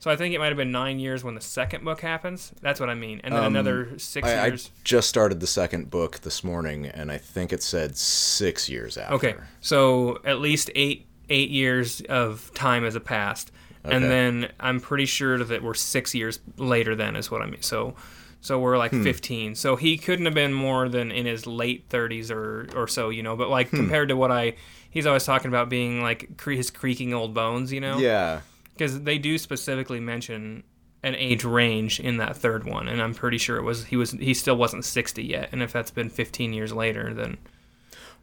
so 0.00 0.10
I 0.10 0.16
think 0.16 0.34
it 0.34 0.38
might 0.38 0.48
have 0.48 0.56
been 0.56 0.70
nine 0.70 1.00
years 1.00 1.24
when 1.24 1.34
the 1.34 1.40
second 1.40 1.84
book 1.84 2.00
happens. 2.00 2.52
That's 2.60 2.78
what 2.78 2.88
I 2.88 2.94
mean, 2.94 3.20
and 3.24 3.34
then 3.34 3.44
um, 3.44 3.54
another 3.54 3.98
six 3.98 4.28
I, 4.28 4.46
I 4.46 4.58
just 4.84 5.08
started 5.08 5.40
the 5.40 5.46
second 5.46 5.90
book 5.90 6.20
this 6.20 6.44
morning, 6.44 6.86
and 6.86 7.10
I 7.10 7.18
think 7.18 7.52
it 7.52 7.62
said 7.62 7.96
six 7.96 8.68
years 8.68 8.96
after. 8.96 9.14
Okay, 9.14 9.34
so 9.60 10.20
at 10.24 10.38
least 10.38 10.70
eight 10.74 11.06
eight 11.28 11.50
years 11.50 12.00
of 12.02 12.52
time 12.54 12.84
has 12.84 12.96
passed, 13.00 13.50
and 13.84 14.04
then 14.04 14.52
I'm 14.60 14.80
pretty 14.80 15.06
sure 15.06 15.42
that 15.42 15.62
we're 15.62 15.74
six 15.74 16.14
years 16.14 16.38
later. 16.56 16.94
Then 16.94 17.16
is 17.16 17.30
what 17.30 17.42
I 17.42 17.46
mean. 17.46 17.62
So, 17.62 17.96
so 18.40 18.58
we're 18.58 18.78
like 18.78 18.92
hmm. 18.92 19.02
15. 19.02 19.54
So 19.56 19.76
he 19.76 19.98
couldn't 19.98 20.26
have 20.26 20.34
been 20.34 20.52
more 20.52 20.88
than 20.88 21.10
in 21.10 21.26
his 21.26 21.46
late 21.46 21.88
30s 21.88 22.30
or 22.30 22.68
or 22.74 22.86
so, 22.86 23.08
you 23.10 23.22
know. 23.22 23.36
But 23.36 23.48
like 23.48 23.70
hmm. 23.70 23.76
compared 23.76 24.10
to 24.10 24.16
what 24.16 24.30
I, 24.30 24.54
he's 24.90 25.06
always 25.06 25.24
talking 25.24 25.48
about 25.48 25.68
being 25.68 26.02
like 26.02 26.36
cre- 26.36 26.52
his 26.52 26.70
creaking 26.70 27.14
old 27.14 27.34
bones, 27.34 27.72
you 27.72 27.80
know. 27.80 27.98
Yeah. 27.98 28.40
Because 28.78 29.02
they 29.02 29.18
do 29.18 29.36
specifically 29.38 29.98
mention 29.98 30.62
an 31.02 31.14
age 31.16 31.44
range 31.44 31.98
in 32.00 32.18
that 32.18 32.36
third 32.36 32.64
one, 32.64 32.86
and 32.88 33.02
I'm 33.02 33.12
pretty 33.14 33.38
sure 33.38 33.56
it 33.56 33.62
was 33.62 33.84
he 33.86 33.96
was 33.96 34.12
he 34.12 34.34
still 34.34 34.56
wasn't 34.56 34.84
60 34.84 35.22
yet. 35.24 35.48
And 35.52 35.62
if 35.62 35.72
that's 35.72 35.90
been 35.90 36.08
15 36.08 36.52
years 36.52 36.72
later, 36.72 37.12
then 37.12 37.38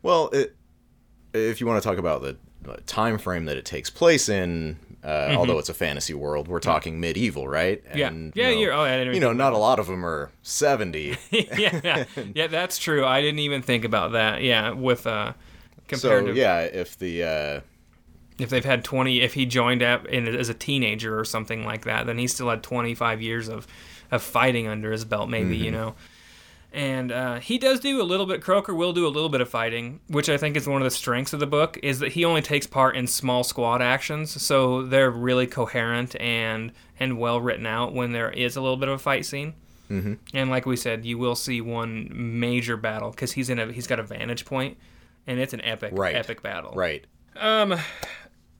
Well, 0.02 0.30
it, 0.30 0.56
if 1.34 1.60
you 1.60 1.68
want 1.68 1.84
to 1.84 1.88
talk 1.88 1.98
about 1.98 2.22
the 2.22 2.38
time 2.86 3.18
frame 3.18 3.46
that 3.46 3.58
it 3.58 3.66
takes 3.66 3.90
place 3.90 4.30
in, 4.30 4.78
uh, 5.04 5.36
although 5.38 5.60
it's 5.60 5.70
a 5.70 5.74
fantasy 5.74 6.14
world, 6.14 6.48
we're 6.48 6.60
talking 6.60 7.00
medieval, 7.00 7.48
right? 7.48 7.84
Mm-hmm. 7.86 7.98
Yeah. 7.98 8.10
Yeah, 8.10 8.50
you 8.50 8.56
know, 8.56 8.62
you're- 8.62 8.76
oh, 8.76 8.82
I 8.82 8.98
didn't 8.98 9.14
you 9.14 9.20
know, 9.20 9.34
not 9.34 9.54
a 9.54 9.58
lot 9.58 9.80
of 9.80 9.88
them 9.88 10.06
are 10.06 10.32
seventy. 10.42 11.18
yeah, 11.32 11.80
yeah, 11.84 12.06
yeah, 12.34 12.48
that's 12.48 12.78
true. 12.78 13.06
I 13.06 13.22
didn't 13.22 13.40
even 13.40 13.62
think 13.62 13.86
about 13.86 14.14
that. 14.14 14.42
Yeah, 14.42 14.72
with 14.72 15.06
uh, 15.06 15.34
compared 15.88 16.26
so 16.26 16.34
to 16.34 16.34
yeah, 16.34 16.62
if 16.62 16.98
the 16.98 17.24
uh, 17.24 17.62
if 18.38 18.50
they've 18.50 18.66
had 18.66 18.84
twenty, 18.84 19.22
if 19.22 19.34
he 19.34 19.46
joined 19.46 19.82
up 19.84 20.06
in 20.08 20.28
as 20.28 20.50
a 20.50 20.54
teenager 20.54 21.18
or 21.20 21.26
something 21.26 21.64
like 21.66 21.86
that, 21.86 22.06
then 22.06 22.18
he 22.18 22.28
still 22.28 22.50
had 22.50 22.64
twenty 22.64 22.94
five 22.96 23.22
years 23.22 23.48
of 23.48 23.66
of 24.12 24.22
fighting 24.22 24.68
under 24.68 24.92
his 24.92 25.06
belt, 25.06 25.30
maybe 25.30 25.56
you 25.58 25.72
know. 25.72 25.96
And 26.74 27.10
uh, 27.14 27.40
he 27.40 27.58
does 27.58 27.80
do 27.80 28.02
a 28.02 28.04
little 28.04 28.26
bit. 28.26 28.42
Croaker 28.42 28.76
will 28.76 28.92
do 28.92 29.08
a 29.08 29.10
little 29.10 29.30
bit 29.30 29.40
of 29.40 29.48
fighting, 29.50 30.02
which 30.10 30.28
I 30.28 30.36
think 30.38 30.58
is 30.58 30.68
one 30.68 30.82
of 30.82 30.84
the 30.86 30.92
strengths 30.92 31.32
of 31.32 31.40
the 31.40 31.48
book. 31.48 31.80
Is 31.82 32.00
that 32.00 32.12
he 32.12 32.26
only 32.26 32.42
takes 32.42 32.68
part 32.68 32.98
in 32.98 33.08
small 33.08 33.46
squad 33.46 33.82
actions, 33.82 34.42
so 34.42 34.84
they're 34.84 35.10
really 35.10 35.48
coherent 35.48 36.20
and 36.20 36.74
and 37.00 37.18
well 37.18 37.40
written 37.40 37.66
out 37.66 37.94
when 37.94 38.12
there 38.12 38.30
is 38.30 38.58
a 38.58 38.62
little 38.62 38.76
bit 38.78 38.90
of 38.90 38.96
a 38.96 39.00
fight 39.00 39.26
scene. 39.26 39.54
Mm-hmm. 39.90 40.16
And 40.34 40.50
like 40.50 40.66
we 40.66 40.76
said, 40.76 41.06
you 41.06 41.18
will 41.18 41.36
see 41.36 41.62
one 41.62 42.10
major 42.12 42.76
battle 42.76 43.12
because 43.12 43.32
he's 43.32 43.50
in 43.50 43.58
a 43.60 43.72
he's 43.72 43.88
got 43.88 44.00
a 44.00 44.04
vantage 44.04 44.44
point, 44.44 44.78
and 45.28 45.40
it's 45.40 45.54
an 45.54 45.62
epic 45.62 45.92
Right. 45.96 46.16
epic 46.16 46.42
battle. 46.42 46.74
right. 46.76 47.06
Um, 47.38 47.76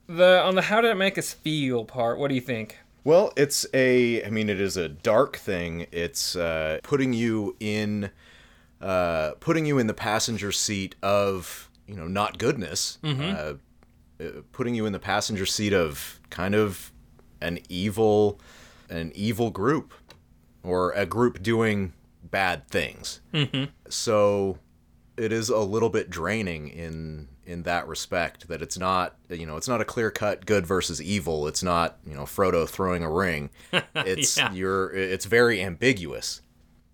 the 0.06 0.42
on 0.42 0.54
the 0.54 0.62
how 0.62 0.80
did 0.80 0.90
it 0.90 0.96
make 0.96 1.18
us 1.18 1.32
feel 1.32 1.84
part? 1.84 2.18
What 2.18 2.28
do 2.28 2.34
you 2.34 2.40
think? 2.40 2.78
Well, 3.04 3.32
it's 3.36 3.64
a. 3.72 4.24
I 4.24 4.30
mean, 4.30 4.48
it 4.48 4.60
is 4.60 4.76
a 4.76 4.88
dark 4.88 5.36
thing. 5.36 5.86
It's 5.92 6.34
uh, 6.34 6.80
putting 6.82 7.12
you 7.12 7.56
in, 7.60 8.10
uh, 8.80 9.32
putting 9.38 9.64
you 9.64 9.78
in 9.78 9.86
the 9.86 9.94
passenger 9.94 10.50
seat 10.50 10.96
of 11.02 11.70
you 11.86 11.94
know 11.94 12.08
not 12.08 12.38
goodness. 12.38 12.98
Uh, 13.04 13.54
uh, 14.18 14.24
putting 14.50 14.74
you 14.74 14.86
in 14.86 14.92
the 14.92 14.98
passenger 14.98 15.46
seat 15.46 15.72
of 15.72 16.20
kind 16.30 16.54
of 16.54 16.90
an 17.40 17.60
evil, 17.68 18.40
an 18.90 19.12
evil 19.14 19.50
group, 19.50 19.94
or 20.62 20.90
a 20.92 21.06
group 21.06 21.42
doing 21.42 21.92
bad 22.24 22.66
things. 22.68 23.20
Mm-hmm. 23.32 23.70
So, 23.88 24.58
it 25.16 25.32
is 25.32 25.48
a 25.48 25.58
little 25.58 25.90
bit 25.90 26.10
draining 26.10 26.68
in 26.68 27.28
in 27.46 27.62
that 27.62 27.86
respect 27.86 28.48
that 28.48 28.60
it's 28.60 28.76
not 28.78 29.14
you 29.30 29.46
know 29.46 29.56
it's 29.56 29.68
not 29.68 29.80
a 29.80 29.84
clear 29.84 30.10
cut 30.10 30.44
good 30.46 30.66
versus 30.66 31.00
evil 31.00 31.46
it's 31.46 31.62
not 31.62 31.96
you 32.06 32.14
know 32.14 32.22
Frodo 32.24 32.68
throwing 32.68 33.02
a 33.04 33.10
ring 33.10 33.50
it's 33.94 34.36
Yeah. 34.36 34.52
you're 34.52 34.90
it's 34.92 35.24
very 35.26 35.62
ambiguous 35.62 36.42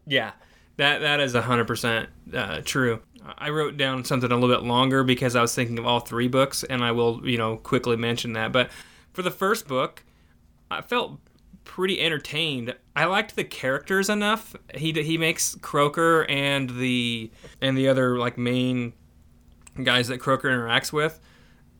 Yeah, 0.06 0.32
that 0.76 1.00
that 1.00 1.20
is 1.20 1.34
hundred 1.34 1.66
percent 1.66 2.08
uh, 2.34 2.60
true. 2.64 3.00
I 3.38 3.50
wrote 3.50 3.76
down 3.76 4.04
something 4.04 4.30
a 4.32 4.34
little 4.36 4.54
bit 4.54 4.66
longer 4.66 5.04
because 5.04 5.36
I 5.36 5.40
was 5.42 5.54
thinking 5.54 5.78
of 5.78 5.86
all 5.86 6.00
three 6.00 6.26
books, 6.26 6.64
and 6.64 6.82
I 6.82 6.90
will 6.90 7.20
you 7.28 7.38
know 7.38 7.56
quickly 7.56 7.96
mention 7.96 8.32
that. 8.32 8.50
But 8.52 8.68
for 9.12 9.22
the 9.22 9.30
first 9.30 9.68
book, 9.68 10.02
I 10.72 10.80
felt 10.82 11.20
pretty 11.62 12.00
entertained. 12.00 12.74
I 12.96 13.04
liked 13.04 13.36
the 13.36 13.44
characters 13.44 14.08
enough. 14.10 14.56
He 14.74 14.90
he 14.92 15.16
makes 15.18 15.54
Croaker 15.62 16.24
and 16.28 16.68
the 16.70 17.30
and 17.60 17.78
the 17.78 17.86
other 17.88 18.18
like 18.18 18.36
main 18.36 18.92
guys 19.82 20.08
that 20.08 20.18
Croaker 20.18 20.48
interacts 20.48 20.92
with 20.92 21.20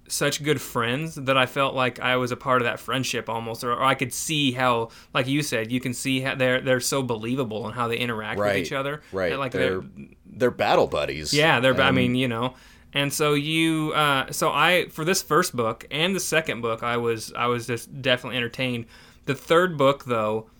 such 0.09 0.43
good 0.43 0.61
friends 0.61 1.15
that 1.15 1.37
I 1.37 1.47
felt 1.47 1.75
like 1.75 1.99
I 2.01 2.17
was 2.17 2.33
a 2.33 2.37
part 2.37 2.61
of 2.61 2.67
that 2.67 2.79
friendship 2.79 3.29
almost, 3.29 3.65
or, 3.65 3.73
or 3.73 3.83
I 3.83 3.95
could 3.95 4.13
see 4.13 4.53
how, 4.53 4.91
like 5.15 5.27
you 5.27 5.43
said, 5.43 5.73
you 5.73 5.81
can 5.81 5.95
see 5.95 6.21
how 6.21 6.35
they're 6.35 6.61
they're 6.61 6.81
so 6.81 7.03
believable 7.03 7.67
and 7.67 7.75
how 7.75 7.89
they 7.89 7.97
interact 7.97 8.39
right 8.39 8.55
with 8.55 8.67
each 8.67 8.73
other. 8.73 9.03
right 9.13 9.39
like 9.39 9.53
they're 9.53 9.83
they're 10.27 10.51
battle 10.51 10.87
buddies 10.87 11.33
yeah, 11.33 11.61
they're. 11.61 11.81
I 11.81 11.91
mean, 11.91 12.15
you 12.15 12.29
know, 12.29 12.55
and 12.93 13.13
so 13.13 13.35
you, 13.35 13.93
uh, 13.95 14.31
so 14.33 14.51
I 14.51 14.87
for 14.91 15.05
this 15.05 15.23
first 15.23 15.57
book 15.57 15.87
and 15.91 16.15
the 16.15 16.21
second 16.21 16.61
book, 16.61 16.83
I 16.83 16.97
was 16.99 17.33
I 17.35 17.47
was 17.47 17.67
just 17.67 18.03
definitely 18.03 18.37
entertained. 18.37 18.87
The 19.25 19.35
third 19.35 19.79
book, 19.79 20.05
though, 20.05 20.51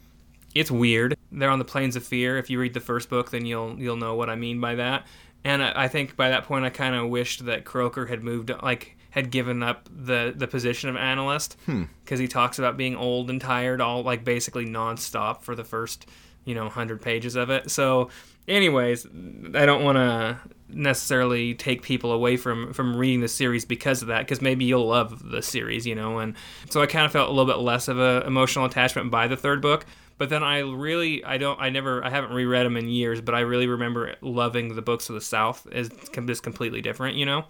it's 0.55 0.71
weird. 0.71 1.17
They're 1.31 1.51
on 1.51 1.59
the 1.59 1.65
plains 1.65 1.97
of 1.97 2.05
fear. 2.05 2.39
If 2.39 2.49
you 2.49 2.61
read 2.61 2.75
the 2.75 2.81
first 2.81 3.11
book, 3.11 3.31
then 3.31 3.45
you'll 3.45 3.79
you'll 3.79 3.97
know 3.97 4.15
what 4.15 4.31
I 4.31 4.37
mean 4.37 4.61
by 4.61 4.77
that. 4.77 5.07
And 5.45 5.63
I, 5.63 5.73
I 5.85 5.89
think 5.89 6.17
by 6.17 6.29
that 6.31 6.45
point, 6.45 6.65
I 6.65 6.71
kind 6.71 6.95
of 6.95 7.09
wished 7.09 7.45
that 7.47 7.65
Croaker 7.65 8.07
had 8.07 8.23
moved, 8.23 8.51
like 8.63 8.97
had 9.11 9.31
given 9.31 9.63
up 9.63 9.89
the 9.95 10.33
the 10.35 10.47
position 10.47 10.89
of 10.89 10.97
annalist 10.97 11.57
hmm. 11.67 11.85
because 12.05 12.19
he 12.19 12.29
talks 12.29 12.59
about 12.59 12.77
being 12.77 12.97
old 12.97 13.31
and 13.31 13.41
tired, 13.41 13.81
all 13.81 14.03
like 14.03 14.25
basically 14.25 14.65
nonstop 14.65 15.43
for 15.43 15.55
the 15.55 15.65
first 15.65 16.07
you 16.45 16.55
know 16.55 16.69
hundred 16.69 17.01
pages 17.01 17.37
of 17.37 17.51
it. 17.51 17.71
So, 17.71 18.11
anyways, 18.49 19.07
I 19.07 19.67
don't 19.67 19.85
want 19.85 19.97
to 19.97 20.39
necessarily 20.69 21.55
take 21.55 21.83
people 21.83 22.13
away 22.13 22.37
from 22.37 22.73
from 22.73 22.97
reading 22.97 23.21
the 23.21 23.29
series 23.29 23.65
because 23.65 24.03
of 24.03 24.09
that 24.09 24.21
because 24.21 24.41
maybe 24.41 24.65
you'll 24.65 24.87
love 24.87 25.31
the 25.31 25.43
series 25.43 25.87
you 25.87 25.95
know 25.95 26.19
and 26.19 26.35
so 26.71 26.81
i 26.81 26.87
kind 26.87 27.05
of 27.05 27.13
felt 27.13 27.29
a 27.29 27.31
little 27.33 27.45
bit 27.45 27.59
less 27.59 27.89
of 27.89 27.99
a 27.99 28.25
emotional 28.27 28.65
attachment 28.65 29.11
by 29.11 29.29
the 29.29 29.37
third 29.37 29.61
book 29.61 29.85
but 30.23 30.29
then 30.29 30.45
i 30.45 30.61
really 30.61 31.25
i 31.25 31.37
don't 31.37 31.61
i 31.61 31.69
never 31.69 32.05
i 32.05 32.09
haven't 32.09 32.33
reread 32.33 32.65
them 32.65 32.77
in 32.77 32.89
years 32.89 33.21
but 33.21 33.35
i 33.35 33.41
really 33.41 33.67
remember 33.67 34.15
loving 34.21 34.77
the 34.77 34.81
books 34.81 35.09
of 35.09 35.17
the 35.17 35.21
south 35.21 35.67
as 35.73 35.89
com- 36.13 36.29
just 36.29 36.45
completely 36.45 36.81
different 36.81 37.17
you 37.17 37.27
know? 37.27 37.45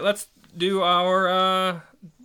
Let's 0.00 0.28
do 0.56 0.80
our 0.80 1.28
uh 1.28 1.80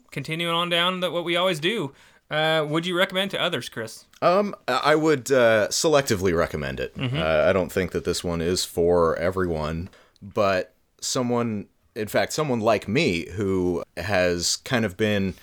continuing 0.10 0.56
on 0.56 0.70
down 0.70 1.02
that 1.02 1.12
what 1.12 1.26
we 1.26 1.36
always 1.36 1.60
do. 1.60 1.92
Uh 2.30 2.66
would 2.70 2.86
you 2.86 2.98
recommend 2.98 3.32
to 3.32 3.42
others 3.42 3.68
chris? 3.68 4.06
Um, 4.22 4.56
I 4.70 4.96
would 4.96 5.30
uh, 5.30 5.68
selectively 5.72 6.34
recommend 6.38 6.80
it. 6.80 6.94
Uh, 6.98 7.50
I 7.50 7.52
don't 7.52 7.70
think 7.72 7.92
that 7.92 8.06
this 8.06 8.24
one 8.24 8.40
is 8.40 8.64
for 8.64 9.18
everyone, 9.18 9.90
but 10.22 10.74
someone, 11.02 11.68
in 11.96 12.08
fact, 12.08 12.32
someone 12.32 12.62
like 12.62 12.88
me 12.88 13.28
who 13.32 13.84
has 13.98 14.56
kind 14.58 14.86
of 14.86 14.96
been 14.96 15.34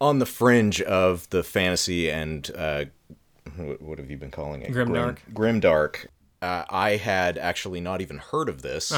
on 0.00 0.18
the 0.18 0.26
fringe 0.26 0.80
of 0.82 1.28
the 1.30 1.42
fantasy 1.42 2.10
and 2.10 2.50
uh, 2.56 2.86
what, 3.56 3.82
what 3.82 3.98
have 3.98 4.10
you 4.10 4.16
been 4.16 4.30
calling 4.30 4.62
it? 4.62 4.72
Grimdark. 4.72 5.18
Grim, 5.34 5.60
grimdark. 5.60 6.06
Uh, 6.42 6.64
I 6.68 6.96
had 6.96 7.38
actually 7.38 7.80
not 7.80 8.00
even 8.00 8.18
heard 8.18 8.48
of 8.48 8.62
this, 8.62 8.92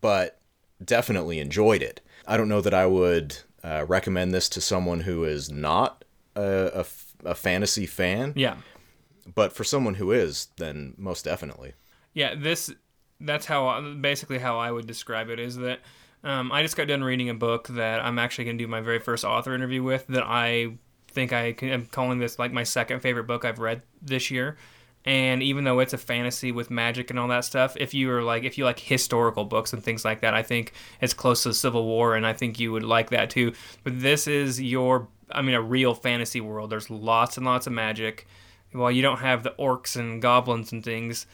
but 0.00 0.40
definitely 0.82 1.38
enjoyed 1.38 1.82
it. 1.82 2.00
I 2.26 2.36
don't 2.36 2.48
know 2.48 2.60
that 2.62 2.74
I 2.74 2.86
would 2.86 3.36
uh, 3.62 3.84
recommend 3.86 4.32
this 4.32 4.48
to 4.50 4.60
someone 4.60 5.00
who 5.00 5.24
is 5.24 5.50
not 5.50 6.04
a, 6.34 6.42
a 6.74 6.80
f- 6.80 7.14
a 7.22 7.34
fantasy 7.34 7.84
fan 7.84 8.32
yeah 8.34 8.56
but 9.34 9.52
for 9.52 9.64
someone 9.64 9.94
who 9.94 10.12
is, 10.12 10.48
then 10.56 10.94
most 10.96 11.24
definitely. 11.24 11.74
Yeah, 12.14 12.34
this 12.34 12.72
that's 13.20 13.46
how 13.46 13.94
basically 14.00 14.38
how 14.38 14.58
I 14.58 14.70
would 14.70 14.86
describe 14.86 15.28
it 15.28 15.38
is 15.38 15.56
that 15.56 15.80
um, 16.24 16.50
I 16.50 16.62
just 16.62 16.76
got 16.76 16.88
done 16.88 17.04
reading 17.04 17.28
a 17.28 17.34
book 17.34 17.68
that 17.68 18.00
I'm 18.00 18.18
actually 18.18 18.44
going 18.44 18.58
to 18.58 18.64
do 18.64 18.68
my 18.68 18.80
very 18.80 18.98
first 18.98 19.24
author 19.24 19.54
interview 19.54 19.82
with 19.82 20.06
that 20.08 20.24
I 20.24 20.78
think 21.12 21.32
I 21.32 21.52
can, 21.52 21.68
am 21.68 21.86
calling 21.86 22.18
this 22.18 22.38
like 22.38 22.52
my 22.52 22.64
second 22.64 23.00
favorite 23.00 23.26
book 23.26 23.44
I've 23.44 23.58
read 23.58 23.82
this 24.02 24.30
year. 24.30 24.56
And 25.04 25.42
even 25.42 25.64
though 25.64 25.78
it's 25.78 25.94
a 25.94 25.98
fantasy 25.98 26.52
with 26.52 26.70
magic 26.70 27.08
and 27.08 27.18
all 27.18 27.28
that 27.28 27.46
stuff, 27.46 27.74
if 27.78 27.94
you 27.94 28.10
are 28.10 28.22
like 28.22 28.44
if 28.44 28.58
you 28.58 28.64
like 28.64 28.78
historical 28.78 29.44
books 29.44 29.72
and 29.72 29.82
things 29.82 30.04
like 30.04 30.20
that, 30.20 30.34
I 30.34 30.42
think 30.42 30.72
it's 31.00 31.14
close 31.14 31.42
to 31.44 31.50
the 31.50 31.54
Civil 31.54 31.86
War, 31.86 32.14
and 32.16 32.26
I 32.26 32.34
think 32.34 32.60
you 32.60 32.70
would 32.72 32.82
like 32.82 33.10
that 33.10 33.30
too. 33.30 33.54
But 33.82 34.00
this 34.00 34.26
is 34.26 34.60
your, 34.60 35.08
I 35.30 35.40
mean, 35.40 35.54
a 35.54 35.62
real 35.62 35.94
fantasy 35.94 36.42
world. 36.42 36.68
There's 36.68 36.90
lots 36.90 37.38
and 37.38 37.46
lots 37.46 37.66
of 37.66 37.72
magic. 37.72 38.26
While 38.72 38.90
you 38.90 39.00
don't 39.00 39.20
have 39.20 39.42
the 39.42 39.54
orcs 39.58 39.96
and 39.96 40.20
goblins 40.20 40.70
and 40.70 40.84
things, 40.84 41.26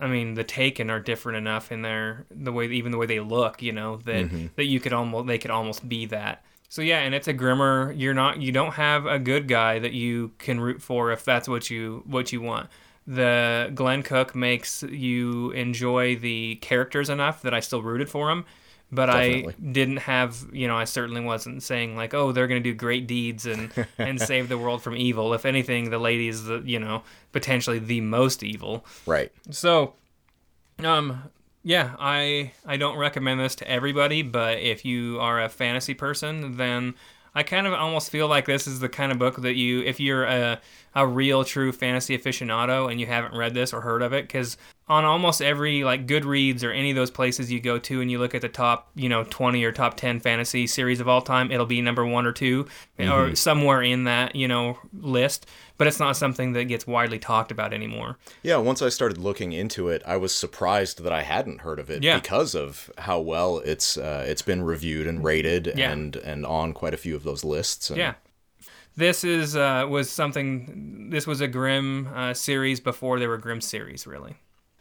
I 0.00 0.08
mean, 0.08 0.34
the 0.34 0.44
Taken 0.44 0.90
are 0.90 1.00
different 1.00 1.38
enough 1.38 1.70
in 1.70 1.82
their 1.82 2.26
the 2.30 2.52
way, 2.52 2.66
even 2.66 2.90
the 2.90 2.98
way 2.98 3.06
they 3.06 3.20
look, 3.20 3.62
you 3.62 3.72
know, 3.72 3.98
that 3.98 4.26
mm-hmm. 4.26 4.46
that 4.56 4.64
you 4.64 4.80
could 4.80 4.92
almost 4.92 5.28
they 5.28 5.38
could 5.38 5.52
almost 5.52 5.88
be 5.88 6.06
that. 6.06 6.44
So 6.68 6.82
yeah, 6.82 7.00
and 7.00 7.14
it's 7.14 7.28
a 7.28 7.32
grimmer. 7.32 7.92
You're 7.92 8.14
not 8.14 8.40
you 8.40 8.52
don't 8.52 8.74
have 8.74 9.06
a 9.06 9.18
good 9.18 9.48
guy 9.48 9.78
that 9.78 9.92
you 9.92 10.32
can 10.38 10.60
root 10.60 10.82
for 10.82 11.12
if 11.12 11.24
that's 11.24 11.48
what 11.48 11.70
you 11.70 12.02
what 12.06 12.32
you 12.32 12.40
want. 12.40 12.68
The 13.06 13.70
Glenn 13.74 14.02
Cook 14.02 14.34
makes 14.34 14.82
you 14.82 15.52
enjoy 15.52 16.16
the 16.16 16.56
characters 16.56 17.08
enough 17.08 17.42
that 17.42 17.54
I 17.54 17.60
still 17.60 17.80
rooted 17.80 18.10
for 18.10 18.30
him, 18.30 18.44
but 18.90 19.08
I 19.08 19.46
didn't 19.72 19.98
have 19.98 20.44
you 20.52 20.66
know 20.66 20.76
I 20.76 20.84
certainly 20.84 21.20
wasn't 21.20 21.62
saying 21.62 21.96
like 21.96 22.14
oh 22.14 22.32
they're 22.32 22.48
gonna 22.48 22.60
do 22.60 22.74
great 22.74 23.06
deeds 23.06 23.46
and 23.46 23.70
and 23.98 24.20
save 24.32 24.48
the 24.48 24.58
world 24.58 24.82
from 24.82 24.96
evil. 24.96 25.34
If 25.34 25.46
anything, 25.46 25.90
the 25.90 25.98
lady 25.98 26.26
is 26.26 26.44
the 26.44 26.62
you 26.64 26.80
know 26.80 27.02
potentially 27.32 27.78
the 27.78 28.00
most 28.00 28.42
evil. 28.42 28.84
Right. 29.06 29.30
So, 29.50 29.94
um, 30.82 31.30
yeah, 31.66 31.96
I 31.98 32.52
I 32.64 32.76
don't 32.76 32.96
recommend 32.96 33.40
this 33.40 33.56
to 33.56 33.68
everybody, 33.68 34.22
but 34.22 34.60
if 34.60 34.84
you 34.84 35.18
are 35.18 35.42
a 35.42 35.48
fantasy 35.48 35.94
person, 35.94 36.56
then 36.56 36.94
I 37.34 37.42
kind 37.42 37.66
of 37.66 37.72
almost 37.74 38.08
feel 38.08 38.28
like 38.28 38.46
this 38.46 38.68
is 38.68 38.78
the 38.78 38.88
kind 38.88 39.10
of 39.10 39.18
book 39.18 39.42
that 39.42 39.56
you, 39.56 39.82
if 39.82 39.98
you're 39.98 40.22
a 40.24 40.60
a 40.94 41.04
real 41.04 41.42
true 41.42 41.72
fantasy 41.72 42.16
aficionado 42.16 42.88
and 42.88 43.00
you 43.00 43.06
haven't 43.06 43.36
read 43.36 43.52
this 43.54 43.72
or 43.72 43.80
heard 43.80 44.02
of 44.02 44.12
it, 44.12 44.28
because 44.28 44.56
on 44.88 45.04
almost 45.04 45.42
every 45.42 45.82
like 45.82 46.06
Goodreads 46.06 46.62
or 46.62 46.70
any 46.70 46.90
of 46.90 46.96
those 46.96 47.10
places 47.10 47.50
you 47.50 47.58
go 47.60 47.76
to 47.78 48.00
and 48.00 48.08
you 48.08 48.20
look 48.20 48.36
at 48.36 48.40
the 48.42 48.48
top, 48.48 48.88
you 48.94 49.08
know, 49.08 49.24
20 49.24 49.64
or 49.64 49.72
top 49.72 49.96
10 49.96 50.20
fantasy 50.20 50.66
series 50.68 51.00
of 51.00 51.08
all 51.08 51.20
time, 51.20 51.50
it'll 51.50 51.66
be 51.66 51.80
number 51.82 52.06
one 52.06 52.24
or 52.24 52.32
2 52.32 52.66
or 53.00 53.34
somewhere 53.34 53.82
in 53.82 54.04
that, 54.04 54.36
you 54.36 54.46
know, 54.46 54.78
list. 55.00 55.46
But 55.76 55.88
it's 55.88 55.98
not 55.98 56.16
something 56.16 56.52
that 56.52 56.64
gets 56.66 56.86
widely 56.86 57.18
talked 57.18 57.50
about 57.50 57.74
anymore. 57.74 58.16
Yeah, 58.44 58.58
once 58.58 58.80
I 58.80 58.88
started 58.88 59.18
looking 59.18 59.52
into 59.52 59.88
it, 59.88 60.02
I 60.06 60.16
was 60.18 60.32
surprised 60.32 61.02
that 61.02 61.12
I 61.12 61.22
hadn't 61.22 61.62
heard 61.62 61.80
of 61.80 61.90
it 61.90 62.02
Yeah. 62.04 62.18
because 62.18 62.54
of 62.54 62.90
how 62.96 63.18
well 63.20 63.58
it's 63.58 63.98
uh, 63.98 64.24
it's 64.26 64.40
been 64.42 64.62
reviewed 64.62 65.06
and 65.08 65.22
rated 65.24 65.72
Yeah. 65.76 65.90
and 65.90 66.14
and 66.16 66.46
on 66.46 66.72
quite 66.72 66.94
a 66.94 66.96
few 66.96 67.16
of 67.16 67.24
those 67.24 67.42
lists. 67.44 67.90
And 67.90 67.98
Yeah. 67.98 68.14
This 68.96 69.24
is 69.24 69.54
uh, 69.56 69.86
was 69.90 70.08
something. 70.08 71.10
This 71.10 71.26
was 71.26 71.42
a 71.42 71.48
Grim 71.48 72.08
uh, 72.14 72.32
series 72.32 72.80
before 72.80 73.18
there 73.18 73.28
were 73.28 73.36
Grim 73.36 73.60
series, 73.60 74.06
really. 74.06 74.36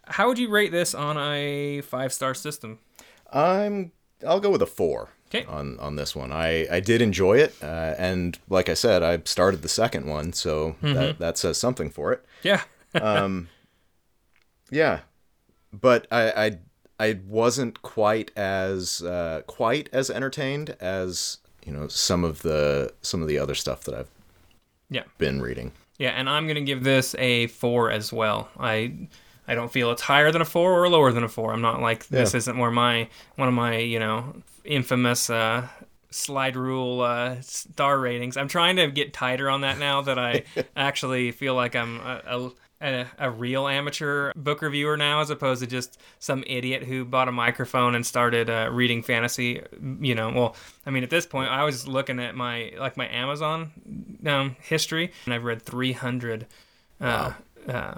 How 0.08 0.28
would 0.28 0.38
you 0.40 0.50
rate 0.50 0.72
this 0.72 0.94
on 0.96 1.18
a 1.18 1.82
five 1.82 2.12
star 2.14 2.34
system? 2.34 2.80
I'm 3.32 3.92
I'll 4.26 4.40
go 4.40 4.50
with 4.52 4.62
a 4.62 4.66
four 4.68 5.10
'Kay. 5.30 5.46
on 5.46 5.80
on 5.80 5.96
this 5.96 6.16
one. 6.16 6.32
I 6.32 6.68
I 6.72 6.80
did 6.80 7.02
enjoy 7.02 7.38
it, 7.38 7.56
uh, 7.62 7.96
and 7.98 8.38
like 8.50 8.70
I 8.70 8.74
said, 8.76 9.04
I 9.04 9.20
started 9.26 9.62
the 9.62 9.68
second 9.70 10.06
one, 10.08 10.34
so 10.34 10.76
Mm-hmm. 10.82 10.94
that 10.94 11.20
that 11.20 11.38
says 11.38 11.58
something 11.58 11.90
for 11.90 12.14
it. 12.14 12.24
Yeah. 12.44 12.62
Um. 13.02 13.50
Yeah, 14.72 15.00
but 15.74 16.08
I 16.12 16.32
I, 16.46 16.60
I 17.10 17.20
wasn't 17.28 17.82
quite 17.82 18.32
as 18.38 19.02
uh, 19.04 19.42
quite 19.48 19.90
as 19.94 20.10
entertained 20.10 20.76
as 20.80 21.38
you 21.66 21.72
know 21.74 21.88
some 21.88 22.24
of 22.24 22.42
the 22.42 22.94
some 23.02 23.22
of 23.22 23.28
the 23.28 23.38
other 23.38 23.56
stuff 23.56 23.84
that 23.84 23.96
I've 23.96 24.10
Yeah. 24.90 25.04
been 25.18 25.42
reading. 25.42 25.72
Yeah, 25.98 26.12
and 26.12 26.30
I'm 26.30 26.48
gonna 26.48 26.62
give 26.62 26.84
this 26.84 27.16
a 27.20 27.48
four 27.48 27.92
as 27.92 28.12
well. 28.14 28.50
I 28.60 29.10
I 29.48 29.56
don't 29.56 29.72
feel 29.72 29.92
it's 29.92 30.02
higher 30.02 30.32
than 30.32 30.42
a 30.42 30.46
four 30.46 30.82
or 30.84 30.90
lower 30.90 31.12
than 31.12 31.24
a 31.24 31.28
four. 31.30 31.54
I'm 31.54 31.62
not 31.62 31.82
like 31.82 32.08
this 32.08 32.34
Yeah. 32.34 32.38
isn't 32.38 32.58
where 32.58 32.72
my 32.72 33.08
one 33.36 33.48
of 33.48 33.54
my 33.54 33.78
you 33.78 34.00
know 34.00 34.36
infamous 34.64 35.30
uh, 35.30 35.68
slide 36.10 36.56
rule 36.56 37.02
uh, 37.02 37.36
star 37.42 38.00
ratings. 38.00 38.38
I'm 38.38 38.48
trying 38.48 38.78
to 38.78 38.88
get 38.90 39.14
tighter 39.14 39.50
on 39.50 39.62
that 39.62 39.78
now 39.78 40.02
that 40.02 40.18
I 40.18 40.44
actually 40.76 41.32
feel 41.32 41.54
like 41.56 41.76
I'm 41.76 42.00
a, 42.00 42.22
a 42.26 42.52
a, 42.82 43.06
a 43.18 43.32
real 43.32 43.68
amateur 43.70 44.32
book 44.36 44.62
reviewer 44.62 44.98
now, 44.98 45.22
as 45.22 45.30
opposed 45.30 45.62
to 45.62 45.68
just 45.68 45.98
some 46.20 46.44
idiot 46.46 46.84
who 46.84 47.06
bought 47.06 47.30
a 47.30 47.32
microphone 47.32 47.96
and 47.96 48.06
started 48.06 48.50
uh, 48.50 48.70
reading 48.72 49.02
fantasy. 49.02 49.62
You 50.02 50.14
know, 50.14 50.30
well, 50.30 50.56
I 50.86 50.90
mean, 50.90 51.04
at 51.04 51.10
this 51.10 51.26
point, 51.26 51.50
I 51.50 51.64
was 51.64 51.88
looking 51.88 52.20
at 52.20 52.36
my 52.36 52.74
like 52.78 52.98
my 52.98 53.08
Amazon 53.08 53.72
um, 54.26 54.58
history, 54.62 55.12
and 55.26 55.34
I've 55.34 55.46
read 55.46 55.62
300 55.62 56.46
uh, 57.00 57.32
uh, 57.68 57.96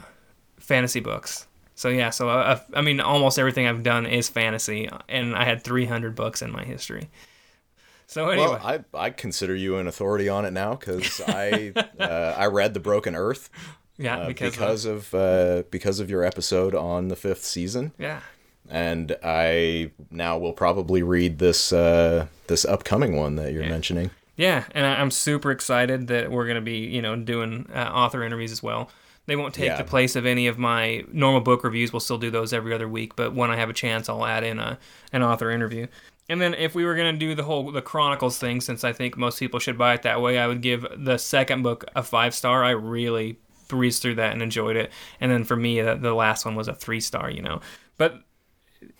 fantasy 0.67 0.99
books. 0.99 1.47
So 1.75 1.89
yeah, 1.89 2.09
so 2.09 2.29
uh, 2.29 2.59
I 2.73 2.81
mean, 2.81 2.99
almost 2.99 3.39
everything 3.39 3.67
I've 3.67 3.83
done 3.83 4.05
is 4.05 4.27
fantasy, 4.29 4.89
and 5.07 5.35
I 5.35 5.43
had 5.45 5.63
300 5.63 6.15
books 6.15 6.41
in 6.41 6.51
my 6.51 6.63
history. 6.63 7.09
So 8.07 8.29
anyway, 8.29 8.47
Well, 8.47 8.59
I, 8.63 8.83
I 8.93 9.09
consider 9.11 9.53
you 9.55 9.77
an 9.77 9.87
authority 9.87 10.27
on 10.29 10.45
it 10.45 10.51
now 10.51 10.75
because 10.75 11.21
I 11.27 11.73
uh, 11.99 12.35
I 12.37 12.47
read 12.47 12.73
The 12.73 12.79
Broken 12.79 13.15
Earth 13.15 13.49
yeah, 13.97 14.19
uh, 14.19 14.27
because, 14.27 14.53
because, 14.53 14.85
of, 14.85 15.13
of 15.13 15.15
uh, 15.15 15.63
because 15.69 15.99
of 15.99 16.09
your 16.09 16.23
episode 16.23 16.73
on 16.73 17.09
the 17.09 17.15
fifth 17.15 17.43
season, 17.43 17.91
yeah, 17.99 18.21
and 18.69 19.15
I 19.23 19.91
now 20.09 20.37
will 20.37 20.53
probably 20.53 21.03
read 21.03 21.37
this 21.39 21.71
uh, 21.73 22.27
this 22.47 22.65
upcoming 22.65 23.15
one 23.15 23.35
that 23.35 23.53
you're 23.53 23.65
mentioning. 23.69 24.09
yeah, 24.35 24.63
and 24.71 24.85
I- 24.85 24.99
I'm 25.01 25.11
super 25.11 25.51
excited 25.51 26.07
that 26.07 26.31
we're 26.31 26.47
gonna 26.47 26.61
be 26.61 26.79
you 26.79 27.01
know 27.01 27.15
doing 27.15 27.69
uh, 27.73 27.91
author 27.93 28.23
interviews 28.23 28.51
as 28.51 28.63
well. 28.63 28.89
They 29.27 29.35
won't 29.35 29.53
take 29.53 29.65
Yeah. 29.65 29.77
the 29.77 29.83
place 29.83 30.15
of 30.15 30.25
any 30.25 30.47
of 30.47 30.57
my 30.57 31.03
normal 31.11 31.41
book 31.41 31.63
reviews. 31.63 31.93
We'll 31.93 31.99
still 31.99 32.17
do 32.17 32.31
those 32.31 32.53
every 32.53 32.73
other 32.73 32.87
week, 32.87 33.15
but 33.15 33.33
when 33.35 33.51
I 33.51 33.57
have 33.57 33.69
a 33.69 33.73
chance, 33.73 34.09
I'll 34.09 34.25
add 34.25 34.43
in 34.43 34.57
a 34.57 34.79
an 35.13 35.21
author 35.21 35.51
interview. 35.51 35.87
And 36.29 36.41
then 36.41 36.53
if 36.53 36.73
we 36.75 36.83
were 36.83 36.95
gonna 36.95 37.13
do 37.13 37.35
the 37.35 37.43
whole 37.43 37.71
the 37.71 37.81
Chronicles 37.81 38.37
thing, 38.39 38.59
since 38.61 38.83
I 38.83 38.91
think 38.93 39.15
most 39.17 39.37
people 39.39 39.59
should 39.59 39.77
buy 39.77 39.93
it 39.93 40.01
that 40.03 40.21
way, 40.21 40.37
I 40.39 40.47
would 40.47 40.61
give 40.61 40.85
the 40.97 41.17
second 41.17 41.61
book 41.61 41.85
a 41.95 42.03
five 42.03 42.33
star. 42.33 42.63
I 42.63 42.71
really 42.71 43.37
breezed 43.67 44.01
through 44.01 44.15
that 44.15 44.31
and 44.33 44.41
enjoyed 44.41 44.77
it. 44.77 44.91
And 45.19 45.29
then 45.31 45.43
for 45.43 45.55
me, 45.57 45.81
the, 45.81 45.95
the 45.95 46.13
last 46.13 46.45
one 46.45 46.55
was 46.55 46.67
a 46.69 46.73
three 46.73 47.01
star. 47.01 47.29
You 47.29 47.41
know, 47.41 47.61
but 47.97 48.21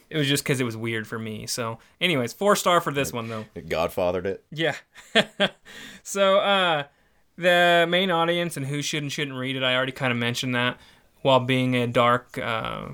it 0.09 0.17
was 0.17 0.27
just 0.27 0.43
because 0.43 0.59
it 0.61 0.65
was 0.65 0.75
weird 0.77 1.05
for 1.07 1.19
me. 1.19 1.47
So, 1.47 1.79
anyways, 2.01 2.33
four 2.33 2.55
star 2.55 2.79
for 2.81 2.91
this 2.93 3.11
one 3.13 3.27
though. 3.29 3.45
It 3.55 3.67
Godfathered 3.69 4.25
it. 4.25 4.43
Yeah. 4.51 4.75
so, 6.03 6.37
uh, 6.39 6.83
the 7.37 7.85
main 7.87 8.11
audience 8.11 8.57
and 8.57 8.65
who 8.65 8.81
should 8.81 9.03
and 9.03 9.11
shouldn't 9.11 9.37
read 9.37 9.55
it, 9.55 9.63
I 9.63 9.75
already 9.75 9.91
kind 9.91 10.11
of 10.11 10.17
mentioned 10.17 10.55
that. 10.55 10.77
While 11.21 11.39
being 11.39 11.75
a 11.75 11.87
dark 11.87 12.37
uh, 12.37 12.89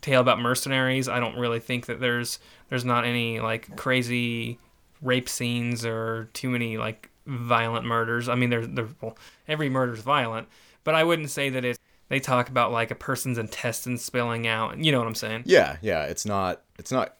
tale 0.00 0.20
about 0.20 0.38
mercenaries, 0.38 1.08
I 1.08 1.20
don't 1.20 1.36
really 1.36 1.58
think 1.60 1.86
that 1.86 2.00
there's 2.00 2.38
there's 2.68 2.84
not 2.84 3.04
any 3.04 3.40
like 3.40 3.76
crazy 3.76 4.58
rape 5.02 5.28
scenes 5.28 5.84
or 5.84 6.28
too 6.32 6.50
many 6.50 6.76
like 6.76 7.10
violent 7.26 7.86
murders. 7.86 8.28
I 8.28 8.34
mean, 8.34 8.50
there's 8.50 8.68
there, 8.68 8.88
well, 9.00 9.16
every 9.48 9.68
murder's 9.68 10.00
violent, 10.00 10.48
but 10.84 10.94
I 10.94 11.04
wouldn't 11.04 11.30
say 11.30 11.50
that 11.50 11.64
it's. 11.64 11.78
They 12.08 12.20
talk 12.20 12.48
about 12.48 12.70
like 12.70 12.92
a 12.92 12.94
person's 12.94 13.36
intestines 13.36 14.04
spilling 14.04 14.46
out. 14.46 14.78
You 14.78 14.92
know 14.92 14.98
what 14.98 15.08
I'm 15.08 15.16
saying? 15.16 15.42
Yeah, 15.44 15.78
yeah. 15.82 16.04
It's 16.04 16.24
not 16.24 16.62
it's 16.78 16.92
not 16.92 17.16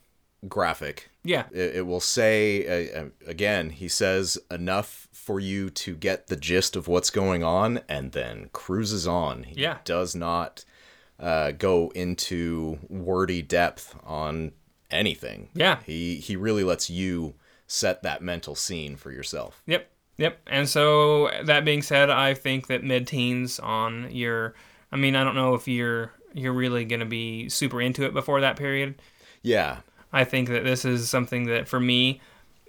graphic. 0.48 1.10
Yeah. 1.26 1.44
It, 1.52 1.76
it 1.76 1.86
will 1.86 2.00
say 2.00 2.66
uh, 2.94 3.00
uh, 3.02 3.08
again. 3.26 3.70
He 3.70 3.88
says 3.88 4.38
enough 4.50 5.08
for 5.12 5.40
you 5.40 5.70
to 5.70 5.94
get 5.96 6.28
the 6.28 6.36
gist 6.36 6.76
of 6.76 6.86
what's 6.88 7.10
going 7.10 7.42
on, 7.42 7.80
and 7.88 8.12
then 8.12 8.48
cruises 8.52 9.06
on. 9.06 9.42
He 9.42 9.60
Yeah. 9.62 9.78
does 9.84 10.14
not 10.14 10.64
uh, 11.18 11.50
go 11.52 11.90
into 11.94 12.78
wordy 12.88 13.42
depth 13.42 13.94
on 14.04 14.52
anything. 14.90 15.48
Yeah. 15.54 15.78
He 15.84 16.16
he 16.16 16.36
really 16.36 16.62
lets 16.64 16.88
you 16.90 17.34
set 17.66 18.02
that 18.02 18.22
mental 18.22 18.54
scene 18.54 18.96
for 18.96 19.10
yourself. 19.10 19.62
Yep. 19.66 19.90
Yep. 20.18 20.38
And 20.46 20.68
so 20.68 21.30
that 21.44 21.64
being 21.64 21.82
said, 21.82 22.08
I 22.08 22.32
think 22.34 22.68
that 22.68 22.84
mid-teens 22.84 23.58
on 23.58 24.10
your 24.12 24.54
I 24.92 24.96
mean, 24.96 25.16
I 25.16 25.24
don't 25.24 25.34
know 25.34 25.54
if 25.54 25.66
you're 25.66 26.12
you're 26.34 26.52
really 26.52 26.84
going 26.84 27.00
to 27.00 27.06
be 27.06 27.48
super 27.48 27.80
into 27.80 28.04
it 28.04 28.12
before 28.14 28.40
that 28.42 28.56
period. 28.56 29.00
Yeah. 29.42 29.78
I 30.12 30.24
think 30.24 30.48
that 30.48 30.64
this 30.64 30.84
is 30.84 31.08
something 31.08 31.46
that 31.46 31.68
for 31.68 31.80
me 31.80 32.20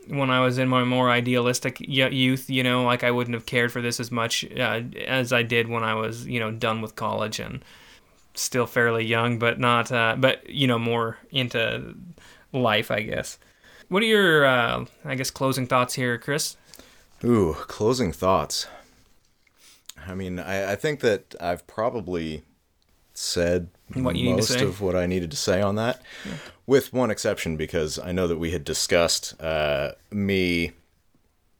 when 0.08 0.30
I 0.30 0.40
was 0.40 0.58
in 0.58 0.70
my 0.70 0.84
more 0.84 1.10
idealistic 1.10 1.80
youth, 1.82 2.50
you 2.50 2.64
know, 2.64 2.84
like 2.84 3.04
I 3.04 3.12
wouldn't 3.12 3.34
have 3.34 3.46
cared 3.46 3.72
for 3.72 3.82
this 3.82 4.00
as 4.00 4.12
much 4.12 4.46
uh, 4.58 4.82
as 5.06 5.34
I 5.34 5.44
did 5.44 5.68
when 5.68 5.84
I 5.84 5.94
was, 5.96 6.26
you 6.26 6.40
know, 6.40 6.52
done 6.52 6.82
with 6.82 6.96
college 6.96 7.40
and 7.40 7.64
still 8.34 8.66
fairly 8.66 9.06
young, 9.06 9.40
but 9.40 9.60
not, 9.60 9.92
uh, 9.92 10.16
but 10.18 10.50
you 10.50 10.68
know, 10.68 10.80
more 10.80 11.18
into 11.32 11.96
life, 12.54 12.92
I 12.92 13.02
guess. 13.02 13.38
What 13.90 14.04
are 14.04 14.08
your, 14.08 14.46
uh, 14.46 14.86
I 15.06 15.16
guess, 15.16 15.32
closing 15.32 15.68
thoughts 15.68 15.94
here, 15.94 16.18
Chris? 16.18 16.58
Ooh, 17.24 17.54
closing 17.54 18.12
thoughts. 18.12 18.68
I 20.06 20.14
mean, 20.14 20.40
I, 20.40 20.74
I 20.74 20.76
think 20.76 21.00
that 21.02 21.36
I've 21.40 21.66
probably 21.68 22.44
said 23.18 23.68
What 23.94 24.16
you 24.16 24.26
need 24.26 24.30
to 24.32 24.36
most 24.38 24.50
say. 24.60 24.64
of 24.64 24.80
what 24.82 24.96
I 24.96 25.06
needed 25.08 25.32
to 25.32 25.38
say 25.38 25.62
on 25.62 25.76
that, 25.76 26.02
with 26.68 26.94
one 26.94 27.10
exception 27.10 27.58
because 27.58 27.98
I 27.98 28.12
know 28.12 28.28
that 28.28 28.38
we 28.38 28.52
had 28.52 28.64
discussed 28.64 29.34
uh, 29.42 29.94
me 30.12 30.74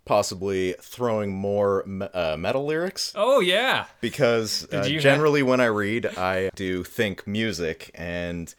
possibly 0.06 0.74
throwing 0.82 1.34
more 1.34 1.84
uh, 2.14 2.38
metal 2.38 2.66
lyrics 2.66 3.12
Oh 3.16 3.40
yeah. 3.40 3.86
because 4.02 4.68
uh, 4.72 4.84
you 4.88 4.94
have- 4.96 5.02
generally 5.04 5.44
when 5.44 5.60
I 5.60 5.66
read, 5.66 6.06
I 6.06 6.50
do 6.56 6.84
think 6.84 7.28
music 7.28 7.92
and. 7.96 8.54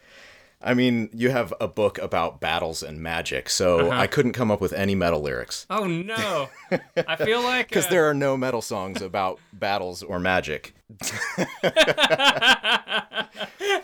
I 0.61 0.73
mean, 0.73 1.09
you 1.13 1.29
have 1.29 1.53
a 1.61 1.69
book 1.69 1.97
about 1.99 2.41
battles 2.41 2.83
and 2.83 2.99
magic, 2.99 3.49
so 3.49 3.79
Uh-huh. 3.91 3.97
I 3.97 4.07
couldn't 4.07 4.33
come 4.33 4.51
up 4.51 4.59
with 4.59 4.73
any 4.73 4.93
metal 4.93 5.21
lyrics. 5.21 5.65
Oh 5.69 5.87
no. 5.87 6.49
I 7.07 7.15
feel 7.15 7.41
like 7.41 7.69
Because 7.69 7.85
uh, 7.85 7.89
there 7.91 8.09
are 8.09 8.13
no 8.13 8.35
metal 8.35 8.61
songs 8.61 9.01
about 9.01 9.39
battles 9.53 10.03
or 10.03 10.19
magic. 10.19 10.73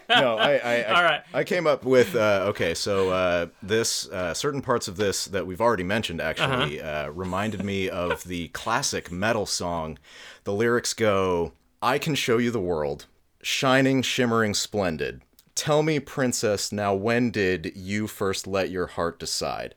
no, 0.09 0.37
I 0.37 0.59
I, 0.63 0.81
I, 0.87 0.95
All 0.95 1.03
right. 1.03 1.21
I 1.33 1.43
came 1.43 1.67
up 1.67 1.83
with 1.85 2.15
uh, 2.15 2.45
okay. 2.49 2.73
So 2.73 3.09
uh, 3.09 3.47
this 3.61 4.09
uh, 4.09 4.33
certain 4.33 4.61
parts 4.61 4.87
of 4.87 4.97
this 4.97 5.25
that 5.25 5.45
we've 5.45 5.61
already 5.61 5.83
mentioned 5.83 6.21
actually 6.21 6.81
Uh-huh. 6.81 7.07
uh 7.07 7.11
reminded 7.11 7.63
me 7.63 7.89
of 7.89 8.23
the 8.23 8.47
classic 8.49 9.11
metal 9.11 9.45
song. 9.45 9.97
The 10.43 10.53
lyrics 10.53 10.93
go, 10.93 11.53
"I 11.81 11.97
can 11.99 12.15
show 12.15 12.37
you 12.37 12.51
the 12.51 12.59
world, 12.59 13.05
shining, 13.41 14.01
shimmering, 14.01 14.53
splendid. 14.53 15.21
Tell 15.55 15.83
me, 15.83 15.99
princess, 15.99 16.71
now 16.71 16.93
when 16.93 17.31
did 17.31 17.71
you 17.75 18.07
first 18.07 18.47
let 18.47 18.69
your 18.69 18.87
heart 18.87 19.19
decide?" 19.19 19.75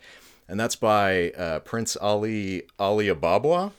And 0.48 0.58
that's 0.58 0.76
by 0.76 1.30
uh, 1.32 1.58
Prince 1.60 1.94
Ali 1.96 2.62
Ali 2.78 3.08
Ababwa. 3.08 3.72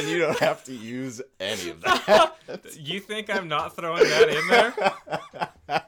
And 0.00 0.08
you 0.08 0.18
don't 0.18 0.38
have 0.38 0.64
to 0.64 0.74
use 0.74 1.20
any 1.38 1.70
of 1.70 1.80
that. 1.82 2.36
You 2.76 2.98
think 2.98 3.30
I'm 3.30 3.46
not 3.46 3.76
throwing 3.76 4.02
that 4.02 4.28
in 4.28 4.48
there? 4.48 5.82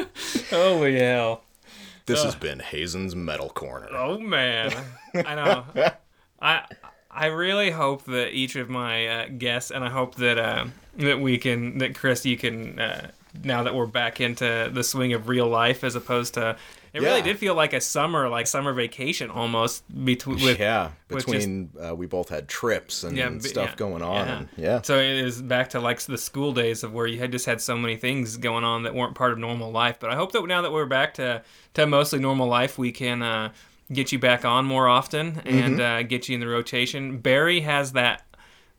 Holy 0.50 0.96
hell. 0.98 1.42
This 2.06 2.22
has 2.22 2.36
been 2.36 2.60
Hazen's 2.60 3.16
Metal 3.16 3.48
Corner. 3.48 3.88
Oh 3.92 4.18
man. 4.18 4.72
I 5.14 5.34
know. 5.34 5.64
I 6.40 6.64
I 7.10 7.26
really 7.26 7.70
hope 7.70 8.04
that 8.04 8.32
each 8.32 8.54
of 8.54 8.70
my 8.70 9.06
uh, 9.06 9.28
guests 9.36 9.70
and 9.72 9.84
I 9.84 9.90
hope 9.90 10.14
that 10.16 10.38
uh, 10.38 10.66
that 10.98 11.20
we 11.20 11.36
can 11.38 11.78
that 11.78 11.96
Chris 11.96 12.24
you 12.24 12.36
can 12.36 12.78
uh, 12.78 13.10
now 13.42 13.64
that 13.64 13.74
we're 13.74 13.86
back 13.86 14.20
into 14.20 14.70
the 14.72 14.84
swing 14.84 15.12
of 15.14 15.28
real 15.28 15.48
life 15.48 15.82
as 15.82 15.96
opposed 15.96 16.34
to 16.34 16.56
it 16.98 17.06
really 17.06 17.22
did 17.22 17.38
feel 17.38 17.54
like 17.54 17.72
a 17.72 17.80
summer 17.80 18.28
like 18.28 18.46
summer 18.46 18.72
vacation 18.72 19.30
almost 19.30 19.84
between 20.04 20.42
with 20.44 20.58
yeah, 20.58 20.90
with 21.08 21.18
just- 21.18 21.26
between 21.26 21.70
uh, 21.82 21.94
we 21.94 22.06
both 22.06 22.28
had 22.28 22.48
trips 22.48 23.04
and 23.04 23.16
Yeah, 23.16 23.36
stuff 23.38 23.70
yeah, 23.70 23.76
going 23.76 24.02
on. 24.02 24.26
yeah. 24.26 24.36
And, 24.38 24.48
yeah. 24.56 24.82
So 24.82 24.98
it 24.98 25.16
is 25.16 25.40
back 25.42 25.70
to 25.70 25.80
like 25.80 26.00
the 26.00 26.18
school 26.18 26.52
days 26.52 26.82
of 26.84 26.92
where 26.92 27.06
you 27.06 27.18
had 27.18 27.32
just 27.32 27.46
had 27.46 27.60
so 27.60 27.76
many 27.76 27.96
things 27.96 28.36
going 28.36 28.64
on 28.64 28.82
that 28.84 28.94
weren't 28.94 29.14
part 29.14 29.32
of 29.32 29.38
normal 29.38 29.70
life. 29.70 29.98
But 30.00 30.10
I 30.10 30.16
hope 30.16 30.32
that 30.32 30.46
now 30.46 30.62
that 30.62 30.72
we're 30.72 30.86
back 30.86 31.14
to 31.14 31.42
to 31.74 31.86
mostly 31.86 32.18
normal 32.18 32.46
life, 32.48 32.78
we 32.78 32.92
can 32.92 33.22
uh, 33.22 33.52
get 33.92 34.12
you 34.12 34.18
back 34.18 34.44
on 34.44 34.64
more 34.66 34.86
often 34.88 35.40
and 35.44 35.78
Mm-hmm. 35.78 35.80
uh, 35.80 36.02
get 36.02 36.28
you 36.28 36.34
in 36.34 36.40
the 36.40 36.48
rotation. 36.48 37.18
Barry 37.18 37.60
has 37.60 37.92
that 37.92 38.22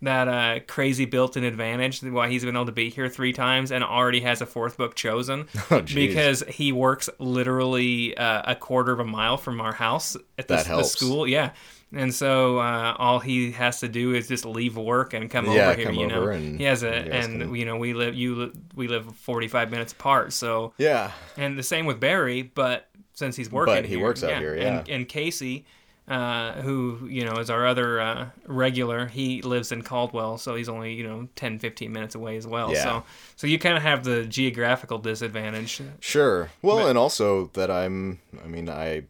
that 0.02 0.28
uh, 0.28 0.60
crazy 0.68 1.06
built-in 1.06 1.43
advantage 1.43 2.02
why 2.04 2.30
he's 2.30 2.45
been 2.45 2.56
able 2.56 2.66
to 2.66 2.72
be 2.72 2.89
here 2.89 3.10
three 3.10 3.34
times 3.34 3.72
and 3.72 3.84
already 3.84 4.22
has 4.22 4.41
a 4.41 4.45
fourth 4.45 4.78
book 4.78 4.95
chosen. 4.95 5.47
Oh, 5.72 5.82
because 5.82 6.41
he 6.47 6.72
works 6.72 7.10
literally 7.20 8.16
uh, 8.18 8.43
a 8.52 8.56
quarter 8.56 8.91
of 8.91 9.00
a 9.00 9.06
mile 9.06 9.38
from 9.38 9.60
our 9.62 9.74
house 9.74 10.16
at 10.38 10.47
the, 10.47 10.56
the 10.58 10.84
school 10.84 11.28
yeah. 11.28 11.52
And 11.91 12.14
so 12.14 12.60
uh, 12.60 12.95
all 13.00 13.20
he 13.20 13.52
has 13.54 13.80
to 13.80 13.88
do 13.89 14.14
is 14.14 14.28
just 14.28 14.45
leave 14.45 14.78
work 14.78 15.14
and 15.14 15.30
come 15.30 15.45
Yeah, 15.47 15.70
over 15.70 15.74
here 15.76 15.86
come 15.88 15.95
you 15.95 16.08
know? 16.08 16.22
over 16.22 16.32
and 16.32 16.58
he 16.60 16.64
has 16.66 16.84
a 16.84 16.88
you 16.88 17.12
and 17.12 17.41
can- 17.41 17.56
you 17.56 17.66
know 17.66 17.78
we 17.78 17.93
live 17.93 18.14
you 18.16 18.54
we 18.76 18.88
live 18.88 19.14
45 19.16 19.72
minutes 19.72 19.91
apart 19.93 20.32
so 20.34 20.74
yeah. 20.78 21.12
and 21.36 21.58
the 21.58 21.64
same 21.64 21.86
with 21.86 22.00
Barry, 22.00 22.41
but 22.43 22.88
since 23.14 23.36
he's 23.36 23.52
working, 23.52 23.74
But 23.76 23.86
he 23.86 23.95
here, 23.95 24.04
works 24.06 24.24
out 24.24 24.39
here, 24.39 24.56
yeah. 24.56 24.80
And, 24.80 24.89
and 24.89 25.10
Casey, 25.10 25.66
uh, 26.10 26.53
who 26.62 27.07
you 27.07 27.24
know 27.24 27.38
is 27.38 27.49
our 27.49 27.68
other 27.68 28.01
uh, 28.01 28.30
regular, 28.47 29.05
he 29.05 29.41
lives 29.43 29.72
in 29.72 29.84
Caldwell, 29.84 30.38
so 30.38 30.55
he's 30.55 30.68
only 30.68 30.93
you 30.93 31.03
know 31.03 31.28
10, 31.36 31.60
15 31.60 31.91
minutes 31.91 32.16
away 32.16 32.36
as 32.36 32.47
well. 32.47 32.74
Yeah. 32.74 32.84
So 32.84 33.03
so 33.36 33.47
you 33.47 33.60
kind 33.60 33.78
of 33.78 33.84
have 33.84 34.03
the 34.03 34.26
geographical 34.26 34.97
disadvantage. 34.97 35.82
Sure. 35.99 36.49
Well, 36.62 36.88
and 36.88 36.97
also 36.97 37.47
that 37.53 37.70
I'm. 37.70 38.20
I 38.43 38.47
mean, 38.47 38.70
I. 38.70 39.03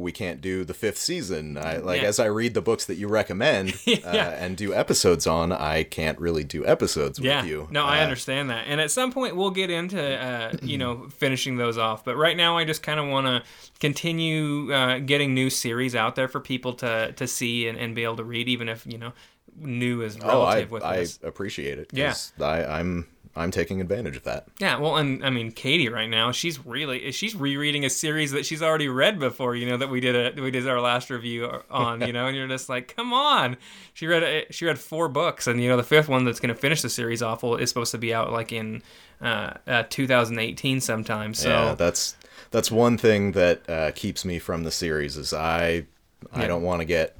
We 0.00 0.12
can't 0.12 0.40
do 0.40 0.64
the 0.64 0.74
fifth 0.74 0.98
season. 0.98 1.56
I 1.58 1.76
like 1.76 2.02
Yeah. 2.02 2.08
as 2.08 2.18
I 2.18 2.26
read 2.26 2.54
the 2.54 2.62
books 2.62 2.84
that 2.86 2.96
you 2.96 3.06
recommend 3.08 3.74
uh, 4.04 4.08
and 4.08 4.56
do 4.56 4.72
episodes 4.74 5.26
on. 5.26 5.52
I 5.52 5.82
can't 5.84 6.18
really 6.18 6.44
do 6.44 6.64
episodes 6.66 7.18
Yeah, 7.18 7.42
with 7.42 7.50
you. 7.50 7.68
no, 7.70 7.84
I 7.84 8.00
Uh, 8.00 8.04
understand 8.04 8.50
that, 8.50 8.64
and 8.66 8.80
at 8.80 8.90
some 8.90 9.12
point 9.12 9.36
we'll 9.36 9.50
get 9.50 9.70
into 9.70 10.00
uh, 10.02 10.52
you 10.62 10.78
know 10.78 11.08
finishing 11.18 11.56
those 11.56 11.78
off. 11.78 12.04
But 12.04 12.16
right 12.16 12.36
now, 12.36 12.56
I 12.58 12.64
just 12.64 12.82
kind 12.82 12.98
of 12.98 13.06
want 13.08 13.26
to 13.26 13.42
continue 13.78 14.72
uh, 14.72 14.98
getting 15.00 15.34
new 15.34 15.50
series 15.50 15.94
out 15.94 16.14
there 16.16 16.28
for 16.28 16.40
people 16.40 16.72
to 16.74 17.12
to 17.12 17.26
see 17.26 17.66
and, 17.68 17.76
and 17.78 17.94
be 17.94 18.04
able 18.04 18.16
to 18.16 18.24
read, 18.24 18.48
even 18.48 18.68
if 18.68 18.86
you 18.86 18.98
know 18.98 19.12
new 19.56 20.00
is 20.02 20.16
Oh, 20.22 20.42
I 20.42 20.54
relative 20.54 20.70
with 20.70 20.82
I 20.84 20.96
this. 20.98 21.18
appreciate 21.24 21.78
it. 21.78 21.90
Yeah. 21.92 22.14
I, 22.40 22.64
I'm 22.64 23.06
I'm 23.36 23.52
taking 23.52 23.80
advantage 23.80 24.16
of 24.16 24.24
that. 24.24 24.46
Yeah, 24.58 24.78
well, 24.78 24.96
and 24.96 25.24
I 25.24 25.30
mean, 25.30 25.52
Katie 25.52 25.88
right 25.88 26.08
now, 26.10 26.32
she's 26.32 26.64
really 26.66 27.12
she's 27.12 27.34
rereading 27.36 27.84
a 27.84 27.90
series 27.90 28.32
that 28.32 28.44
she's 28.44 28.60
already 28.62 28.88
read 28.88 29.18
before. 29.20 29.54
You 29.54 29.66
know 29.68 29.76
that 29.76 29.88
we 29.88 30.00
did 30.00 30.36
a 30.38 30.42
we 30.42 30.50
did 30.50 30.66
our 30.68 30.80
last 30.80 31.10
review 31.10 31.48
on. 31.70 32.00
You 32.00 32.12
know, 32.12 32.26
and 32.26 32.36
you're 32.36 32.48
just 32.48 32.68
like, 32.68 32.94
come 32.96 33.12
on. 33.12 33.56
She 33.94 34.06
read 34.08 34.22
a, 34.24 34.46
she 34.52 34.64
read 34.66 34.78
four 34.78 35.08
books, 35.08 35.46
and 35.46 35.62
you 35.62 35.68
know 35.68 35.76
the 35.76 35.84
fifth 35.84 36.08
one 36.08 36.24
that's 36.24 36.40
going 36.40 36.52
to 36.54 36.60
finish 36.60 36.82
the 36.82 36.90
series 36.90 37.22
off 37.22 37.44
is 37.44 37.68
supposed 37.68 37.92
to 37.92 37.98
be 37.98 38.12
out 38.12 38.32
like 38.32 38.52
in 38.52 38.82
uh, 39.20 39.54
uh, 39.66 39.84
2018 39.88 40.80
sometime. 40.80 41.32
So 41.34 41.48
yeah, 41.48 41.74
that's 41.74 42.16
that's 42.50 42.70
one 42.70 42.98
thing 42.98 43.32
that 43.32 43.68
uh, 43.70 43.92
keeps 43.92 44.24
me 44.24 44.38
from 44.40 44.64
the 44.64 44.70
series 44.72 45.16
is 45.16 45.32
I 45.32 45.86
I 46.32 46.42
Yeah. 46.42 46.48
don't 46.48 46.62
want 46.62 46.80
to 46.80 46.84
get 46.84 47.16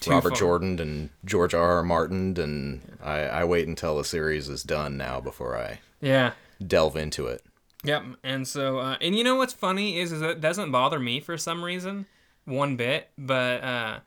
Too 0.00 0.10
Robert 0.10 0.30
far. 0.30 0.38
Jordan 0.38 0.78
and 0.80 1.10
George 1.24 1.54
R. 1.54 1.76
R. 1.76 1.82
Martin, 1.82 2.36
and 2.38 2.98
I, 3.02 3.20
I 3.20 3.44
wait 3.44 3.68
until 3.68 3.96
the 3.96 4.04
series 4.04 4.48
is 4.48 4.62
done 4.62 4.96
now 4.96 5.20
before 5.20 5.56
I 5.56 5.80
yeah. 6.00 6.32
delve 6.64 6.96
into 6.96 7.26
it. 7.26 7.42
Yep. 7.84 8.04
And 8.24 8.48
so, 8.48 8.78
uh, 8.78 8.96
and 9.00 9.16
you 9.16 9.22
know 9.22 9.36
what's 9.36 9.52
funny 9.52 9.98
is, 9.98 10.10
is 10.12 10.22
it 10.22 10.40
doesn't 10.40 10.72
bother 10.72 10.98
me 10.98 11.20
for 11.20 11.38
some 11.38 11.62
reason, 11.64 12.06
one 12.44 12.76
bit. 12.76 13.10
But 13.16 13.62
uh, 13.62 13.98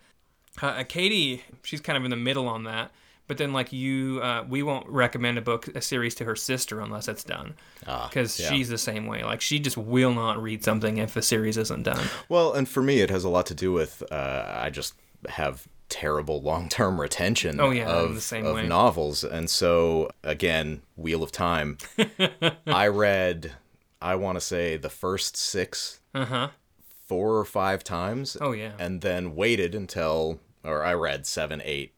uh, 0.61 0.83
Katie, 0.83 1.43
she's 1.63 1.79
kind 1.81 1.97
of 1.97 2.03
in 2.03 2.11
the 2.11 2.17
middle 2.17 2.47
on 2.47 2.63
that. 2.63 2.91
But 3.27 3.37
then, 3.37 3.53
like 3.53 3.71
you, 3.71 4.19
uh, 4.23 4.43
we 4.49 4.63
won't 4.63 4.87
recommend 4.89 5.37
a 5.37 5.41
book, 5.41 5.67
a 5.75 5.81
series 5.81 6.15
to 6.15 6.25
her 6.25 6.35
sister 6.35 6.81
unless 6.81 7.07
it's 7.07 7.23
done, 7.23 7.53
Ah, 7.85 8.07
because 8.09 8.39
yeah. 8.39 8.49
she's 8.49 8.69
the 8.69 8.77
same 8.79 9.05
way. 9.05 9.23
Like 9.23 9.39
she 9.39 9.59
just 9.59 9.77
will 9.77 10.13
not 10.13 10.41
read 10.41 10.63
something 10.63 10.97
if 10.97 11.13
the 11.13 11.21
series 11.21 11.55
isn't 11.55 11.83
done. 11.83 12.07
Well, 12.27 12.53
and 12.53 12.67
for 12.67 12.81
me, 12.81 13.01
it 13.01 13.11
has 13.11 13.23
a 13.23 13.29
lot 13.29 13.45
to 13.45 13.53
do 13.53 13.71
with 13.71 14.01
uh, 14.11 14.45
I 14.57 14.71
just 14.71 14.95
have 15.27 15.67
terrible 15.89 16.41
long-term 16.41 17.01
retention 17.01 17.59
Oh, 17.59 17.71
yeah, 17.71 17.87
of, 17.89 18.31
of 18.33 18.55
way. 18.55 18.67
novels, 18.67 19.23
and 19.23 19.49
so 19.49 20.09
again, 20.23 20.81
Wheel 20.95 21.23
of 21.23 21.31
Time. 21.31 21.77
I 22.67 22.87
read, 22.87 23.53
I 24.01 24.15
want 24.15 24.35
to 24.37 24.41
say, 24.41 24.77
the 24.77 24.89
first 24.89 25.35
six 25.35 25.99
Uh 26.13 26.25
huh. 26.25 26.47
four 27.07 27.37
or 27.37 27.45
five 27.45 27.83
times. 27.83 28.37
Oh, 28.39 28.51
yeah. 28.51 28.73
and 28.79 29.01
then 29.01 29.35
waited 29.35 29.73
until, 29.75 30.39
or 30.63 30.83
I 30.83 30.93
read 30.93 31.25
seven, 31.25 31.61
eight, 31.65 31.93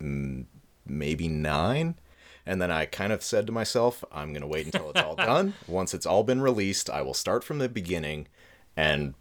mm, 0.00 0.46
maybe 0.86 1.28
nine. 1.28 1.96
And 2.46 2.62
then 2.62 2.70
I 2.70 2.86
kind 2.86 3.12
of 3.12 3.22
said 3.22 3.46
to 3.48 3.52
myself, 3.52 4.02
I'm 4.10 4.30
going 4.32 4.40
to 4.40 4.46
wait 4.46 4.64
until 4.66 4.88
it's 4.90 5.02
all 5.02 5.16
done. 5.32 5.52
Once 5.66 5.92
it's 5.92 6.06
all 6.06 6.22
been 6.24 6.40
released, 6.40 6.88
I 6.88 7.02
will 7.02 7.12
start 7.14 7.44
from 7.44 7.58
the 7.58 7.68
beginning 7.68 8.26
and 8.76 9.12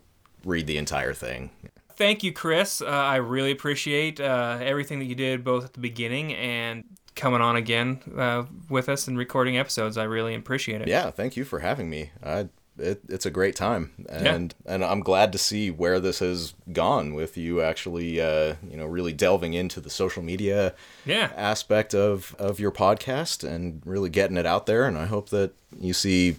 read 0.46 0.66
the 0.68 0.78
entire 0.78 1.14
thing. 1.14 1.50
Thank 1.98 2.24
you, 2.24 2.32
Chris. 2.32 2.82
Uh, 2.82 2.86
I 2.86 3.16
really 3.18 3.52
appreciate 3.52 4.20
uh, 4.22 4.60
everything 4.62 5.00
that 5.00 5.06
you 5.06 5.16
did, 5.16 5.44
both 5.44 5.66
at 5.66 5.74
the 5.74 5.80
beginning 5.80 6.34
and 6.36 6.84
coming 7.16 7.42
on 7.42 7.56
again 7.56 8.00
uh, 8.16 8.44
with 8.70 8.88
us 8.88 9.08
and 9.08 9.18
recording 9.18 9.58
episodes. 9.58 9.98
I 9.98 10.04
really 10.04 10.36
appreciate 10.36 10.82
it. 10.82 10.88
Yeah, 10.88 11.10
thank 11.10 11.36
you 11.36 11.44
for 11.44 11.58
having 11.60 11.90
me. 11.90 12.12
I, 12.24 12.50
it, 12.78 13.02
it's 13.10 13.26
a 13.26 13.32
great 13.32 13.56
time, 13.56 14.06
and 14.08 14.54
and 14.68 14.86
I'm 14.86 15.00
glad 15.00 15.32
to 15.32 15.40
see 15.40 15.72
where 15.72 16.00
this 16.00 16.20
has 16.20 16.54
gone 16.72 17.16
with 17.16 17.36
you 17.36 17.60
actually, 17.60 18.22
uh, 18.22 18.54
you 18.70 18.78
know, 18.78 18.86
really 18.86 19.14
delving 19.14 19.56
into 19.56 19.82
the 19.82 19.90
social 19.90 20.22
media 20.22 20.76
Yeah. 21.04 21.32
aspect 21.36 21.96
of 21.96 22.36
of 22.38 22.60
your 22.60 22.72
podcast 22.72 23.44
and 23.44 23.82
really 23.84 24.12
getting 24.12 24.38
it 24.38 24.46
out 24.46 24.68
there. 24.68 24.86
And 24.86 24.96
I 24.96 25.08
hope 25.08 25.30
that 25.30 25.54
you 25.80 25.94
see 25.94 26.36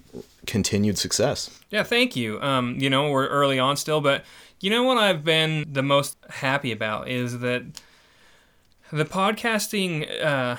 continued 0.46 0.96
success. 0.98 1.50
Yeah, 1.70 1.82
thank 1.82 2.14
you. 2.14 2.40
Um, 2.40 2.76
you 2.78 2.88
know, 2.88 3.10
we're 3.10 3.26
early 3.26 3.58
on 3.58 3.76
still, 3.76 4.00
but 4.00 4.24
you 4.60 4.70
know 4.70 4.82
what 4.82 4.98
I've 4.98 5.24
been 5.24 5.64
the 5.70 5.82
most 5.82 6.16
happy 6.28 6.72
about 6.72 7.08
is 7.08 7.40
that 7.40 7.64
the 8.92 9.04
podcasting 9.04 10.22
uh 10.22 10.56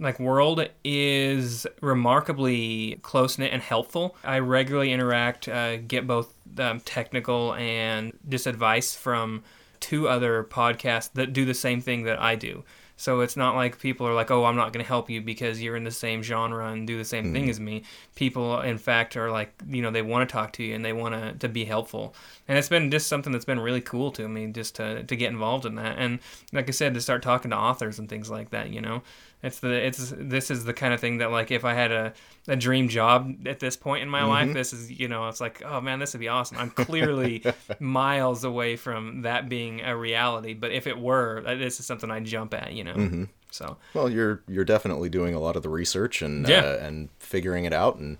like 0.00 0.18
world 0.18 0.66
is 0.82 1.66
remarkably 1.82 2.98
close 3.02 3.38
knit 3.38 3.52
and 3.52 3.62
helpful. 3.62 4.16
I 4.24 4.38
regularly 4.38 4.92
interact, 4.92 5.46
uh, 5.46 5.76
get 5.76 6.06
both 6.06 6.34
um, 6.58 6.80
technical 6.80 7.54
and 7.54 8.18
just 8.28 8.46
advice 8.46 8.94
from 8.94 9.44
two 9.78 10.08
other 10.08 10.44
podcasts 10.44 11.12
that 11.14 11.32
do 11.32 11.44
the 11.44 11.54
same 11.54 11.80
thing 11.80 12.04
that 12.04 12.20
I 12.20 12.34
do. 12.34 12.64
So 13.00 13.20
it's 13.20 13.34
not 13.34 13.54
like 13.54 13.78
people 13.78 14.06
are 14.06 14.12
like, 14.12 14.30
"Oh, 14.30 14.44
I'm 14.44 14.56
not 14.56 14.74
going 14.74 14.84
to 14.84 14.88
help 14.88 15.08
you 15.08 15.22
because 15.22 15.62
you're 15.62 15.74
in 15.74 15.84
the 15.84 15.90
same 15.90 16.22
genre 16.22 16.70
and 16.70 16.86
do 16.86 16.98
the 16.98 17.04
same 17.04 17.32
thing 17.32 17.44
hmm. 17.44 17.50
as 17.50 17.58
me." 17.58 17.82
People, 18.14 18.60
in 18.60 18.76
fact, 18.76 19.16
are 19.16 19.30
like, 19.30 19.54
you 19.66 19.80
know, 19.80 19.90
they 19.90 20.02
want 20.02 20.28
to 20.28 20.30
talk 20.30 20.52
to 20.52 20.62
you 20.62 20.74
and 20.74 20.84
they 20.84 20.92
want 20.92 21.14
to 21.14 21.32
to 21.32 21.48
be 21.48 21.64
helpful. 21.64 22.14
And 22.46 22.58
it's 22.58 22.68
been 22.68 22.90
just 22.90 23.06
something 23.06 23.32
that's 23.32 23.46
been 23.46 23.58
really 23.58 23.80
cool 23.80 24.10
to 24.12 24.28
me, 24.28 24.48
just 24.48 24.74
to 24.76 25.02
to 25.02 25.16
get 25.16 25.30
involved 25.32 25.64
in 25.64 25.76
that. 25.76 25.96
And 25.96 26.18
like 26.52 26.68
I 26.68 26.72
said, 26.72 26.92
to 26.92 27.00
start 27.00 27.22
talking 27.22 27.52
to 27.52 27.56
authors 27.56 27.98
and 27.98 28.06
things 28.06 28.28
like 28.28 28.50
that. 28.50 28.68
You 28.68 28.82
know, 28.82 29.02
it's 29.42 29.60
the 29.60 29.70
it's 29.72 30.12
this 30.16 30.50
is 30.50 30.64
the 30.64 30.72
kind 30.74 30.92
of 30.92 31.00
thing 31.00 31.18
that 31.18 31.30
like 31.30 31.50
if 31.50 31.64
I 31.64 31.74
had 31.74 31.92
a 31.92 32.12
a 32.48 32.56
dream 32.56 32.88
job 32.88 33.46
at 33.46 33.58
this 33.60 33.76
point 33.76 34.02
in 34.02 34.08
my 34.08 34.24
life, 34.24 34.52
this 34.52 34.72
is 34.72 34.90
you 34.90 35.08
know, 35.08 35.28
it's 35.28 35.40
like, 35.40 35.62
oh 35.64 35.80
man, 35.80 35.98
this 35.98 36.12
would 36.12 36.20
be 36.20 36.28
awesome. 36.28 36.58
I'm 36.58 36.70
clearly 36.70 37.42
miles 37.80 38.44
away 38.44 38.76
from 38.76 39.22
that 39.22 39.48
being 39.48 39.80
a 39.82 39.96
reality, 39.96 40.54
but 40.54 40.72
if 40.72 40.86
it 40.86 40.98
were, 40.98 41.42
uh, 41.46 41.54
this 41.54 41.80
is 41.80 41.86
something 41.86 42.10
I'd 42.10 42.24
jump 42.24 42.52
at. 42.54 42.72
You 42.72 42.84
know, 42.84 43.26
so. 43.50 43.76
Well, 43.94 44.10
you're 44.10 44.42
you're 44.48 44.64
definitely 44.64 45.08
doing 45.08 45.34
a 45.34 45.40
lot 45.40 45.56
of 45.56 45.62
the 45.62 45.68
research 45.70 46.22
and 46.22 46.46
Yeah. 46.48 46.60
uh, 46.60 46.78
and 46.82 47.08
figuring 47.18 47.64
it 47.64 47.72
out, 47.72 47.96
and 47.96 48.18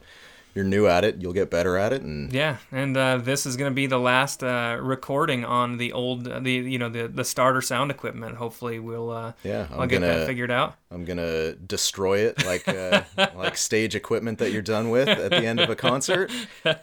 you're 0.55 0.65
new 0.65 0.87
at 0.87 1.05
it. 1.05 1.17
You'll 1.21 1.33
get 1.33 1.51
better 1.51 1.77
at 1.77 1.93
it, 1.93 2.03
and 2.03 2.33
Yeah, 2.33 2.57
and 2.73 2.97
uh, 2.97 3.19
this 3.19 3.47
is 3.47 3.57
going 3.57 3.71
to 3.71 3.75
be 3.75 3.87
the 3.87 3.99
last 3.99 4.43
uh, 4.43 4.79
recording 4.81 5.45
on 5.45 5.77
the 5.79 5.93
old, 5.93 6.27
uh, 6.29 6.41
the 6.41 6.53
you 6.53 6.79
know 6.79 6.89
the 6.89 7.09
the 7.09 7.25
starter 7.25 7.61
sound 7.63 7.91
equipment. 7.91 8.37
Hopefully, 8.37 8.79
we'll 8.79 9.11
uh, 9.11 9.33
Yeah, 9.45 9.67
I'll 9.71 9.83
I'm 9.83 9.89
get 9.89 10.01
that 10.01 10.13
gonna- 10.15 10.27
figured 10.27 10.51
out. 10.51 10.77
I'm 10.91 11.05
gonna 11.05 11.53
destroy 11.55 12.19
it 12.19 12.45
like 12.45 12.67
uh, 12.69 13.03
like 13.37 13.57
stage 13.57 13.95
equipment 13.95 14.39
that 14.39 14.51
you're 14.53 14.63
done 14.63 14.91
with 14.91 15.09
at 15.09 15.31
the 15.31 15.45
end 15.47 15.61
of 15.61 15.71
a 15.71 15.77
concert. 15.77 16.33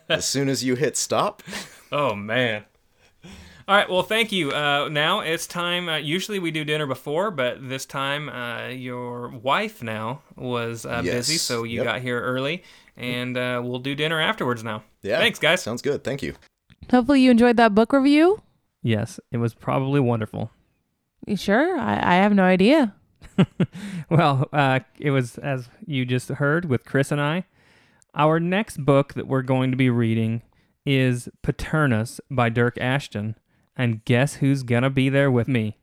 As 0.07 0.26
soon 0.26 0.47
as 0.49 0.63
you 0.63 0.76
hit 0.76 0.95
stop, 0.97 1.43
Oh 1.91 2.15
man. 2.15 2.63
All 3.70 3.76
right. 3.76 3.89
Well, 3.89 4.03
thank 4.03 4.32
you. 4.32 4.51
Uh, 4.51 4.88
now 4.89 5.20
it's 5.20 5.45
time. 5.45 5.89
Uh, 5.89 5.97
usually 5.97 6.39
we 6.39 6.51
do 6.51 6.63
dinner 6.63 6.86
before, 6.86 7.32
but 7.32 7.68
this 7.68 7.86
time 7.86 8.30
uh, 8.30 8.70
your 8.70 9.28
wife 9.28 9.84
now 9.84 10.22
was 10.38 10.86
uh, 10.86 11.01
busy, 11.01 11.36
so 11.36 11.63
you 11.63 11.78
Yep. 11.80 11.84
got 11.84 12.01
here 12.01 12.22
early, 12.22 12.63
and 12.98 13.38
uh, 13.38 13.62
we'll 13.64 13.80
do 13.80 13.95
dinner 13.95 14.20
afterwards 14.20 14.64
now. 14.64 14.84
yeah. 15.02 15.20
Thanks, 15.20 15.39
guys. 15.39 15.62
Sounds 15.62 15.82
good. 15.82 16.04
Thank 16.04 16.22
you. 16.24 16.34
Hopefully 16.91 17.22
you 17.22 17.32
enjoyed 17.32 17.58
that 17.58 17.76
book 17.76 17.93
review. 17.93 18.41
Yes, 18.82 19.20
it 19.32 19.38
was 19.38 19.54
probably 19.54 20.00
wonderful. 20.00 20.52
You 21.26 21.36
sure? 21.36 21.78
I, 21.78 21.95
I 21.95 22.16
have 22.16 22.34
no 22.34 22.43
idea. 22.43 22.93
Well, 24.10 24.48
uh, 24.54 24.80
it 25.00 25.12
was 25.12 25.38
as 25.39 25.70
you 25.86 26.06
just 26.06 26.30
heard 26.30 26.66
with 26.66 26.86
Chris 26.86 27.12
and 27.12 27.20
I. 27.22 27.43
Our 28.16 28.39
next 28.39 28.78
book 28.86 29.14
that 29.16 29.28
we're 29.28 29.41
going 29.41 29.70
to 29.72 29.78
be 29.78 29.89
reading 29.89 30.41
is 30.86 31.28
Paternus 31.43 32.20
by 32.32 32.50
Dyrk 32.50 32.78
Ashton. 32.80 33.36
And 33.76 34.04
guess 34.06 34.36
who's 34.36 34.64
going 34.64 34.84
to 34.84 34.89
be 34.89 35.10
there 35.10 35.30
with 35.30 35.48
me? 35.48 35.78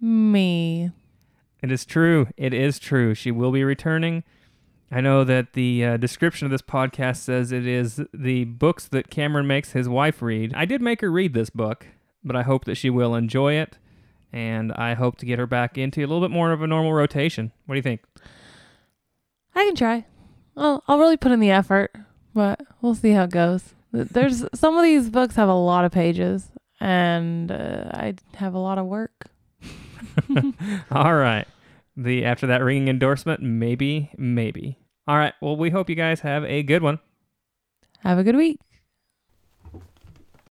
Me. 0.00 0.90
It 1.62 1.70
is 1.70 1.84
true. 1.84 2.28
It 2.36 2.54
is 2.54 2.78
true. 2.78 3.14
She 3.14 3.30
will 3.30 3.52
be 3.52 3.62
returning. 3.62 4.24
I 4.90 5.00
know 5.02 5.22
that 5.24 5.52
the 5.52 5.84
uh, 5.84 5.96
description 5.98 6.46
of 6.46 6.50
this 6.50 6.62
podcast 6.62 7.16
says 7.16 7.52
it 7.52 7.66
is 7.66 8.00
the 8.14 8.44
books 8.44 8.88
that 8.88 9.10
Cameron 9.10 9.46
makes 9.46 9.72
his 9.72 9.88
wife 9.88 10.22
read. 10.22 10.54
I 10.54 10.64
did 10.64 10.80
make 10.80 11.02
her 11.02 11.10
read 11.10 11.34
this 11.34 11.50
book, 11.50 11.86
but 12.24 12.34
I 12.34 12.42
hope 12.42 12.64
that 12.64 12.76
she 12.76 12.88
will 12.88 13.14
enjoy 13.14 13.54
it. 13.54 13.76
And 14.32 14.72
I 14.72 14.94
hope 14.94 15.18
to 15.18 15.26
get 15.26 15.38
her 15.38 15.46
back 15.46 15.76
into 15.76 16.00
a 16.00 16.06
little 16.06 16.20
bit 16.20 16.30
more 16.30 16.52
of 16.52 16.62
a 16.62 16.66
normal 16.66 16.92
rotation. 16.92 17.52
What 17.66 17.74
do 17.74 17.78
you 17.78 17.82
think? 17.82 18.02
I 19.54 19.64
can 19.64 19.74
try. 19.74 20.06
Well, 20.54 20.82
I'll 20.88 20.98
really 20.98 21.16
put 21.16 21.32
in 21.32 21.40
the 21.40 21.50
effort, 21.50 21.94
but 22.34 22.60
we'll 22.80 22.94
see 22.94 23.10
how 23.10 23.24
it 23.24 23.30
goes. 23.30 23.74
There's 23.92 24.44
some 24.54 24.76
of 24.76 24.82
these 24.82 25.10
books 25.10 25.36
have 25.36 25.48
a 25.48 25.54
lot 25.54 25.84
of 25.84 25.92
pages, 25.92 26.48
and 26.80 27.50
uh, 27.50 27.90
I 27.92 28.14
have 28.34 28.54
a 28.54 28.58
lot 28.58 28.78
of 28.78 28.86
work. 28.86 29.26
All 30.90 31.14
right. 31.14 31.46
The 32.00 32.24
after 32.24 32.46
that 32.46 32.62
ringing 32.62 32.86
endorsement, 32.86 33.42
maybe, 33.42 34.10
maybe. 34.16 34.78
All 35.08 35.16
right. 35.16 35.34
Well, 35.42 35.56
we 35.56 35.70
hope 35.70 35.90
you 35.90 35.96
guys 35.96 36.20
have 36.20 36.44
a 36.44 36.62
good 36.62 36.80
one. 36.80 37.00
Have 38.00 38.18
a 38.18 38.22
good 38.22 38.36
week. 38.36 38.60